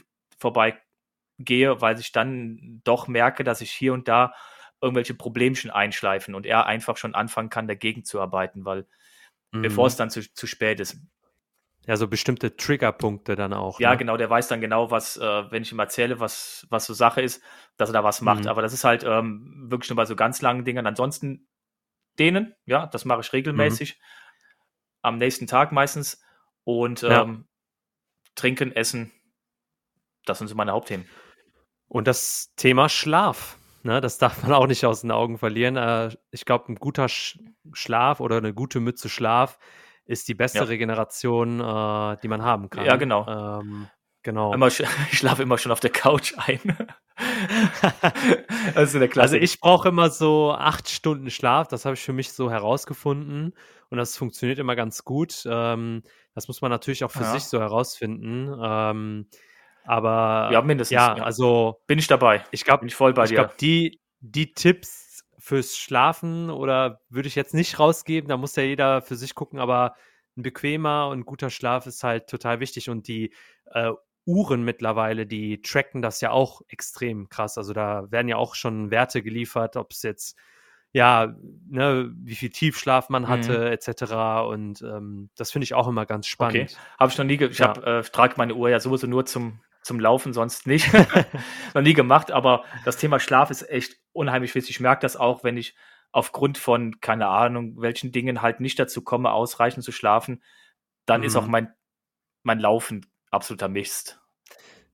vorbeigehe, 1.37 1.80
weil 1.80 1.99
ich 1.99 2.12
dann 2.12 2.80
doch 2.85 3.09
merke, 3.09 3.45
dass 3.45 3.61
ich 3.61 3.70
hier 3.70 3.93
und 3.93 4.09
da 4.09 4.35
irgendwelche 4.80 5.14
Problemchen 5.14 5.70
einschleifen 5.70 6.35
und 6.35 6.47
er 6.47 6.66
einfach 6.66 6.97
schon 6.97 7.14
anfangen 7.14 7.51
kann, 7.51 7.66
dagegen 7.66 8.05
zu 8.05 8.20
arbeiten, 8.20 8.64
weil 8.64 8.87
mhm. 9.53 9.62
bevor 9.62 9.87
es 9.87 9.97
dann 9.97 10.11
zu, 10.11 10.20
zu 10.32 10.47
spät 10.47 10.80
ist. 10.80 10.99
Ja, 11.87 11.97
so 11.97 12.09
bestimmte 12.09 12.57
Triggerpunkte 12.57 13.37
dann 13.37 13.53
auch. 13.53 13.78
Ja, 13.78 13.91
ne? 13.91 13.99
genau, 13.99 14.16
der 14.16 14.30
weiß 14.30 14.49
dann 14.49 14.62
genau, 14.62 14.91
was, 14.91 15.18
äh, 15.18 15.51
wenn 15.51 15.62
ich 15.62 15.72
ihm 15.72 15.78
erzähle, 15.78 16.18
was, 16.18 16.66
was 16.70 16.87
so 16.87 16.95
Sache 16.95 17.20
ist, 17.20 17.43
dass 17.76 17.91
er 17.91 17.93
da 17.93 18.05
was 18.05 18.22
macht. 18.22 18.45
Mhm. 18.45 18.49
Aber 18.49 18.62
das 18.62 18.72
ist 18.72 18.85
halt 18.85 19.05
ähm, 19.05 19.66
wirklich 19.70 19.91
nur 19.91 19.97
bei 19.97 20.07
so 20.07 20.16
ganz 20.16 20.41
langen 20.41 20.64
Dingen. 20.64 20.87
Ansonsten 20.87 21.47
denen, 22.18 22.55
ja, 22.64 22.87
das 22.87 23.05
mache 23.05 23.20
ich 23.20 23.32
regelmäßig. 23.35 23.99
Mhm. 23.99 24.03
Am 25.03 25.18
nächsten 25.18 25.47
Tag 25.47 25.72
meistens. 25.72 26.22
Und 26.64 27.03
ähm, 27.03 27.11
ja. 27.11 27.37
trinken, 28.35 28.72
essen, 28.72 29.12
das 30.24 30.39
sind 30.39 30.49
so 30.49 30.55
meine 30.55 30.72
Hauptthemen. 30.72 31.07
Und 31.95 32.09
das 32.09 32.53
Thema 32.57 32.88
Schlaf. 32.88 33.57
Ne, 33.84 34.01
das 34.01 34.18
darf 34.18 34.42
man 34.42 34.53
auch 34.53 34.66
nicht 34.66 34.84
aus 34.84 35.03
den 35.03 35.12
Augen 35.12 35.38
verlieren. 35.38 35.76
Äh, 35.76 36.11
ich 36.32 36.45
glaube, 36.45 36.72
ein 36.72 36.74
guter 36.74 37.09
Sch 37.09 37.38
Schlaf 37.72 38.18
oder 38.18 38.38
eine 38.38 38.53
gute 38.53 38.80
Mütze 38.80 39.09
Schlaf 39.09 39.61
ist 40.05 40.26
die 40.26 40.34
beste 40.34 40.59
ja. 40.59 40.64
Regeneration, 40.64 41.61
äh, 41.61 42.16
die 42.20 42.26
man 42.26 42.42
haben 42.42 42.68
kann. 42.68 42.84
Ja, 42.84 42.97
genau. 42.97 43.61
Ähm, 43.61 43.86
genau. 44.24 44.53
Immer, 44.53 44.66
ich 44.66 44.82
schlafe 45.12 45.45
immer 45.45 45.57
schon 45.57 45.70
auf 45.70 45.78
der 45.78 45.90
Couch 45.90 46.34
ein. 46.36 46.59
Klasse. 48.74 49.20
Also 49.20 49.36
ich 49.36 49.61
brauche 49.61 49.88
immer 49.88 50.11
so 50.11 50.53
acht 50.53 50.88
Stunden 50.88 51.30
Schlaf. 51.30 51.68
Das 51.68 51.84
habe 51.84 51.95
ich 51.95 52.03
für 52.03 52.12
mich 52.12 52.32
so 52.32 52.51
herausgefunden. 52.51 53.55
Und 53.90 53.99
das 53.99 54.16
funktioniert 54.16 54.59
immer 54.59 54.74
ganz 54.74 55.05
gut. 55.05 55.45
Ähm, 55.49 56.03
das 56.34 56.49
muss 56.49 56.61
man 56.61 56.72
natürlich 56.72 57.05
auch 57.05 57.12
für 57.12 57.22
ja. 57.22 57.30
sich 57.30 57.45
so 57.45 57.61
herausfinden. 57.61 58.53
Ähm, 58.61 59.28
aber 59.85 60.51
ja, 60.53 60.62
mindestens. 60.62 60.95
Ja, 60.95 61.16
ja. 61.16 61.24
also 61.24 61.80
bin 61.87 61.99
ich 61.99 62.07
dabei. 62.07 62.45
Ich 62.51 62.64
glaube, 62.64 62.80
bin 62.80 62.89
ich 62.89 62.95
voll 62.95 63.12
bei 63.12 63.24
ich 63.24 63.30
dir. 63.30 63.35
Ich 63.35 63.41
glaube, 63.41 63.55
die, 63.61 64.01
die 64.20 64.53
Tipps 64.53 65.24
fürs 65.39 65.76
Schlafen 65.76 66.51
oder 66.51 67.01
würde 67.11 67.28
ich 67.28 67.35
jetzt 67.35 67.55
nicht 67.55 67.78
rausgeben, 67.78 68.28
da 68.28 68.37
muss 68.37 68.57
ja 68.57 68.62
jeder 68.62 69.03
für 69.03 69.16
sich 69.16 69.35
gucken, 69.35 69.59
aber 69.59 69.95
ein 70.37 70.43
bequemer 70.43 71.09
und 71.09 71.26
guter 71.26 71.51
Schlaf 71.51 71.87
ist 71.87 72.03
halt 72.03 72.28
total 72.28 72.61
wichtig 72.61 72.89
und 72.89 73.07
die 73.07 73.32
äh, 73.66 73.93
Uhren 74.26 74.64
mittlerweile, 74.64 75.26
die 75.26 75.61
tracken 75.61 76.01
das 76.01 76.22
ja 76.22 76.30
auch 76.30 76.62
extrem 76.68 77.28
krass. 77.28 77.59
Also 77.59 77.74
da 77.74 78.11
werden 78.11 78.28
ja 78.28 78.37
auch 78.37 78.55
schon 78.55 78.91
Werte 78.91 79.22
geliefert, 79.22 79.76
ob 79.76 79.93
es 79.93 80.03
jetzt 80.03 80.39
ja, 80.93 81.35
ne, 81.68 82.11
wie 82.16 82.37
viel 82.37 82.51
Tiefschlaf 82.51 83.09
man 83.09 83.26
hatte, 83.26 83.59
mhm. 83.59 83.66
etc. 83.66 84.12
Und 84.49 84.80
ähm, 84.82 85.28
das 85.37 85.51
finde 85.51 85.64
ich 85.64 85.74
auch 85.74 85.89
immer 85.89 86.07
ganz 86.07 86.28
spannend. 86.28 86.70
Okay. 86.70 86.80
Habe 86.99 87.11
ich 87.11 87.18
noch 87.18 87.24
nie, 87.24 87.43
ich 87.43 87.59
ja. 87.59 87.72
äh, 87.72 88.03
trage 88.03 88.35
meine 88.37 88.55
Uhr 88.55 88.70
ja 88.70 88.78
sowieso 88.78 89.09
nur 89.09 89.26
zum 89.26 89.61
zum 89.85 90.01
Laufen 90.01 90.32
sonst 90.32 90.66
nicht. 90.66 90.93
Noch 91.74 91.82
nie 91.82 91.95
gemacht, 91.95 92.32
aber 92.32 92.64
das 92.85 92.97
Thema 92.97 93.20
Schlaf 93.20 93.51
ist 93.51 93.68
echt 93.68 93.97
unheimlich 94.12 94.55
wichtig. 94.55 94.76
Ich 94.76 94.80
merke 94.80 95.03
das 95.03 95.16
auch, 95.16 95.45
wenn 95.45 95.57
ich 95.57 95.76
aufgrund 96.11 96.59
von, 96.59 97.01
keine 97.01 97.28
Ahnung, 97.28 97.80
welchen 97.80 98.12
Dingen 98.12 98.41
halt 98.41 98.61
nicht 98.61 98.78
dazu 98.78 99.03
komme, 99.03 99.32
ausreichend 99.32 99.85
zu 99.85 99.93
schlafen, 99.93 100.43
dann 101.07 101.20
mhm. 101.20 101.26
ist 101.26 101.37
auch 101.37 101.45
mhm. 101.45 101.51
mein, 101.51 101.74
mein 102.43 102.59
Laufen 102.59 103.07
absoluter 103.30 103.68
Mist. 103.68 104.20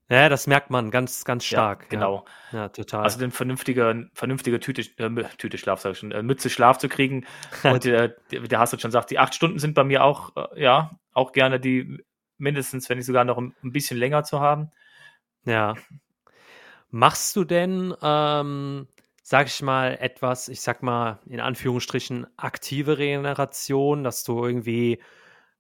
Ja, 0.08 0.28
das 0.28 0.48
merkt 0.48 0.70
man 0.70 0.90
ganz, 0.90 1.24
ganz 1.24 1.44
stark. 1.44 1.84
Ja, 1.84 1.88
genau. 1.88 2.24
Ja, 2.50 2.58
ja 2.58 2.68
total. 2.70 3.04
Also 3.04 3.22
eine 3.22 3.30
vernünftige, 3.30 4.10
vernünftige 4.12 4.58
Tüte, 4.58 4.82
äh, 4.96 5.24
Tüte 5.38 5.56
Schlaf, 5.56 5.80
sag 5.80 5.92
ich 5.92 5.98
schon, 5.98 6.10
äh, 6.10 6.24
Mütze 6.24 6.50
Schlaf 6.50 6.78
zu 6.78 6.88
kriegen. 6.88 7.26
Und 7.62 7.86
äh, 7.86 8.12
der 8.32 8.58
hast 8.58 8.80
schon 8.80 8.90
sagt, 8.90 9.12
die 9.12 9.20
acht 9.20 9.34
Stunden 9.34 9.60
sind 9.60 9.74
bei 9.74 9.84
mir 9.84 10.02
auch, 10.02 10.34
äh, 10.34 10.60
ja, 10.60 10.98
auch 11.12 11.30
gerne 11.30 11.60
die 11.60 12.02
mindestens, 12.40 12.88
wenn 12.88 12.98
nicht 12.98 13.06
sogar 13.06 13.24
noch 13.24 13.38
ein, 13.38 13.54
ein 13.62 13.72
bisschen 13.72 13.98
länger 13.98 14.24
zu 14.24 14.40
haben. 14.40 14.70
Ja. 15.44 15.74
Machst 16.90 17.36
du 17.36 17.44
denn, 17.44 17.94
ähm, 18.02 18.88
sag 19.22 19.46
ich 19.46 19.62
mal, 19.62 19.96
etwas, 20.00 20.48
ich 20.48 20.60
sag 20.60 20.82
mal, 20.82 21.20
in 21.26 21.40
Anführungsstrichen, 21.40 22.26
aktive 22.36 22.98
Regeneration, 22.98 24.02
dass 24.02 24.24
du 24.24 24.44
irgendwie 24.44 25.00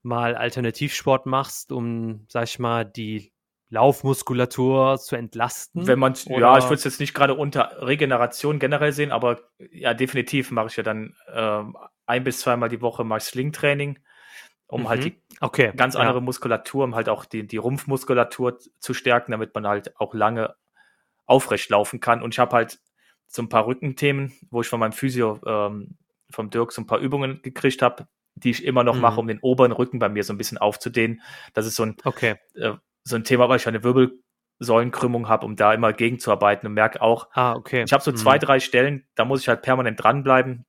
mal 0.02 0.34
Alternativsport 0.34 1.26
machst, 1.26 1.70
um, 1.72 2.24
sag 2.28 2.44
ich 2.44 2.58
mal, 2.58 2.84
die 2.84 3.32
Laufmuskulatur 3.68 4.98
zu 4.98 5.14
entlasten? 5.14 5.86
Wenn 5.86 6.00
man, 6.00 6.14
ja, 6.26 6.58
ich 6.58 6.64
würde 6.64 6.74
es 6.74 6.84
jetzt 6.84 6.98
nicht 6.98 7.14
gerade 7.14 7.34
unter 7.34 7.76
Regeneration 7.86 8.58
generell 8.58 8.92
sehen, 8.92 9.12
aber 9.12 9.40
ja, 9.70 9.94
definitiv 9.94 10.50
mache 10.50 10.66
ich 10.68 10.76
ja 10.76 10.82
dann 10.82 11.14
äh, 11.32 11.62
ein 12.06 12.24
bis 12.24 12.40
zweimal 12.40 12.68
die 12.68 12.80
Woche 12.80 13.04
mal 13.04 13.20
Sling-Training 13.20 14.00
um 14.70 14.88
halt 14.88 15.00
mhm. 15.00 15.04
halt 15.04 15.14
die 15.14 15.36
okay. 15.40 15.72
ganz 15.76 15.96
andere 15.96 16.16
ja. 16.18 16.20
Muskulatur, 16.20 16.84
um 16.84 16.94
halt 16.94 17.08
auch 17.08 17.24
die, 17.24 17.46
die 17.46 17.56
Rumpfmuskulatur 17.56 18.58
zu 18.78 18.94
stärken, 18.94 19.32
damit 19.32 19.54
man 19.54 19.66
halt 19.66 19.98
auch 19.98 20.14
lange 20.14 20.54
aufrecht 21.26 21.70
laufen 21.70 22.00
kann. 22.00 22.22
Und 22.22 22.34
ich 22.34 22.38
habe 22.38 22.56
halt 22.56 22.80
so 23.26 23.42
ein 23.42 23.48
paar 23.48 23.66
Rückenthemen, 23.66 24.32
wo 24.50 24.60
ich 24.60 24.68
von 24.68 24.80
meinem 24.80 24.92
Physio, 24.92 25.40
ähm, 25.46 25.96
vom 26.30 26.50
Dirk, 26.50 26.72
so 26.72 26.82
ein 26.82 26.86
paar 26.86 26.98
Übungen 26.98 27.42
gekriegt 27.42 27.82
habe, 27.82 28.06
die 28.34 28.50
ich 28.50 28.64
immer 28.64 28.84
noch 28.84 28.94
mhm. 28.94 29.00
mache, 29.00 29.20
um 29.20 29.26
den 29.26 29.40
oberen 29.40 29.72
Rücken 29.72 29.98
bei 29.98 30.08
mir 30.08 30.24
so 30.24 30.32
ein 30.32 30.38
bisschen 30.38 30.58
aufzudehnen. 30.58 31.20
Das 31.52 31.66
ist 31.66 31.76
so 31.76 31.84
ein, 31.84 31.96
okay. 32.04 32.36
äh, 32.54 32.72
so 33.02 33.16
ein 33.16 33.24
Thema, 33.24 33.48
weil 33.48 33.56
ich 33.56 33.66
eine 33.66 33.82
Wirbelsäulenkrümmung 33.82 35.28
habe, 35.28 35.46
um 35.46 35.56
da 35.56 35.74
immer 35.74 35.92
gegenzuarbeiten 35.92 36.66
und 36.68 36.74
merke 36.74 37.02
auch, 37.02 37.28
ah, 37.32 37.54
okay. 37.54 37.84
ich 37.84 37.92
habe 37.92 38.04
so 38.04 38.12
mhm. 38.12 38.16
zwei, 38.16 38.38
drei 38.38 38.60
Stellen, 38.60 39.06
da 39.16 39.24
muss 39.24 39.40
ich 39.40 39.48
halt 39.48 39.62
permanent 39.62 40.02
dranbleiben. 40.02 40.64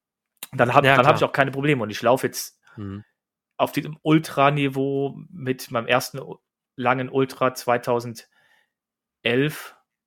Dann 0.53 0.73
habe 0.73 0.87
ja, 0.87 0.97
hab 0.97 1.15
ich 1.15 1.23
auch 1.23 1.31
keine 1.31 1.51
Probleme 1.51 1.83
und 1.83 1.91
ich 1.91 2.01
laufe 2.01 2.27
jetzt 2.27 2.59
mhm 2.75 3.03
auf 3.61 3.71
diesem 3.71 3.97
Ultra-Niveau 4.01 5.15
mit 5.29 5.69
meinem 5.71 5.87
ersten 5.87 6.19
langen 6.75 7.09
Ultra 7.09 7.53
2011 7.53 8.25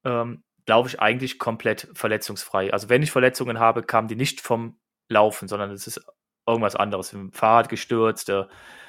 ähm, 0.05 0.43
laufe 0.67 0.89
ich 0.89 1.01
eigentlich 1.01 1.39
komplett 1.39 1.89
verletzungsfrei. 1.95 2.73
Also 2.73 2.89
wenn 2.89 3.03
ich 3.03 3.13
Verletzungen 3.13 3.61
habe, 3.61 3.83
kamen 3.83 4.09
die 4.09 4.17
nicht 4.17 4.41
vom 4.41 4.79
Laufen, 5.09 5.47
sondern 5.47 5.71
es 5.71 5.87
ist 5.87 6.05
irgendwas 6.47 6.75
anderes. 6.75 7.13
Im 7.13 7.33
Fahrrad 7.33 7.69
gestürzt, 7.69 8.29
äh, 8.29 8.45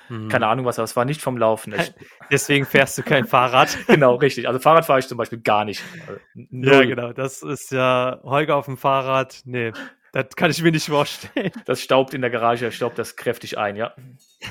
mhm. 0.10 0.30
keine 0.30 0.48
Ahnung 0.48 0.66
was, 0.66 0.80
aber 0.80 0.86
es 0.86 0.96
war 0.96 1.06
nicht 1.06 1.22
vom 1.22 1.38
Laufen. 1.38 1.74
Ich, 1.80 1.94
Deswegen 2.32 2.66
fährst 2.66 2.98
du 2.98 3.04
kein 3.04 3.28
Fahrrad. 3.28 3.78
genau, 3.86 4.16
richtig. 4.16 4.48
Also 4.48 4.60
Fahrrad 4.60 4.86
fahre 4.86 5.00
ich 5.00 5.08
zum 5.08 5.20
Beispiel 5.20 5.42
gar 5.42 5.64
nicht. 5.64 5.84
Also, 6.08 6.20
ja, 6.34 6.84
genau. 6.86 7.14
Das 7.14 7.44
ist 7.44 7.72
ja 7.72 8.20
Holger 8.24 8.56
auf 8.56 8.66
dem 8.66 8.78
Fahrrad. 8.78 9.42
Nee, 9.46 9.74
das 10.16 10.38
kann 10.38 10.50
ich 10.50 10.62
mir 10.64 10.72
nicht 10.72 10.86
vorstellen. 10.86 11.52
Das 11.66 11.82
staubt 11.82 12.14
in 12.14 12.22
der 12.22 12.30
Garage, 12.30 12.72
staubt 12.72 12.98
das 12.98 13.18
kräftig 13.18 13.58
ein, 13.58 13.76
ja. 13.76 13.94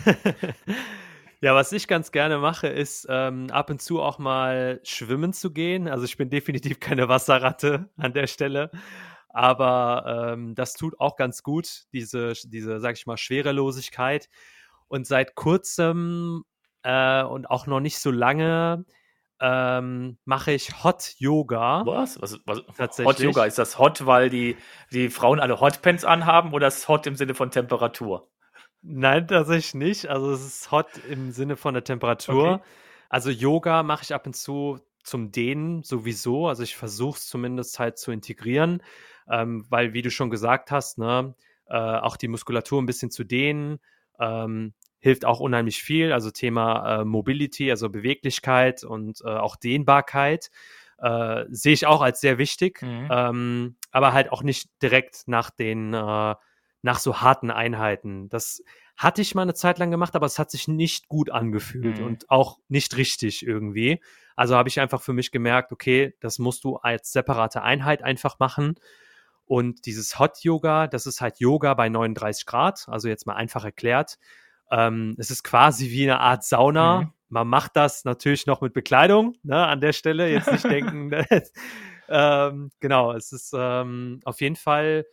ja, 1.40 1.54
was 1.54 1.72
ich 1.72 1.88
ganz 1.88 2.12
gerne 2.12 2.36
mache, 2.36 2.66
ist 2.66 3.06
ähm, 3.08 3.46
ab 3.50 3.70
und 3.70 3.80
zu 3.80 4.02
auch 4.02 4.18
mal 4.18 4.80
schwimmen 4.84 5.32
zu 5.32 5.52
gehen. 5.52 5.88
Also 5.88 6.04
ich 6.04 6.18
bin 6.18 6.28
definitiv 6.28 6.80
keine 6.80 7.08
Wasserratte 7.08 7.88
an 7.96 8.12
der 8.12 8.26
Stelle. 8.26 8.70
Aber 9.30 10.32
ähm, 10.34 10.54
das 10.54 10.74
tut 10.74 11.00
auch 11.00 11.16
ganz 11.16 11.42
gut, 11.42 11.84
diese, 11.94 12.34
diese, 12.44 12.78
sag 12.80 12.98
ich 12.98 13.06
mal, 13.06 13.16
Schwerelosigkeit. 13.16 14.28
Und 14.88 15.06
seit 15.06 15.34
kurzem 15.34 16.44
äh, 16.82 17.22
und 17.22 17.48
auch 17.50 17.66
noch 17.66 17.80
nicht 17.80 18.00
so 18.00 18.10
lange 18.10 18.84
ähm, 19.46 20.16
mache 20.24 20.52
ich 20.52 20.82
Hot 20.82 21.16
Yoga. 21.18 21.82
Was? 21.84 22.18
was, 22.22 22.40
was 22.46 22.98
Hot 23.00 23.18
Yoga, 23.18 23.44
ist 23.44 23.58
das 23.58 23.78
Hot, 23.78 24.06
weil 24.06 24.30
die, 24.30 24.56
die 24.90 25.10
Frauen 25.10 25.38
alle 25.38 25.60
Hotpants 25.60 26.06
anhaben 26.06 26.54
oder 26.54 26.68
ist 26.68 26.88
Hot 26.88 27.06
im 27.06 27.14
Sinne 27.14 27.34
von 27.34 27.50
Temperatur? 27.50 28.30
Nein, 28.80 29.28
tatsächlich 29.28 29.74
nicht. 29.74 30.06
Also 30.06 30.32
es 30.32 30.46
ist 30.46 30.70
Hot 30.70 30.88
im 31.10 31.30
Sinne 31.30 31.56
von 31.56 31.74
der 31.74 31.84
Temperatur. 31.84 32.54
Okay. 32.54 32.64
Also 33.10 33.28
Yoga 33.28 33.82
mache 33.82 34.04
ich 34.04 34.14
ab 34.14 34.26
und 34.26 34.34
zu 34.34 34.80
zum 35.02 35.30
Dehnen 35.30 35.82
sowieso. 35.82 36.48
Also 36.48 36.62
ich 36.62 36.74
versuche 36.74 37.18
es 37.18 37.26
zumindest 37.26 37.78
halt 37.78 37.98
zu 37.98 38.12
integrieren, 38.12 38.82
ähm, 39.28 39.66
weil 39.68 39.92
wie 39.92 40.00
du 40.00 40.10
schon 40.10 40.30
gesagt 40.30 40.70
hast, 40.70 40.96
ne, 40.96 41.34
äh, 41.66 41.76
auch 41.76 42.16
die 42.16 42.28
Muskulatur 42.28 42.80
ein 42.80 42.86
bisschen 42.86 43.10
zu 43.10 43.24
dehnen. 43.24 43.78
Ähm, 44.18 44.72
hilft 45.04 45.26
auch 45.26 45.38
unheimlich 45.38 45.82
viel. 45.82 46.14
Also 46.14 46.30
Thema 46.30 47.02
äh, 47.02 47.04
Mobility, 47.04 47.70
also 47.70 47.90
Beweglichkeit 47.90 48.84
und 48.84 49.20
äh, 49.20 49.28
auch 49.28 49.54
Dehnbarkeit. 49.56 50.50
Äh, 50.96 51.44
sehe 51.50 51.74
ich 51.74 51.86
auch 51.86 52.00
als 52.00 52.22
sehr 52.22 52.38
wichtig, 52.38 52.80
mhm. 52.80 53.08
ähm, 53.10 53.76
aber 53.90 54.14
halt 54.14 54.32
auch 54.32 54.42
nicht 54.42 54.70
direkt 54.80 55.24
nach 55.26 55.50
den, 55.50 55.92
äh, 55.92 56.34
nach 56.80 56.98
so 56.98 57.20
harten 57.20 57.50
Einheiten. 57.50 58.30
Das 58.30 58.62
hatte 58.96 59.20
ich 59.20 59.34
mal 59.34 59.42
eine 59.42 59.52
Zeit 59.52 59.78
lang 59.78 59.90
gemacht, 59.90 60.16
aber 60.16 60.24
es 60.24 60.38
hat 60.38 60.50
sich 60.50 60.68
nicht 60.68 61.08
gut 61.08 61.28
angefühlt 61.28 61.98
mhm. 61.98 62.06
und 62.06 62.30
auch 62.30 62.56
nicht 62.68 62.96
richtig 62.96 63.46
irgendwie. 63.46 64.00
Also 64.36 64.56
habe 64.56 64.70
ich 64.70 64.80
einfach 64.80 65.02
für 65.02 65.12
mich 65.12 65.32
gemerkt, 65.32 65.70
okay, 65.70 66.14
das 66.20 66.38
musst 66.38 66.64
du 66.64 66.76
als 66.76 67.12
separate 67.12 67.60
Einheit 67.60 68.02
einfach 68.02 68.38
machen. 68.38 68.76
Und 69.44 69.84
dieses 69.84 70.18
Hot 70.18 70.42
Yoga, 70.44 70.86
das 70.86 71.04
ist 71.04 71.20
halt 71.20 71.40
Yoga 71.40 71.74
bei 71.74 71.90
39 71.90 72.46
Grad, 72.46 72.86
also 72.88 73.08
jetzt 73.08 73.26
mal 73.26 73.34
einfach 73.34 73.66
erklärt. 73.66 74.16
Ähm, 74.70 75.14
es 75.18 75.30
ist 75.30 75.42
quasi 75.42 75.90
wie 75.90 76.04
eine 76.04 76.20
Art 76.20 76.44
Sauna. 76.44 77.02
Mhm. 77.02 77.12
Man 77.28 77.48
macht 77.48 77.76
das 77.76 78.04
natürlich 78.04 78.46
noch 78.46 78.60
mit 78.60 78.72
Bekleidung, 78.72 79.36
ne, 79.42 79.66
an 79.66 79.80
der 79.80 79.92
Stelle. 79.92 80.30
Jetzt 80.30 80.50
nicht 80.50 80.64
denken. 80.70 81.10
ähm, 82.08 82.70
genau, 82.80 83.12
es 83.12 83.32
ist 83.32 83.52
ähm, 83.56 84.20
auf 84.24 84.40
jeden 84.40 84.56
Fall 84.56 85.04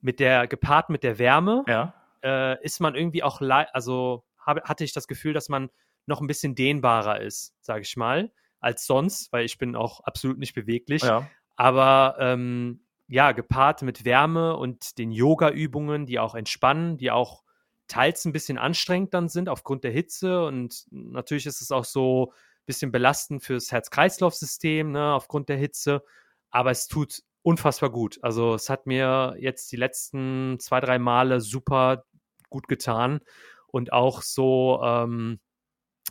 mit 0.00 0.20
der, 0.20 0.46
gepaart 0.46 0.90
mit 0.90 1.02
der 1.02 1.18
Wärme, 1.18 1.64
ja. 1.66 1.94
äh, 2.22 2.62
ist 2.64 2.80
man 2.80 2.94
irgendwie 2.94 3.22
auch, 3.22 3.40
also 3.40 4.24
hab, 4.44 4.68
hatte 4.68 4.84
ich 4.84 4.92
das 4.92 5.06
Gefühl, 5.06 5.32
dass 5.32 5.48
man 5.48 5.70
noch 6.06 6.20
ein 6.20 6.26
bisschen 6.26 6.54
dehnbarer 6.54 7.20
ist, 7.20 7.54
sage 7.60 7.82
ich 7.82 7.96
mal, 7.96 8.32
als 8.60 8.86
sonst, 8.86 9.32
weil 9.32 9.44
ich 9.44 9.58
bin 9.58 9.76
auch 9.76 10.00
absolut 10.00 10.38
nicht 10.38 10.54
beweglich. 10.54 11.02
Ja. 11.02 11.28
Aber 11.56 12.16
ähm, 12.18 12.84
ja, 13.06 13.32
gepaart 13.32 13.82
mit 13.82 14.04
Wärme 14.04 14.56
und 14.56 14.98
den 14.98 15.12
Yoga-Übungen, 15.12 16.06
die 16.06 16.18
auch 16.18 16.34
entspannen, 16.34 16.96
die 16.96 17.10
auch 17.10 17.42
teils 17.88 18.24
ein 18.24 18.32
bisschen 18.32 18.58
anstrengend 18.58 19.14
dann 19.14 19.28
sind 19.28 19.48
aufgrund 19.48 19.84
der 19.84 19.90
Hitze 19.90 20.44
und 20.44 20.86
natürlich 20.90 21.46
ist 21.46 21.60
es 21.60 21.70
auch 21.70 21.84
so 21.84 22.32
ein 22.32 22.66
bisschen 22.66 22.92
belastend 22.92 23.42
fürs 23.42 23.72
Herz-Kreislauf-System 23.72 24.92
ne, 24.92 25.12
aufgrund 25.12 25.48
der 25.48 25.56
Hitze, 25.56 26.02
aber 26.50 26.70
es 26.70 26.86
tut 26.86 27.22
unfassbar 27.42 27.90
gut. 27.90 28.18
Also 28.22 28.54
es 28.54 28.70
hat 28.70 28.86
mir 28.86 29.34
jetzt 29.38 29.72
die 29.72 29.76
letzten 29.76 30.58
zwei, 30.60 30.80
drei 30.80 30.98
Male 30.98 31.40
super 31.40 32.04
gut 32.48 32.68
getan 32.68 33.20
und 33.66 33.92
auch 33.92 34.22
so, 34.22 34.80
ähm, 34.82 35.40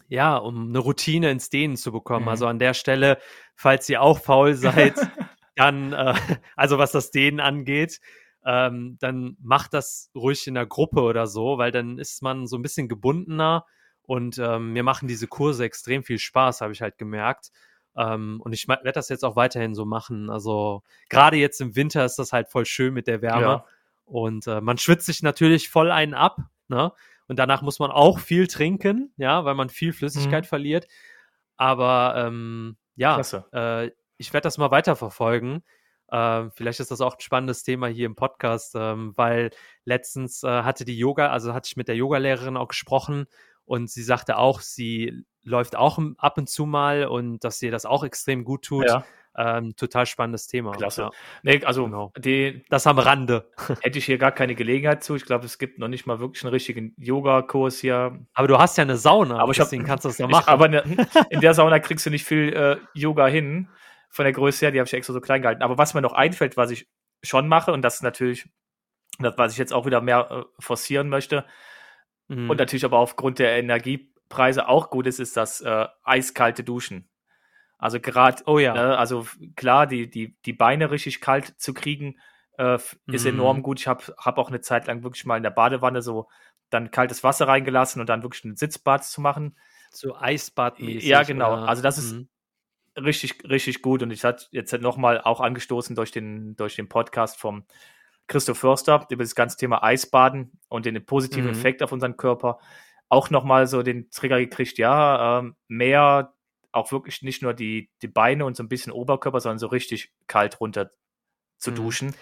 ja, 0.08 0.36
um 0.36 0.70
eine 0.70 0.80
Routine 0.80 1.32
ins 1.32 1.50
Dehnen 1.50 1.78
zu 1.78 1.92
bekommen. 1.92 2.26
Mhm. 2.26 2.30
Also 2.30 2.48
an 2.48 2.60
der 2.60 2.74
Stelle, 2.74 3.18
falls 3.56 3.88
ihr 3.88 4.02
auch 4.02 4.20
faul 4.20 4.54
seid, 4.56 4.96
dann, 5.56 5.94
äh, 5.94 6.16
also 6.56 6.78
was 6.78 6.92
das 6.92 7.12
Dehnen 7.12 7.40
angeht, 7.40 8.02
ähm, 8.46 8.98
dann 9.00 9.38
macht 9.42 9.74
das 9.74 10.10
ruhig 10.16 10.48
in 10.48 10.56
der 10.56 10.66
Gruppe 10.66 11.02
oder 11.02 11.28
so, 11.28 11.58
weil 11.58 11.72
dann 11.72 11.98
ist 12.00 12.22
man 12.22 12.48
so 12.48 12.58
ein 12.58 12.62
bisschen 12.62 12.88
gebundener 12.88 13.66
und 14.04 14.38
ähm, 14.40 14.74
mir 14.74 14.84
machen 14.84 15.08
diese 15.08 15.28
Kurse 15.28 15.64
extrem 15.64 16.04
viel 16.04 16.20
Spaß, 16.20 16.62
habe 16.62 16.74
ich 16.74 16.82
halt 16.82 16.98
gemerkt. 16.98 17.52
Ähm, 17.96 18.42
und 18.44 18.54
ich 18.54 18.68
werde 18.68 18.92
das 18.92 19.10
jetzt 19.10 19.24
auch 19.24 19.36
weiterhin 19.36 19.76
so 19.76 19.86
machen. 19.86 20.30
Also 20.30 20.84
gerade 21.10 21.38
jetzt 21.38 21.62
im 21.62 21.76
Winter 21.76 22.06
ist 22.06 22.18
das 22.18 22.34
halt 22.34 22.50
voll 22.50 22.66
schön 22.66 22.94
mit 22.94 23.08
der 23.08 23.22
Wärme. 23.22 23.42
Ja. 23.42 23.66
Und 24.06 24.48
äh, 24.48 24.62
man 24.62 24.78
schwitzt 24.78 25.06
sich 25.06 25.24
natürlich 25.24 25.70
voll 25.70 25.92
einen 25.92 26.14
ab, 26.14 26.40
ne? 26.68 26.92
Und 27.28 27.38
danach 27.38 27.62
muss 27.62 27.80
man 27.80 27.92
auch 27.92 28.20
viel 28.20 28.48
trinken, 28.48 29.14
ja, 29.16 29.46
weil 29.46 29.56
man 29.56 29.70
viel 29.70 29.94
Flüssigkeit 29.94 30.44
mhm. 30.44 30.50
verliert. 30.50 30.88
Aber 31.56 32.16
ähm, 32.18 32.76
ja, 32.96 33.22
äh, 33.54 33.92
ich 34.18 34.34
werde 34.34 34.44
das 34.44 34.58
mal 34.58 34.72
weiterverfolgen. 34.72 35.64
Ähm, 36.12 36.52
vielleicht 36.54 36.80
ist 36.80 36.92
das 36.92 37.02
auch 37.02 37.16
ein 37.16 37.22
spannendes 37.22 37.64
Thema 37.64 37.88
hier 37.88 38.06
im 38.06 38.16
Podcast, 38.16 38.76
ähm, 38.76 39.14
weil 39.16 39.52
letztens 39.86 40.44
äh, 40.44 40.64
hatte 40.64 40.84
die 40.84 40.98
Yoga, 40.98 41.30
also 41.30 41.54
hatte 41.54 41.68
ich 41.68 41.78
mit 41.78 41.88
der 41.88 41.96
Yogalehrerin 41.96 42.58
auch 42.58 42.68
gesprochen 42.68 43.28
und 43.66 43.90
sie 43.90 44.04
sagte 44.04 44.38
auch, 44.38 44.60
sie 44.60 45.24
läuft 45.44 45.76
auch 45.76 46.00
ab 46.18 46.38
und 46.38 46.50
zu 46.50 46.66
mal 46.66 47.06
und 47.06 47.44
dass 47.44 47.62
ihr 47.62 47.72
das 47.72 47.86
auch 47.86 48.04
extrem 48.04 48.44
gut 48.44 48.64
tut. 48.64 48.88
Ja. 48.88 49.06
Ähm, 49.38 49.78
total 49.78 50.06
spannendes 50.06 50.48
Thema. 50.48 50.72
Klasse. 50.72 51.04
Ja. 51.04 51.12
Nee, 51.44 51.64
also 51.64 51.86
genau. 51.86 52.12
die, 52.18 52.66
das 52.70 52.86
am 52.86 53.00
Rande. 53.00 53.50
Hätte 53.82 53.98
ich 53.98 54.06
hier 54.06 54.18
gar 54.18 54.34
keine 54.34 54.56
Gelegenheit 54.56 55.06
zu. 55.06 55.16
Ich 55.16 55.24
glaube, 55.24 55.46
es 55.46 55.58
gibt 55.58 55.80
noch 55.80 55.88
nicht 55.88 56.06
mal 56.06 56.20
wirklich 56.20 56.44
einen 56.44 56.52
richtigen 56.52 56.94
Yoga-Kurs 56.98 57.80
hier. 57.80 58.20
Aber 58.34 58.48
du 58.50 58.58
hast 58.58 58.78
ja 58.78 58.82
eine 58.82 58.98
Sauna, 58.98 59.40
aber 59.40 59.52
ich 59.52 59.58
deswegen 59.58 59.84
hab, 59.84 59.90
kannst 59.90 60.04
du 60.04 60.10
das 60.10 60.18
ja 60.18 60.28
machen. 60.28 60.44
Ich, 60.48 60.50
aber 60.50 60.68
ne, 60.68 61.08
in 61.30 61.40
der 61.40 61.54
Sauna 61.54 61.80
kriegst 61.80 62.06
du 62.06 62.10
nicht 62.10 62.26
viel 62.26 62.52
äh, 62.54 62.76
Yoga 62.94 63.28
hin 63.28 63.70
von 64.12 64.26
der 64.26 64.34
Größe 64.34 64.66
her, 64.66 64.72
die 64.72 64.80
habe 64.80 64.88
ich 64.88 64.94
extra 64.94 65.14
so 65.14 65.22
klein 65.22 65.42
gehalten. 65.42 65.64
Aber 65.64 65.78
was 65.78 65.94
mir 65.94 66.02
noch 66.02 66.14
einfällt, 66.14 66.58
was 66.58 66.70
ich 66.70 66.88
schon 67.24 67.48
mache, 67.48 67.72
und 67.72 67.82
das 67.82 67.96
ist 67.96 68.04
natürlich, 68.04 68.48
das, 69.20 69.38
was 69.38 69.54
ich 69.54 69.58
jetzt 69.58 69.74
auch 69.74 69.86
wieder 69.86 70.02
mehr 70.02 70.30
äh, 70.30 70.44
forcieren 70.60 71.08
möchte, 71.08 71.46
mhm. 72.28 72.50
und 72.50 72.60
natürlich 72.60 72.84
aber 72.84 73.00
aufgrund 73.00 73.40
der 73.40 73.58
Energiepreise 73.58 74.68
auch 74.68 74.90
gut 74.90 75.08
ist, 75.08 75.20
ist 75.20 75.38
das 75.38 75.62
äh, 75.62 75.88
eiskalte 76.04 76.64
Duschen. 76.64 77.10
Also 77.78 78.00
gerade, 78.00 78.44
oh 78.46 78.60
ja. 78.60 78.74
Ne, 78.74 78.98
also 78.98 79.26
klar, 79.56 79.88
die, 79.88 80.10
die, 80.10 80.38
die 80.46 80.54
Beine 80.54 80.92
richtig 80.92 81.22
kalt 81.22 81.56
zu 81.58 81.74
kriegen, 81.74 82.20
äh, 82.58 82.78
ist 83.08 83.24
mhm. 83.24 83.32
enorm 83.32 83.64
gut. 83.64 83.80
Ich 83.80 83.88
habe 83.88 84.14
hab 84.18 84.38
auch 84.38 84.50
eine 84.50 84.60
Zeit 84.60 84.88
lang 84.88 85.04
wirklich 85.04 85.26
mal 85.26 85.38
in 85.38 85.44
der 85.44 85.52
Badewanne 85.52 86.02
so 86.02 86.28
dann 86.70 86.92
kaltes 86.92 87.24
Wasser 87.24 87.48
reingelassen 87.48 88.02
und 88.02 88.08
dann 88.08 88.24
wirklich 88.24 88.44
ein 88.44 88.58
Sitzbad 88.58 89.06
zu 89.06 89.22
machen. 89.22 89.58
So 89.90 90.16
Eisbadmäßig. 90.16 91.06
Ja, 91.06 91.24
genau. 91.24 91.54
Oder? 91.54 91.68
Also 91.70 91.82
das 91.82 91.98
ist 91.98 92.14
mhm 92.14 92.31
richtig, 92.98 93.44
richtig 93.50 93.82
gut. 93.82 94.04
Und 94.04 94.12
ich 94.12 94.24
hatte 94.24 94.46
jetzt 94.52 94.74
nochmal 94.74 95.22
auch 95.22 95.40
angestoßen 95.40 95.96
durch 95.96 96.12
den, 96.12 96.56
durch 96.56 96.76
den 96.76 96.90
Podcast 96.90 97.40
vom 97.40 97.66
Christoph 98.28 98.60
Förster 98.60 99.06
über 99.10 99.24
das 99.24 99.36
ganze 99.36 99.58
Thema 99.58 99.84
Eisbaden 99.84 100.52
und 100.70 100.86
den 100.86 101.06
positiven 101.06 101.46
mhm. 101.46 101.52
Effekt 101.52 101.84
auf 101.84 101.92
unseren 101.92 102.18
Körper. 102.18 102.60
Auch 103.10 103.30
nochmal 103.30 103.68
so 103.68 103.84
den 103.84 104.10
Trigger 104.10 104.40
gekriegt, 104.40 104.78
ja, 104.78 105.40
ähm, 105.40 105.56
mehr, 105.68 106.34
auch 106.72 106.92
wirklich 106.94 107.22
nicht 107.24 107.42
nur 107.42 107.54
die, 107.54 107.90
die 108.02 108.08
Beine 108.08 108.46
und 108.46 108.56
so 108.56 108.64
ein 108.64 108.70
bisschen 108.70 108.94
Oberkörper, 108.94 109.42
sondern 109.42 109.60
so 109.60 109.68
richtig 109.68 110.14
kalt 110.28 110.62
runter 110.62 110.92
zu 111.58 111.72
mhm. 111.72 111.76
duschen. 111.76 112.16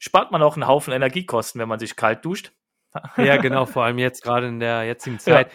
Spart 0.00 0.32
man 0.32 0.42
auch 0.42 0.56
einen 0.56 0.66
Haufen 0.66 0.92
Energiekosten, 0.92 1.60
wenn 1.60 1.68
man 1.68 1.78
sich 1.78 1.94
kalt 1.94 2.24
duscht. 2.24 2.52
Ja, 3.16 3.36
genau, 3.40 3.66
vor 3.66 3.84
allem 3.84 3.98
jetzt 3.98 4.24
gerade 4.24 4.48
in 4.48 4.58
der 4.58 4.82
jetzigen 4.84 5.20
Zeit. 5.20 5.48
Ja. 5.48 5.54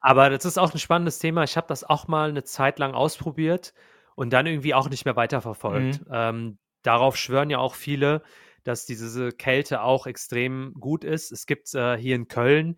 Aber 0.00 0.30
das 0.30 0.44
ist 0.44 0.58
auch 0.58 0.72
ein 0.72 0.78
spannendes 0.78 1.18
Thema. 1.18 1.44
Ich 1.44 1.56
habe 1.56 1.66
das 1.66 1.84
auch 1.84 2.08
mal 2.08 2.28
eine 2.28 2.44
Zeit 2.44 2.78
lang 2.78 2.94
ausprobiert 2.94 3.74
und 4.14 4.32
dann 4.32 4.46
irgendwie 4.46 4.74
auch 4.74 4.88
nicht 4.88 5.04
mehr 5.04 5.16
weiterverfolgt. 5.16 6.00
Mhm. 6.06 6.12
Ähm, 6.12 6.58
darauf 6.82 7.16
schwören 7.16 7.50
ja 7.50 7.58
auch 7.58 7.74
viele, 7.74 8.22
dass 8.64 8.86
diese 8.86 9.32
Kälte 9.32 9.82
auch 9.82 10.06
extrem 10.06 10.74
gut 10.78 11.04
ist. 11.04 11.32
Es 11.32 11.46
gibt 11.46 11.74
äh, 11.74 11.96
hier 11.96 12.16
in 12.16 12.28
Köln 12.28 12.76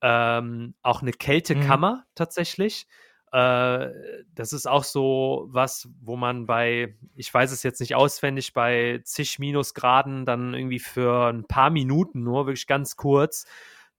ähm, 0.00 0.74
auch 0.82 1.02
eine 1.02 1.12
Kältekammer 1.12 1.96
mhm. 1.96 2.10
tatsächlich. 2.14 2.86
Äh, 3.32 3.88
das 4.34 4.52
ist 4.52 4.66
auch 4.66 4.84
so 4.84 5.46
was, 5.48 5.88
wo 6.00 6.16
man 6.16 6.46
bei, 6.46 6.94
ich 7.16 7.32
weiß 7.32 7.52
es 7.52 7.62
jetzt 7.62 7.80
nicht 7.80 7.94
auswendig, 7.94 8.52
bei 8.52 9.00
zig 9.04 9.38
Minusgraden 9.38 10.26
dann 10.26 10.52
irgendwie 10.52 10.80
für 10.80 11.28
ein 11.28 11.46
paar 11.46 11.70
Minuten 11.70 12.22
nur, 12.22 12.46
wirklich 12.46 12.66
ganz 12.66 12.96
kurz, 12.96 13.46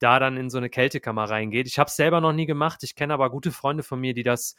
da 0.04 0.20
dann 0.20 0.36
in 0.36 0.50
so 0.50 0.58
eine 0.58 0.70
Kältekammer 0.70 1.24
reingeht. 1.24 1.68
Ich 1.68 1.80
habe 1.80 1.88
es 1.88 1.96
selber 1.96 2.20
noch 2.20 2.34
nie 2.34 2.46
gemacht. 2.46 2.84
Ich 2.84 2.96
kenne 2.96 3.14
aber 3.14 3.30
gute 3.30 3.52
Freunde 3.52 3.84
von 3.84 4.00
mir, 4.00 4.14
die 4.14 4.24
das 4.24 4.56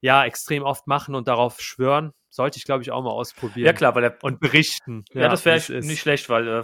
ja 0.00 0.24
extrem 0.24 0.62
oft 0.62 0.86
machen 0.86 1.14
und 1.14 1.26
darauf 1.26 1.60
schwören. 1.60 2.12
Sollte 2.28 2.58
ich, 2.58 2.64
glaube 2.64 2.82
ich, 2.82 2.90
auch 2.90 3.02
mal 3.02 3.10
ausprobieren. 3.10 3.64
Ja, 3.66 3.72
klar, 3.72 3.94
weil 3.94 4.02
der, 4.02 4.18
und 4.22 4.40
berichten. 4.40 5.04
Ja, 5.12 5.22
ja 5.22 5.28
das 5.28 5.46
wäre 5.46 5.80
nicht 5.80 6.00
schlecht, 6.00 6.28
weil, 6.28 6.46
äh, 6.46 6.62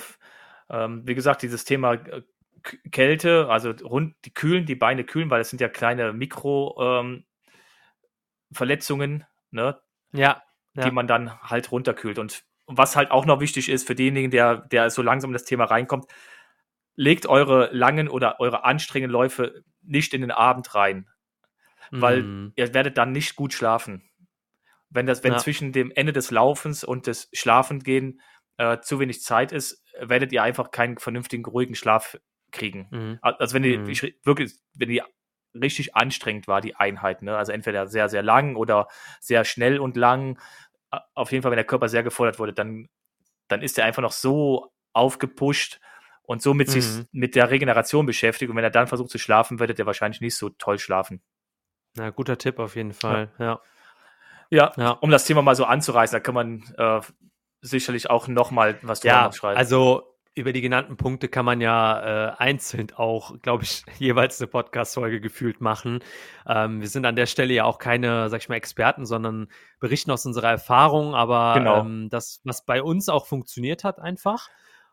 ähm, 0.69 1.03
wie 1.07 1.15
gesagt, 1.15 1.41
dieses 1.43 1.65
Thema 1.65 1.95
äh, 1.95 2.23
Kälte, 2.91 3.49
also 3.49 3.71
rund, 3.71 4.15
die 4.27 4.35
kühlen, 4.35 4.67
die 4.67 4.75
Beine 4.75 5.05
kühlen, 5.05 5.31
weil 5.31 5.41
es 5.41 5.49
sind 5.49 5.63
ja 5.63 5.69
kleine 5.71 6.13
Mikroverletzungen, 6.13 7.25
ähm, 8.53 9.25
ne? 9.51 9.81
Ja, 10.13 10.43
ja. 10.75 10.85
Die 10.85 10.91
man 10.91 11.07
dann 11.07 11.41
halt 11.41 11.73
runterkühlt. 11.73 12.19
Und 12.19 12.45
was 12.67 12.97
halt 12.97 13.11
auch 13.11 13.25
noch 13.25 13.41
wichtig 13.41 13.71
ist 13.71 13.87
für 13.87 13.95
denjenigen, 13.95 14.31
der, 14.31 14.57
der 14.57 14.91
so 14.91 15.01
langsam 15.01 15.31
in 15.31 15.35
das 15.35 15.45
Thema 15.45 15.65
reinkommt, 15.65 16.07
legt 17.01 17.27
eure 17.27 17.71
langen 17.73 18.09
oder 18.09 18.41
eure 18.41 18.63
anstrengenden 18.65 19.11
Läufe 19.11 19.65
nicht 19.81 20.13
in 20.13 20.21
den 20.21 20.31
Abend 20.31 20.75
rein, 20.75 21.09
weil 21.91 22.23
mm. 22.23 22.53
ihr 22.57 22.75
werdet 22.75 22.99
dann 22.99 23.13
nicht 23.13 23.37
gut 23.37 23.55
schlafen. 23.55 24.11
Wenn 24.91 25.07
das, 25.07 25.25
wenn 25.25 25.33
ja. 25.33 25.39
zwischen 25.39 25.73
dem 25.73 25.91
Ende 25.93 26.13
des 26.13 26.31
Laufens 26.31 26.85
und 26.85 27.07
des 27.07 27.31
Schlafengehen 27.33 28.21
äh, 28.59 28.81
zu 28.81 29.01
wenig 29.01 29.23
Zeit 29.23 29.51
ist, 29.51 29.83
werdet 29.99 30.31
ihr 30.33 30.43
einfach 30.43 30.73
keinen 30.73 30.99
vernünftigen, 30.99 31.47
ruhigen 31.47 31.75
Schlaf 31.75 32.19
kriegen. 32.53 32.89
Mm. 32.91 33.19
Also 33.23 33.55
wenn 33.55 33.65
ihr 33.65 33.79
mm. 33.79 33.87
wirklich, 33.87 34.59
wenn 34.75 34.91
ihr 34.91 35.07
richtig 35.55 35.97
anstrengend 35.97 36.49
war, 36.49 36.61
die 36.61 36.77
Einheit. 36.77 37.23
Ne? 37.23 37.35
Also 37.35 37.53
entweder 37.53 37.87
sehr, 37.87 38.11
sehr 38.11 38.23
lang 38.23 38.57
oder 38.57 38.89
sehr 39.21 39.47
schnell 39.47 39.81
und 39.81 39.97
lang. 39.97 40.39
Auf 41.15 41.33
jeden 41.33 41.41
Fall, 41.41 41.51
wenn 41.51 41.57
der 41.57 41.65
Körper 41.65 41.89
sehr 41.89 42.03
gefordert 42.03 42.39
wurde, 42.39 42.53
dann, 42.53 42.91
dann 43.49 43.63
ist 43.63 43.79
er 43.79 43.87
einfach 43.87 44.03
noch 44.03 44.13
so 44.13 44.71
aufgepusht 44.93 45.81
und 46.31 46.43
so 46.43 46.55
mit, 46.55 46.69
mhm. 46.69 46.73
sich, 46.81 47.07
mit 47.11 47.35
der 47.35 47.51
Regeneration 47.51 48.07
beschäftigt. 48.07 48.49
Und 48.49 48.57
wenn 48.57 48.63
er 48.63 48.71
dann 48.71 48.87
versucht 48.87 49.11
zu 49.11 49.19
schlafen, 49.19 49.59
wird 49.59 49.77
er 49.77 49.87
wahrscheinlich 49.87 50.21
nicht 50.21 50.37
so 50.37 50.49
toll 50.51 50.79
schlafen. 50.79 51.21
Ja, 51.97 52.11
guter 52.11 52.39
Tipp 52.39 52.61
auf 52.61 52.77
jeden 52.77 52.93
Fall, 52.93 53.33
ja. 53.41 53.61
Ja, 54.49 54.73
ja. 54.77 54.91
um 54.93 55.11
das 55.11 55.25
Thema 55.25 55.43
mal 55.43 55.57
so 55.57 55.65
anzureißen, 55.65 56.15
da 56.15 56.21
kann 56.21 56.35
man 56.35 56.63
äh, 56.79 57.01
sicherlich 57.63 58.11
auch 58.11 58.29
nochmal 58.29 58.79
was 58.83 59.01
drüber 59.01 59.15
ja, 59.15 59.33
schreiben. 59.33 59.59
Also 59.59 60.05
über 60.37 60.53
die 60.53 60.61
genannten 60.61 60.97
Punkte 60.97 61.27
kann 61.27 61.45
man 61.45 61.61
ja 61.61 62.29
äh, 62.29 62.33
einzeln 62.37 62.93
auch, 62.95 63.37
glaube 63.43 63.65
ich, 63.65 63.83
jeweils 63.99 64.41
eine 64.41 64.47
Podcast-Folge 64.47 65.21
gefühlt 65.21 65.61
machen. 65.61 65.99
Ähm, 66.47 66.81
wir 66.81 66.89
sind 66.89 67.07
an 67.07 67.17
der 67.17 67.27
Stelle 67.27 67.55
ja 67.55 67.65
auch 67.65 67.79
keine, 67.79 68.29
sag 68.29 68.41
ich 68.41 68.49
mal, 68.49 68.55
Experten, 68.55 69.05
sondern 69.05 69.49
berichten 69.81 70.13
aus 70.13 70.27
unserer 70.27 70.51
Erfahrung, 70.51 71.17
aber 71.17 71.55
genau. 71.55 71.81
ähm, 71.81 72.09
das, 72.09 72.41
was 72.45 72.65
bei 72.65 72.85
uns 72.85 73.09
auch 73.09 73.27
funktioniert 73.27 73.83
hat, 73.83 73.99
einfach. 73.99 74.49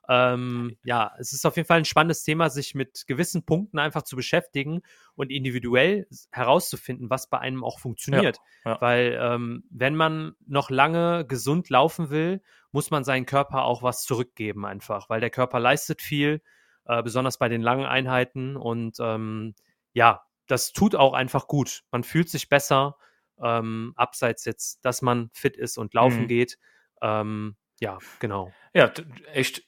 Ähm, 0.09 0.77
ja, 0.83 1.11
es 1.19 1.33
ist 1.33 1.45
auf 1.45 1.57
jeden 1.57 1.67
Fall 1.67 1.79
ein 1.79 1.85
spannendes 1.85 2.23
Thema, 2.23 2.49
sich 2.49 2.75
mit 2.75 3.05
gewissen 3.07 3.45
Punkten 3.45 3.77
einfach 3.77 4.03
zu 4.03 4.15
beschäftigen 4.15 4.81
und 5.15 5.31
individuell 5.31 6.07
herauszufinden, 6.31 7.09
was 7.09 7.29
bei 7.29 7.39
einem 7.39 7.63
auch 7.63 7.79
funktioniert. 7.79 8.37
Ja, 8.63 8.71
ja. 8.71 8.81
Weil 8.81 9.19
ähm, 9.21 9.63
wenn 9.69 9.95
man 9.95 10.35
noch 10.45 10.69
lange 10.69 11.25
gesund 11.27 11.69
laufen 11.69 12.09
will, 12.09 12.41
muss 12.71 12.89
man 12.89 13.03
seinen 13.03 13.25
Körper 13.25 13.63
auch 13.63 13.83
was 13.83 14.03
zurückgeben 14.03 14.65
einfach, 14.65 15.09
weil 15.09 15.19
der 15.19 15.29
Körper 15.29 15.59
leistet 15.59 16.01
viel, 16.01 16.41
äh, 16.85 17.03
besonders 17.03 17.37
bei 17.37 17.49
den 17.49 17.61
langen 17.61 17.85
Einheiten 17.85 18.55
und 18.55 18.97
ähm, 18.99 19.55
ja, 19.93 20.23
das 20.47 20.71
tut 20.71 20.95
auch 20.95 21.13
einfach 21.13 21.47
gut. 21.47 21.83
Man 21.91 22.03
fühlt 22.03 22.29
sich 22.29 22.47
besser, 22.47 22.95
ähm, 23.41 23.93
abseits 23.95 24.45
jetzt, 24.45 24.83
dass 24.85 25.01
man 25.01 25.29
fit 25.33 25.57
ist 25.57 25.77
und 25.77 25.93
laufen 25.93 26.23
mhm. 26.23 26.27
geht. 26.27 26.57
Ähm, 27.01 27.57
ja, 27.79 27.97
genau. 28.19 28.53
Ja, 28.73 28.91
echt 29.33 29.63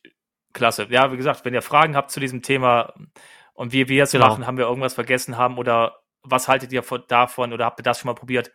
Klasse. 0.54 0.88
Ja, 0.89 1.12
wie 1.12 1.18
gesagt, 1.18 1.45
wenn 1.45 1.54
ihr 1.54 1.62
Fragen 1.62 1.95
habt 1.95 2.12
zu 2.12 2.20
diesem 2.20 2.41
Thema 2.41 2.93
und 3.54 3.74
wie 3.74 3.88
wir 3.88 4.04
es 4.04 4.12
genau. 4.12 4.30
machen, 4.30 4.47
haben 4.47 4.58
wir 4.58 4.66
irgendwas 4.66 4.93
vergessen 4.93 5.38
haben 5.38 5.58
oder 5.58 6.00
was 6.24 6.47
haltet 6.47 6.72
ihr 6.72 6.84
davon 7.08 7.54
oder 7.54 7.66
habt 7.66 7.80
ihr 7.80 7.84
das 7.84 8.00
schon 8.00 8.08
mal 8.08 8.16
probiert? 8.16 8.52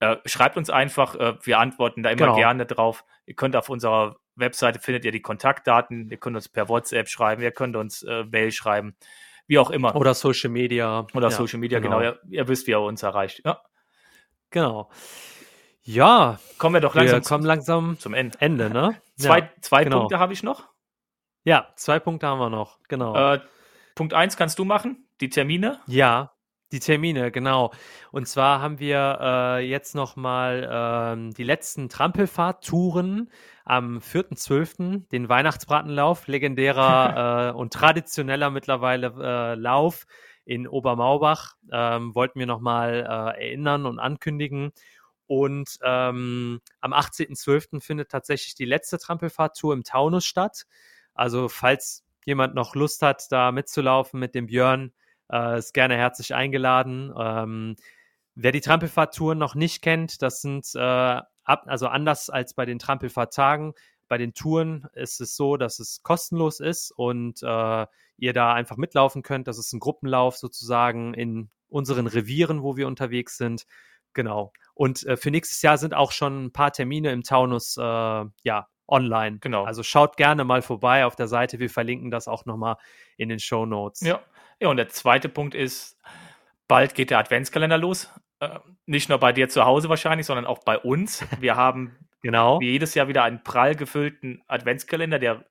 Äh, 0.00 0.16
schreibt 0.26 0.56
uns 0.56 0.70
einfach, 0.70 1.14
äh, 1.14 1.34
wir 1.42 1.58
antworten 1.58 2.02
da 2.02 2.10
immer 2.10 2.26
genau. 2.26 2.36
gerne 2.36 2.66
drauf. 2.66 3.04
Ihr 3.24 3.34
könnt 3.34 3.56
auf 3.56 3.68
unserer 3.68 4.16
Webseite 4.34 4.78
findet 4.78 5.04
ihr 5.04 5.12
die 5.12 5.22
Kontaktdaten, 5.22 6.10
ihr 6.10 6.18
könnt 6.18 6.36
uns 6.36 6.48
per 6.48 6.68
WhatsApp 6.68 7.08
schreiben, 7.08 7.42
ihr 7.42 7.52
könnt 7.52 7.76
uns 7.76 8.02
äh, 8.02 8.24
Mail 8.24 8.52
schreiben, 8.52 8.96
wie 9.46 9.58
auch 9.58 9.70
immer. 9.70 9.96
Oder 9.96 10.14
Social 10.14 10.50
Media. 10.50 11.06
Oder 11.14 11.28
ja, 11.28 11.36
Social 11.36 11.58
Media, 11.58 11.78
genau. 11.78 11.98
genau. 11.98 12.10
Ihr, 12.10 12.20
ihr, 12.30 12.48
wisst, 12.48 12.66
wie 12.66 12.72
ihr 12.72 12.80
uns 12.80 13.02
erreicht. 13.02 13.40
Ja. 13.44 13.62
Genau. 14.50 14.90
Ja. 15.82 16.38
Kommen 16.58 16.74
wir 16.74 16.80
doch 16.80 16.94
langsam, 16.94 17.22
wir 17.22 17.28
kommen 17.28 17.44
langsam 17.44 17.98
zum 17.98 18.12
Ende. 18.12 18.38
Ende 18.40 18.68
ne? 18.70 19.00
Zwei, 19.16 19.38
ja, 19.38 19.48
zwei 19.62 19.84
genau. 19.84 20.00
Punkte 20.00 20.18
habe 20.18 20.32
ich 20.34 20.42
noch. 20.42 20.68
Ja, 21.46 21.68
zwei 21.76 22.00
Punkte 22.00 22.26
haben 22.26 22.40
wir 22.40 22.50
noch, 22.50 22.80
genau. 22.88 23.14
Äh, 23.14 23.40
Punkt 23.94 24.14
eins 24.14 24.36
kannst 24.36 24.58
du 24.58 24.64
machen, 24.64 25.06
die 25.20 25.28
Termine? 25.28 25.78
Ja, 25.86 26.32
die 26.72 26.80
Termine, 26.80 27.30
genau. 27.30 27.72
Und 28.10 28.26
zwar 28.26 28.60
haben 28.60 28.80
wir 28.80 29.18
äh, 29.20 29.60
jetzt 29.64 29.94
nochmal 29.94 30.68
ähm, 30.68 31.32
die 31.34 31.44
letzten 31.44 31.88
Trampelfahrt-Touren 31.88 33.30
am 33.64 33.98
4.12., 33.98 35.08
den 35.12 35.28
Weihnachtsbratenlauf, 35.28 36.26
legendärer 36.26 37.52
äh, 37.54 37.56
und 37.56 37.72
traditioneller 37.72 38.50
mittlerweile 38.50 39.14
äh, 39.16 39.54
Lauf 39.54 40.06
in 40.44 40.66
Obermaubach. 40.66 41.54
Ähm, 41.70 42.12
wollten 42.16 42.40
wir 42.40 42.46
nochmal 42.46 43.04
äh, 43.04 43.46
erinnern 43.46 43.86
und 43.86 44.00
ankündigen. 44.00 44.72
Und 45.28 45.78
ähm, 45.84 46.60
am 46.80 46.92
18.12. 46.92 47.80
findet 47.80 48.10
tatsächlich 48.10 48.56
die 48.56 48.64
letzte 48.64 48.98
Trampelfahrt-Tour 48.98 49.74
im 49.74 49.84
Taunus 49.84 50.24
statt. 50.24 50.66
Also 51.16 51.48
falls 51.48 52.04
jemand 52.24 52.54
noch 52.54 52.74
Lust 52.74 53.02
hat, 53.02 53.30
da 53.30 53.52
mitzulaufen 53.52 54.20
mit 54.20 54.34
dem 54.34 54.46
Björn, 54.46 54.92
äh, 55.30 55.58
ist 55.58 55.74
gerne 55.74 55.96
herzlich 55.96 56.34
eingeladen. 56.34 57.12
Ähm, 57.18 57.76
wer 58.34 58.52
die 58.52 58.60
Trampelfahrttouren 58.60 59.38
noch 59.38 59.54
nicht 59.54 59.82
kennt, 59.82 60.22
das 60.22 60.40
sind 60.40 60.66
äh, 60.74 60.78
ab, 60.78 61.64
also 61.66 61.88
anders 61.88 62.30
als 62.30 62.54
bei 62.54 62.66
den 62.66 62.78
Trampelfahrttagen. 62.78 63.74
Bei 64.08 64.18
den 64.18 64.34
Touren 64.34 64.86
ist 64.92 65.20
es 65.20 65.34
so, 65.34 65.56
dass 65.56 65.80
es 65.80 66.02
kostenlos 66.02 66.60
ist 66.60 66.92
und 66.92 67.42
äh, 67.42 67.86
ihr 68.18 68.32
da 68.32 68.52
einfach 68.52 68.76
mitlaufen 68.76 69.22
könnt. 69.22 69.48
Das 69.48 69.58
ist 69.58 69.72
ein 69.72 69.80
Gruppenlauf 69.80 70.36
sozusagen 70.36 71.14
in 71.14 71.50
unseren 71.68 72.06
Revieren, 72.06 72.62
wo 72.62 72.76
wir 72.76 72.86
unterwegs 72.86 73.36
sind. 73.36 73.66
Genau. 74.12 74.52
Und 74.74 75.04
äh, 75.06 75.16
für 75.16 75.30
nächstes 75.30 75.60
Jahr 75.62 75.76
sind 75.78 75.94
auch 75.94 76.12
schon 76.12 76.46
ein 76.46 76.52
paar 76.52 76.72
Termine 76.72 77.12
im 77.12 77.22
Taunus 77.22 77.76
äh, 77.76 77.82
ja, 77.82 78.68
online. 78.88 79.38
Genau. 79.38 79.64
Also 79.64 79.82
schaut 79.82 80.16
gerne 80.16 80.44
mal 80.44 80.62
vorbei 80.62 81.04
auf 81.04 81.16
der 81.16 81.28
Seite. 81.28 81.58
Wir 81.58 81.70
verlinken 81.70 82.10
das 82.10 82.28
auch 82.28 82.46
nochmal 82.46 82.76
in 83.16 83.28
den 83.28 83.38
Show 83.38 83.66
Notes. 83.66 84.00
Ja. 84.00 84.20
ja, 84.60 84.68
und 84.68 84.76
der 84.76 84.88
zweite 84.88 85.28
Punkt 85.28 85.54
ist, 85.54 85.98
bald 86.68 86.94
geht 86.94 87.10
der 87.10 87.18
Adventskalender 87.18 87.78
los. 87.78 88.10
Äh, 88.40 88.58
nicht 88.86 89.08
nur 89.08 89.18
bei 89.18 89.32
dir 89.32 89.48
zu 89.48 89.64
Hause 89.64 89.88
wahrscheinlich, 89.88 90.26
sondern 90.26 90.46
auch 90.46 90.60
bei 90.64 90.78
uns. 90.78 91.24
Wir 91.40 91.56
haben 91.56 91.96
genau. 92.22 92.60
wie 92.60 92.70
jedes 92.70 92.94
Jahr 92.94 93.08
wieder 93.08 93.24
einen 93.24 93.42
prall 93.42 93.74
gefüllten 93.74 94.42
Adventskalender, 94.46 95.18
der 95.18 95.44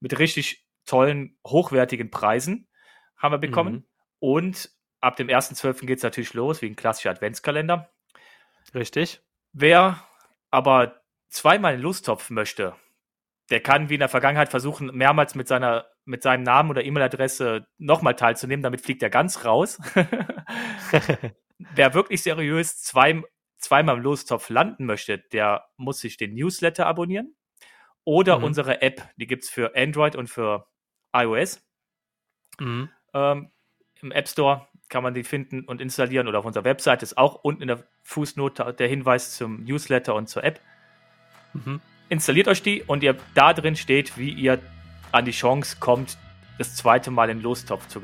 mit 0.00 0.18
richtig 0.18 0.66
tollen, 0.84 1.36
hochwertigen 1.46 2.10
Preisen 2.10 2.68
haben 3.16 3.32
wir 3.32 3.38
bekommen. 3.38 3.74
Mhm. 3.74 3.84
Und 4.18 4.70
ab 5.00 5.16
dem 5.16 5.28
1.12. 5.28 5.86
geht 5.86 5.98
es 5.98 6.02
natürlich 6.02 6.34
los, 6.34 6.60
wie 6.60 6.66
ein 6.66 6.76
klassischer 6.76 7.10
Adventskalender. 7.10 7.88
Richtig. 8.74 9.20
Wer 9.52 10.02
aber 10.50 11.01
zweimal 11.32 11.72
in 11.74 11.78
den 11.78 11.84
Lusttopf 11.84 12.30
möchte, 12.30 12.76
der 13.50 13.60
kann 13.60 13.88
wie 13.88 13.94
in 13.94 14.00
der 14.00 14.08
Vergangenheit 14.08 14.48
versuchen, 14.48 14.86
mehrmals 14.94 15.34
mit 15.34 15.48
seiner 15.48 15.86
mit 16.04 16.22
seinem 16.22 16.42
Namen 16.42 16.70
oder 16.70 16.84
E-Mail-Adresse 16.84 17.66
nochmal 17.78 18.16
teilzunehmen, 18.16 18.62
damit 18.62 18.80
fliegt 18.80 19.02
er 19.02 19.10
ganz 19.10 19.44
raus. 19.44 19.78
Wer 21.58 21.94
wirklich 21.94 22.22
seriös 22.22 22.82
zwei, 22.82 23.22
zweimal 23.58 23.98
im 23.98 24.02
Lostopf 24.02 24.48
landen 24.50 24.84
möchte, 24.84 25.18
der 25.18 25.66
muss 25.76 26.00
sich 26.00 26.16
den 26.16 26.34
Newsletter 26.34 26.86
abonnieren 26.86 27.36
oder 28.04 28.38
mhm. 28.38 28.44
unsere 28.44 28.82
App, 28.82 29.08
die 29.16 29.28
gibt 29.28 29.44
es 29.44 29.50
für 29.50 29.76
Android 29.76 30.16
und 30.16 30.28
für 30.28 30.66
iOS. 31.12 31.64
Mhm. 32.58 32.88
Ähm, 33.14 33.52
Im 34.00 34.10
App 34.10 34.28
Store 34.28 34.66
kann 34.88 35.04
man 35.04 35.14
die 35.14 35.22
finden 35.24 35.64
und 35.64 35.80
installieren 35.80 36.26
oder 36.26 36.40
auf 36.40 36.44
unserer 36.44 36.64
Website 36.64 37.02
ist 37.02 37.16
auch 37.16 37.36
unten 37.44 37.62
in 37.62 37.68
der 37.68 37.84
Fußnote 38.02 38.74
der 38.74 38.88
Hinweis 38.88 39.36
zum 39.36 39.62
Newsletter 39.64 40.14
und 40.14 40.28
zur 40.28 40.42
App. 40.42 40.60
Mhm. 41.52 41.80
Installiert 42.08 42.48
euch 42.48 42.62
die 42.62 42.82
und 42.82 43.02
ihr 43.02 43.16
da 43.34 43.54
drin 43.54 43.76
steht, 43.76 44.18
wie 44.18 44.30
ihr 44.30 44.58
an 45.12 45.24
die 45.24 45.32
Chance 45.32 45.76
kommt, 45.80 46.18
das 46.58 46.74
zweite 46.76 47.10
Mal 47.10 47.30
in 47.30 47.38
den 47.38 47.42
Lostopf 47.42 47.86
zu 47.88 48.00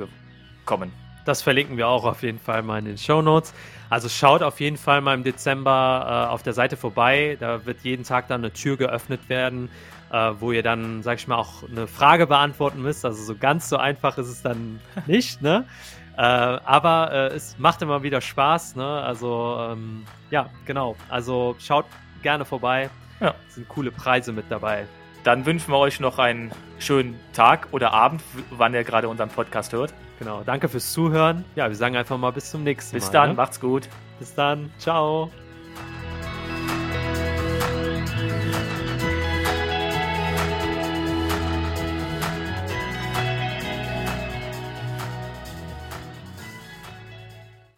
kommen. 0.64 0.92
Das 1.24 1.42
verlinken 1.42 1.76
wir 1.76 1.88
auch 1.88 2.04
auf 2.04 2.22
jeden 2.22 2.38
Fall 2.38 2.62
mal 2.62 2.78
in 2.78 2.86
den 2.86 2.96
Show 2.96 3.20
Notes. 3.20 3.52
Also 3.90 4.08
schaut 4.08 4.42
auf 4.42 4.60
jeden 4.60 4.78
Fall 4.78 5.02
mal 5.02 5.14
im 5.14 5.24
Dezember 5.24 6.26
äh, 6.28 6.32
auf 6.32 6.42
der 6.42 6.54
Seite 6.54 6.78
vorbei. 6.78 7.36
Da 7.38 7.66
wird 7.66 7.82
jeden 7.82 8.04
Tag 8.04 8.28
dann 8.28 8.40
eine 8.40 8.52
Tür 8.52 8.78
geöffnet 8.78 9.28
werden, 9.28 9.68
äh, 10.10 10.32
wo 10.38 10.52
ihr 10.52 10.62
dann, 10.62 11.02
sag 11.02 11.18
ich 11.18 11.28
mal, 11.28 11.36
auch 11.36 11.68
eine 11.68 11.86
Frage 11.86 12.26
beantworten 12.26 12.80
müsst. 12.80 13.04
Also 13.04 13.22
so 13.22 13.36
ganz 13.36 13.68
so 13.68 13.76
einfach 13.76 14.16
ist 14.16 14.28
es 14.28 14.40
dann 14.40 14.80
nicht, 15.06 15.42
ne? 15.42 15.66
Äh, 16.16 16.22
aber 16.22 17.12
äh, 17.12 17.34
es 17.34 17.58
macht 17.58 17.82
immer 17.82 18.02
wieder 18.02 18.22
Spaß, 18.22 18.76
ne? 18.76 19.02
Also 19.02 19.58
ähm, 19.70 20.04
ja, 20.30 20.48
genau. 20.64 20.96
Also 21.10 21.56
schaut 21.58 21.84
gerne 22.22 22.46
vorbei. 22.46 22.88
Ja. 23.20 23.34
Sind 23.48 23.68
coole 23.68 23.90
Preise 23.90 24.32
mit 24.32 24.46
dabei. 24.48 24.86
Dann 25.24 25.44
wünschen 25.46 25.72
wir 25.72 25.78
euch 25.78 26.00
noch 26.00 26.18
einen 26.18 26.52
schönen 26.78 27.18
Tag 27.32 27.68
oder 27.72 27.92
Abend, 27.92 28.22
wann 28.50 28.72
ihr 28.74 28.84
gerade 28.84 29.08
unseren 29.08 29.28
Podcast 29.28 29.72
hört. 29.72 29.92
Genau, 30.18 30.42
danke 30.44 30.68
fürs 30.68 30.92
Zuhören. 30.92 31.44
Ja, 31.54 31.68
wir 31.68 31.76
sagen 31.76 31.96
einfach 31.96 32.18
mal 32.18 32.30
bis 32.32 32.50
zum 32.50 32.64
nächsten 32.64 32.94
bis 32.94 33.04
Mal. 33.04 33.06
Bis 33.06 33.12
dann, 33.12 33.28
ne? 33.30 33.34
macht's 33.36 33.60
gut. 33.60 33.88
Bis 34.18 34.34
dann, 34.34 34.70
ciao. 34.78 35.30